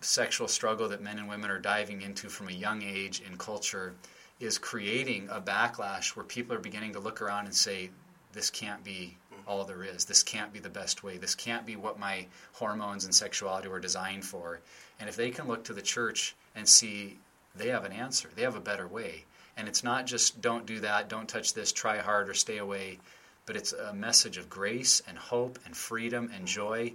sexual 0.02 0.50
struggle 0.50 0.90
that 0.90 1.02
men 1.02 1.18
and 1.18 1.30
women 1.30 1.50
are 1.50 1.60
diving 1.60 2.02
into 2.02 2.28
from 2.28 2.50
a 2.50 2.52
young 2.52 2.82
age 2.82 3.22
in 3.26 3.38
culture 3.38 3.94
is 4.42 4.58
creating 4.58 5.30
a 5.32 5.40
backlash 5.40 6.16
where 6.16 6.26
people 6.26 6.54
are 6.56 6.60
beginning 6.60 6.92
to 6.92 7.00
look 7.00 7.22
around 7.22 7.46
and 7.46 7.56
say, 7.56 7.90
this 8.34 8.50
can't 8.50 8.84
be 8.84 9.16
all 9.52 9.66
there 9.66 9.84
is. 9.84 10.06
This 10.06 10.24
can't 10.24 10.54
be 10.54 10.60
the 10.60 10.70
best 10.70 11.04
way. 11.04 11.18
This 11.18 11.36
can't 11.36 11.66
be 11.66 11.76
what 11.76 12.00
my 12.00 12.28
hormones 12.54 13.06
and 13.06 13.14
sexuality 13.14 13.68
were 13.68 13.80
designed 13.80 14.26
for. 14.26 14.62
And 15.00 15.10
if 15.10 15.16
they 15.16 15.32
can 15.32 15.48
look 15.48 15.64
to 15.66 15.74
the 15.74 15.82
church 15.82 16.36
and 16.56 16.68
see 16.68 17.20
they 17.56 17.68
have 17.70 17.86
an 17.86 17.92
answer, 17.92 18.30
they 18.36 18.44
have 18.44 18.56
a 18.56 18.62
better 18.62 18.88
way. 18.88 19.26
And 19.58 19.68
it's 19.68 19.84
not 19.84 20.06
just 20.06 20.42
don't 20.42 20.66
do 20.66 20.80
that, 20.80 21.10
don't 21.10 21.28
touch 21.28 21.54
this, 21.54 21.72
try 21.72 21.98
hard 21.98 22.30
or 22.30 22.34
stay 22.34 22.58
away, 22.58 23.00
but 23.46 23.56
it's 23.56 23.74
a 23.74 23.94
message 23.94 24.38
of 24.38 24.50
grace 24.50 25.02
and 25.08 25.18
hope 25.18 25.60
and 25.66 25.76
freedom 25.76 26.32
and 26.34 26.48
joy 26.48 26.94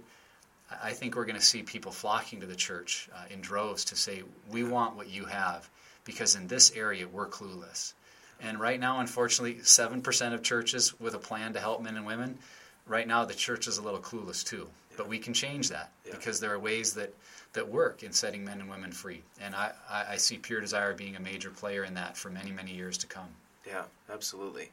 I 0.83 0.91
think 0.91 1.15
we're 1.15 1.25
going 1.25 1.39
to 1.39 1.45
see 1.45 1.63
people 1.63 1.91
flocking 1.91 2.41
to 2.41 2.45
the 2.45 2.55
church 2.55 3.09
uh, 3.15 3.23
in 3.29 3.41
droves 3.41 3.85
to 3.85 3.95
say, 3.95 4.23
We 4.49 4.63
want 4.63 4.95
what 4.95 5.09
you 5.09 5.25
have, 5.25 5.69
because 6.03 6.35
in 6.35 6.47
this 6.47 6.71
area 6.75 7.07
we're 7.07 7.27
clueless. 7.27 7.93
And 8.41 8.59
right 8.59 8.79
now, 8.79 8.99
unfortunately, 8.99 9.55
7% 9.55 10.33
of 10.33 10.43
churches 10.43 10.99
with 10.99 11.15
a 11.15 11.19
plan 11.19 11.53
to 11.53 11.59
help 11.59 11.81
men 11.81 11.97
and 11.97 12.05
women, 12.05 12.37
right 12.85 13.07
now 13.07 13.25
the 13.25 13.33
church 13.33 13.67
is 13.67 13.77
a 13.77 13.81
little 13.81 13.99
clueless 13.99 14.45
too. 14.45 14.67
Yeah. 14.91 14.97
But 14.97 15.07
we 15.07 15.19
can 15.19 15.33
change 15.33 15.69
that 15.69 15.91
yeah. 16.05 16.13
because 16.13 16.39
there 16.39 16.53
are 16.53 16.59
ways 16.59 16.93
that, 16.93 17.13
that 17.53 17.67
work 17.67 18.03
in 18.03 18.11
setting 18.11 18.45
men 18.45 18.61
and 18.61 18.69
women 18.69 18.91
free. 18.91 19.23
And 19.41 19.55
I, 19.55 19.71
I, 19.89 20.05
I 20.11 20.17
see 20.17 20.37
Pure 20.37 20.61
Desire 20.61 20.93
being 20.93 21.15
a 21.15 21.19
major 21.19 21.49
player 21.49 21.83
in 21.83 21.93
that 21.95 22.15
for 22.15 22.29
many, 22.29 22.51
many 22.51 22.73
years 22.73 22.97
to 22.99 23.07
come. 23.07 23.29
Yeah, 23.65 23.83
absolutely. 24.11 24.69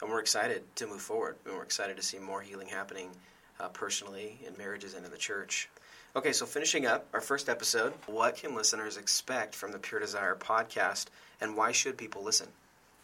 And 0.00 0.10
we're 0.10 0.20
excited 0.20 0.62
to 0.76 0.86
move 0.86 1.00
forward. 1.00 1.36
And 1.44 1.54
we're 1.54 1.62
excited 1.62 1.96
to 1.96 2.02
see 2.02 2.18
more 2.18 2.40
healing 2.40 2.68
happening 2.68 3.10
uh, 3.58 3.68
personally 3.68 4.38
in 4.46 4.56
marriages 4.56 4.94
and 4.94 5.04
in 5.04 5.10
the 5.10 5.18
church. 5.18 5.68
Okay, 6.16 6.32
so 6.32 6.44
finishing 6.44 6.86
up 6.86 7.06
our 7.14 7.20
first 7.20 7.48
episode, 7.48 7.92
what 8.06 8.36
can 8.36 8.54
listeners 8.54 8.96
expect 8.96 9.54
from 9.54 9.70
the 9.70 9.78
Pure 9.78 10.00
Desire 10.00 10.34
podcast, 10.34 11.06
and 11.40 11.56
why 11.56 11.70
should 11.70 11.96
people 11.96 12.24
listen? 12.24 12.48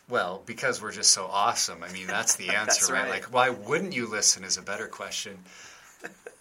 Well, 0.09 0.42
because 0.47 0.81
we're 0.81 0.92
just 0.92 1.11
so 1.11 1.27
awesome. 1.27 1.83
I 1.83 1.90
mean, 1.92 2.07
that's 2.07 2.37
the 2.37 2.49
answer, 2.55 2.66
that's 2.66 2.90
right? 2.90 3.03
right? 3.03 3.11
Like, 3.11 3.25
why 3.33 3.51
wouldn't 3.51 3.95
you 3.95 4.09
listen 4.09 4.45
is 4.45 4.57
a 4.57 4.62
better 4.62 4.87
question. 4.87 5.38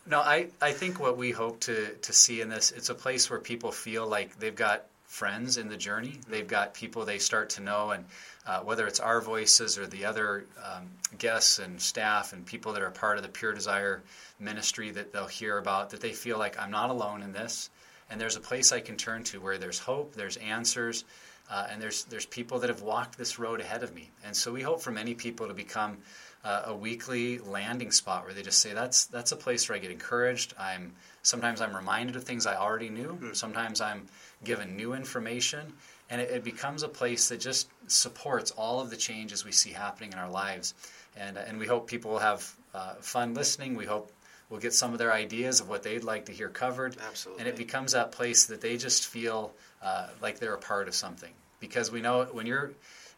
no, 0.06 0.20
I, 0.20 0.48
I 0.62 0.72
think 0.72 1.00
what 1.00 1.18
we 1.18 1.32
hope 1.32 1.62
to, 1.62 1.94
to 1.94 2.14
see 2.14 2.42
in 2.42 2.50
this, 2.50 2.72
it's 2.72 2.90
a 2.90 2.96
place 2.96 3.30
where 3.30 3.40
people 3.40 3.72
feel 3.72 4.08
like 4.08 4.38
they've 4.38 4.56
got 4.56 4.86
friends 5.08 5.58
in 5.58 5.70
the 5.70 5.78
journey. 5.78 6.20
They've 6.30 6.48
got 6.48 6.74
people 6.74 7.06
they 7.06 7.20
start 7.20 7.50
to 7.52 7.62
know, 7.62 7.92
and 7.92 8.06
uh, 8.46 8.60
whether 8.60 8.86
it's 8.86 9.00
our 9.00 9.22
voices 9.22 9.78
or 9.78 9.88
the 9.88 10.06
other 10.06 10.46
um, 10.64 10.90
guests 11.18 11.60
and 11.60 11.80
staff 11.82 12.34
and 12.34 12.46
people 12.46 12.74
that 12.74 12.82
are 12.82 12.92
part 12.92 13.18
of 13.18 13.24
the 13.24 13.30
Pure 13.30 13.54
Desire 13.54 14.04
ministry 14.40 14.92
that 14.92 15.14
they'll 15.14 15.26
hear 15.26 15.58
about, 15.58 15.90
that 15.92 16.02
they 16.02 16.12
feel 16.12 16.38
like 16.38 16.60
I'm 16.60 16.72
not 16.72 16.90
alone 16.90 17.24
in 17.24 17.32
this, 17.32 17.70
and 18.10 18.20
there's 18.20 18.36
a 18.36 18.42
place 18.42 18.72
I 18.72 18.82
can 18.82 18.98
turn 18.98 19.24
to 19.26 19.40
where 19.40 19.58
there's 19.58 19.80
hope, 19.80 20.14
there's 20.16 20.38
answers, 20.38 21.06
uh, 21.50 21.68
and 21.70 21.82
there's 21.82 22.06
there's 22.06 22.26
people 22.26 22.60
that 22.60 22.70
have 22.70 22.82
walked 22.82 23.18
this 23.18 23.38
road 23.38 23.62
ahead 23.62 23.84
of 23.84 23.94
me. 23.94 24.10
And 24.24 24.36
so 24.36 24.52
we 24.52 24.62
hope 24.62 24.82
for 24.82 24.92
many 24.92 25.14
people 25.14 25.48
to 25.48 25.54
become 25.54 25.98
uh, 26.44 26.64
a 26.66 26.76
weekly 26.76 27.40
landing 27.40 27.92
spot 27.92 28.24
where 28.24 28.34
they 28.34 28.44
just 28.44 28.60
say 28.60 28.74
that's 28.74 29.06
that's 29.06 29.32
a 29.32 29.36
place 29.36 29.68
where 29.68 29.76
I 29.76 29.80
get 29.80 29.92
encouraged. 29.92 30.54
I'm 30.60 30.94
sometimes 31.24 31.62
I'm 31.62 31.76
reminded 31.76 32.16
of 32.16 32.24
things 32.24 32.46
I 32.46 32.56
already 32.56 32.90
knew. 32.90 33.14
Mm-hmm. 33.14 33.34
Sometimes 33.34 33.82
I'm 33.82 34.08
given 34.44 34.76
new 34.76 34.94
information, 34.94 35.74
and 36.10 36.22
it, 36.22 36.30
it, 36.30 36.44
becomes 36.44 36.84
a 36.84 36.88
place 36.88 37.30
that 37.30 37.40
just 37.40 37.70
supports 37.88 38.52
all 38.52 38.80
of 38.80 38.92
the 38.92 38.98
changes 38.98 39.44
we 39.44 39.52
see 39.52 39.72
happening 39.72 40.14
in 40.14 40.20
our 40.20 40.30
lives. 40.30 40.74
And 41.18 41.38
and 41.38 41.58
we 41.60 41.68
hope 41.68 41.88
people 41.88 42.12
will 42.12 42.20
have 42.20 42.54
uh, 42.74 42.96
fun 43.02 43.34
listening. 43.34 43.76
We 43.76 43.86
hope 43.86 44.12
we'll 44.50 44.60
get 44.60 44.74
some 44.74 44.94
of 44.94 45.00
their 45.00 45.14
ideas 45.14 45.60
of 45.60 45.70
what 45.70 45.84
they'd 45.84 46.04
like 46.04 46.26
to 46.26 46.32
hear 46.32 46.50
covered. 46.50 46.96
Absolutely. 47.08 47.42
And 47.42 47.50
it 47.50 47.56
becomes 47.56 47.94
that 47.94 48.12
place 48.12 48.46
that 48.46 48.62
they 48.62 48.78
just 48.78 49.08
feel 49.08 49.54
uh, 49.86 50.08
like 50.22 50.40
they're 50.40 50.56
a 50.56 50.58
part 50.58 50.88
of 50.88 50.96
something 50.96 51.32
because 51.60 51.92
we 51.92 52.02
know 52.02 52.26
when 52.26 52.48
you're 52.48 52.74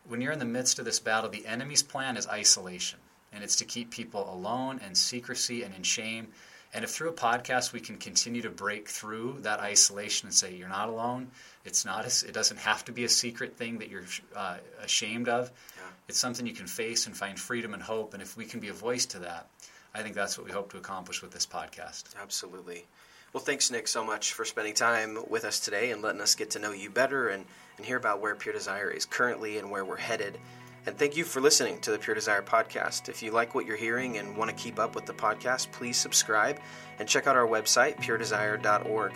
when 0.07 0.21
you're 0.21 0.33
in 0.33 0.39
the 0.39 0.45
midst 0.45 0.79
of 0.79 0.85
this 0.85 0.99
battle, 0.99 1.29
the 1.29 1.45
enemy's 1.45 1.83
plan 1.83 2.17
is 2.17 2.27
isolation 2.27 2.99
and 3.33 3.43
it's 3.43 3.57
to 3.57 3.65
keep 3.65 3.89
people 3.89 4.29
alone 4.33 4.79
and 4.83 4.97
secrecy 4.97 5.63
and 5.63 5.73
in 5.73 5.83
shame. 5.83 6.27
And 6.73 6.83
if 6.83 6.91
through 6.91 7.09
a 7.09 7.13
podcast 7.13 7.71
we 7.71 7.79
can 7.79 7.97
continue 7.97 8.41
to 8.41 8.49
break 8.49 8.89
through 8.89 9.37
that 9.41 9.59
isolation 9.61 10.27
and 10.27 10.35
say 10.35 10.53
you're 10.53 10.67
not 10.67 10.89
alone, 10.89 11.31
it's 11.63 11.85
not 11.85 12.05
a, 12.05 12.27
it 12.27 12.33
doesn't 12.33 12.59
have 12.59 12.83
to 12.85 12.91
be 12.91 13.05
a 13.05 13.09
secret 13.09 13.57
thing 13.57 13.79
that 13.79 13.89
you're 13.89 14.05
uh, 14.35 14.57
ashamed 14.83 15.29
of. 15.29 15.49
Yeah. 15.77 15.83
It's 16.09 16.19
something 16.19 16.45
you 16.45 16.53
can 16.53 16.67
face 16.67 17.07
and 17.07 17.15
find 17.15 17.39
freedom 17.39 17.73
and 17.73 17.81
hope. 17.81 18.13
And 18.13 18.21
if 18.21 18.35
we 18.35 18.45
can 18.45 18.59
be 18.59 18.67
a 18.67 18.73
voice 18.73 19.05
to 19.07 19.19
that, 19.19 19.47
I 19.95 20.03
think 20.03 20.15
that's 20.15 20.37
what 20.37 20.45
we 20.45 20.51
hope 20.51 20.71
to 20.71 20.77
accomplish 20.77 21.21
with 21.21 21.31
this 21.31 21.45
podcast. 21.45 22.03
Absolutely. 22.21 22.85
Well, 23.33 23.43
thanks, 23.43 23.69
Nick, 23.69 23.87
so 23.87 24.03
much 24.03 24.33
for 24.33 24.45
spending 24.45 24.73
time 24.73 25.19
with 25.27 25.43
us 25.43 25.59
today 25.59 25.91
and 25.91 26.01
letting 26.01 26.21
us 26.21 26.33
get 26.33 26.51
to 26.51 26.59
know 26.59 26.71
you 26.71 26.89
better 26.89 27.27
and, 27.29 27.45
and 27.77 27.85
hear 27.85 27.97
about 27.97 28.21
where 28.21 28.35
Pure 28.35 28.53
Desire 28.53 28.89
is 28.89 29.05
currently 29.05 29.57
and 29.57 29.69
where 29.69 29.83
we're 29.83 29.97
headed. 29.97 30.39
And 30.85 30.97
thank 30.97 31.17
you 31.17 31.25
for 31.25 31.41
listening 31.41 31.79
to 31.81 31.91
the 31.91 31.97
Pure 31.99 32.15
Desire 32.15 32.41
podcast. 32.41 33.09
If 33.09 33.21
you 33.21 33.31
like 33.31 33.53
what 33.53 33.65
you're 33.65 33.75
hearing 33.75 34.17
and 34.17 34.37
want 34.37 34.49
to 34.49 34.55
keep 34.55 34.79
up 34.79 34.95
with 34.95 35.05
the 35.05 35.13
podcast, 35.13 35.69
please 35.73 35.97
subscribe 35.97 36.59
and 36.97 37.09
check 37.09 37.27
out 37.27 37.35
our 37.35 37.45
website, 37.45 37.97
puredesire.org. 37.97 39.13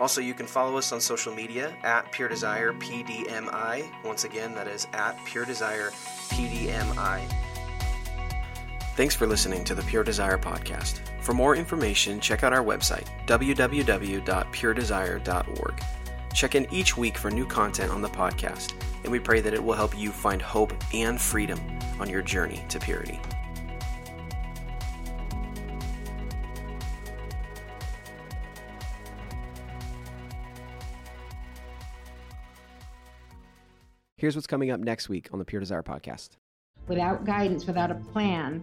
Also, 0.00 0.22
you 0.22 0.32
can 0.32 0.46
follow 0.46 0.78
us 0.78 0.92
on 0.92 1.00
social 1.00 1.34
media 1.34 1.76
at 1.82 2.10
Pure 2.10 2.30
Desire 2.30 2.72
PDMI. 2.72 3.86
Once 4.02 4.24
again, 4.24 4.54
that 4.54 4.66
is 4.66 4.86
at 4.94 5.22
Pure 5.26 5.44
Desire 5.44 5.90
PDMI. 6.30 7.30
Thanks 9.00 9.16
for 9.16 9.26
listening 9.26 9.64
to 9.64 9.74
the 9.74 9.82
Pure 9.84 10.04
Desire 10.04 10.36
podcast. 10.36 11.00
For 11.22 11.32
more 11.32 11.56
information, 11.56 12.20
check 12.20 12.44
out 12.44 12.52
our 12.52 12.62
website, 12.62 13.06
www.puredesire.org. 13.26 15.84
Check 16.34 16.54
in 16.54 16.66
each 16.70 16.98
week 16.98 17.16
for 17.16 17.30
new 17.30 17.46
content 17.46 17.92
on 17.92 18.02
the 18.02 18.10
podcast, 18.10 18.74
and 19.02 19.10
we 19.10 19.18
pray 19.18 19.40
that 19.40 19.54
it 19.54 19.64
will 19.64 19.72
help 19.72 19.98
you 19.98 20.10
find 20.10 20.42
hope 20.42 20.74
and 20.92 21.18
freedom 21.18 21.58
on 21.98 22.10
your 22.10 22.20
journey 22.20 22.62
to 22.68 22.78
purity. 22.78 23.18
Here's 34.18 34.36
what's 34.36 34.46
coming 34.46 34.70
up 34.70 34.78
next 34.78 35.08
week 35.08 35.30
on 35.32 35.38
the 35.38 35.46
Pure 35.46 35.60
Desire 35.60 35.82
podcast. 35.82 36.36
Without 36.86 37.24
guidance, 37.24 37.66
without 37.66 37.90
a 37.90 37.94
plan, 37.94 38.62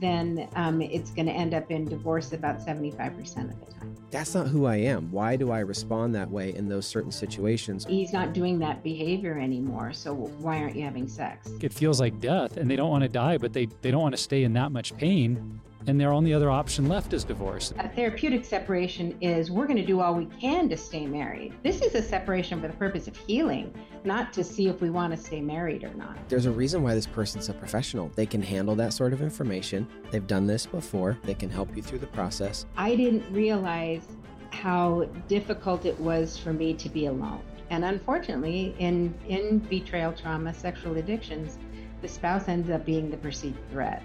then 0.00 0.48
um, 0.54 0.80
it's 0.80 1.10
going 1.10 1.26
to 1.26 1.32
end 1.32 1.54
up 1.54 1.70
in 1.70 1.84
divorce 1.84 2.32
about 2.32 2.58
75% 2.58 3.50
of 3.50 3.60
the 3.60 3.72
time. 3.72 3.96
That's 4.10 4.34
not 4.34 4.48
who 4.48 4.66
I 4.66 4.76
am. 4.76 5.10
Why 5.12 5.36
do 5.36 5.52
I 5.52 5.60
respond 5.60 6.14
that 6.16 6.28
way 6.28 6.54
in 6.54 6.68
those 6.68 6.86
certain 6.86 7.12
situations? 7.12 7.86
He's 7.86 8.12
not 8.12 8.32
doing 8.32 8.58
that 8.58 8.82
behavior 8.82 9.38
anymore, 9.38 9.92
so 9.92 10.14
why 10.14 10.58
aren't 10.58 10.74
you 10.74 10.82
having 10.82 11.06
sex? 11.06 11.50
It 11.60 11.72
feels 11.72 12.00
like 12.00 12.20
death, 12.20 12.56
and 12.56 12.68
they 12.68 12.76
don't 12.76 12.90
want 12.90 13.02
to 13.02 13.08
die, 13.08 13.38
but 13.38 13.52
they, 13.52 13.66
they 13.82 13.90
don't 13.90 14.02
want 14.02 14.16
to 14.16 14.20
stay 14.20 14.42
in 14.42 14.52
that 14.54 14.72
much 14.72 14.96
pain 14.96 15.60
and 15.86 16.00
their 16.00 16.12
only 16.12 16.34
other 16.34 16.50
option 16.50 16.88
left 16.88 17.12
is 17.12 17.24
divorce. 17.24 17.72
A 17.78 17.88
therapeutic 17.88 18.44
separation 18.44 19.16
is 19.20 19.50
we're 19.50 19.66
going 19.66 19.76
to 19.76 19.86
do 19.86 20.00
all 20.00 20.14
we 20.14 20.26
can 20.26 20.68
to 20.68 20.76
stay 20.76 21.06
married. 21.06 21.54
This 21.62 21.80
is 21.80 21.94
a 21.94 22.02
separation 22.02 22.60
for 22.60 22.68
the 22.68 22.74
purpose 22.74 23.08
of 23.08 23.16
healing, 23.16 23.74
not 24.04 24.32
to 24.34 24.44
see 24.44 24.68
if 24.68 24.80
we 24.80 24.90
want 24.90 25.14
to 25.14 25.22
stay 25.22 25.40
married 25.40 25.84
or 25.84 25.94
not. 25.94 26.16
There's 26.28 26.46
a 26.46 26.50
reason 26.50 26.82
why 26.82 26.94
this 26.94 27.06
person's 27.06 27.48
a 27.48 27.54
professional. 27.54 28.10
They 28.14 28.26
can 28.26 28.42
handle 28.42 28.74
that 28.76 28.92
sort 28.92 29.12
of 29.12 29.22
information. 29.22 29.86
They've 30.10 30.26
done 30.26 30.46
this 30.46 30.66
before. 30.66 31.18
They 31.24 31.34
can 31.34 31.50
help 31.50 31.74
you 31.76 31.82
through 31.82 32.00
the 32.00 32.06
process. 32.08 32.66
I 32.76 32.94
didn't 32.96 33.32
realize 33.32 34.06
how 34.50 35.04
difficult 35.28 35.86
it 35.86 35.98
was 36.00 36.36
for 36.36 36.52
me 36.52 36.74
to 36.74 36.88
be 36.88 37.06
alone. 37.06 37.42
And 37.70 37.84
unfortunately, 37.84 38.74
in 38.80 39.14
in 39.28 39.60
betrayal 39.60 40.12
trauma, 40.12 40.52
sexual 40.52 40.96
addictions, 40.96 41.56
the 42.02 42.08
spouse 42.08 42.48
ends 42.48 42.68
up 42.68 42.84
being 42.84 43.10
the 43.10 43.16
perceived 43.16 43.58
threat 43.70 44.02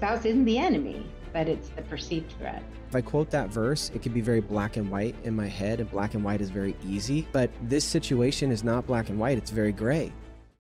spouse 0.00 0.24
isn't 0.24 0.46
the 0.46 0.56
enemy, 0.56 1.04
but 1.34 1.46
it's 1.46 1.68
the 1.68 1.82
perceived 1.82 2.32
threat. 2.38 2.62
If 2.88 2.96
I 2.96 3.02
quote 3.02 3.30
that 3.32 3.50
verse, 3.50 3.90
it 3.94 4.00
could 4.00 4.14
be 4.14 4.22
very 4.22 4.40
black 4.40 4.78
and 4.78 4.90
white 4.90 5.14
in 5.24 5.36
my 5.36 5.46
head, 5.46 5.78
and 5.78 5.90
black 5.90 6.14
and 6.14 6.24
white 6.24 6.40
is 6.40 6.48
very 6.48 6.74
easy. 6.88 7.28
But 7.32 7.50
this 7.64 7.84
situation 7.84 8.50
is 8.50 8.64
not 8.64 8.86
black 8.86 9.10
and 9.10 9.18
white, 9.18 9.36
it's 9.36 9.50
very 9.50 9.72
gray. 9.72 10.10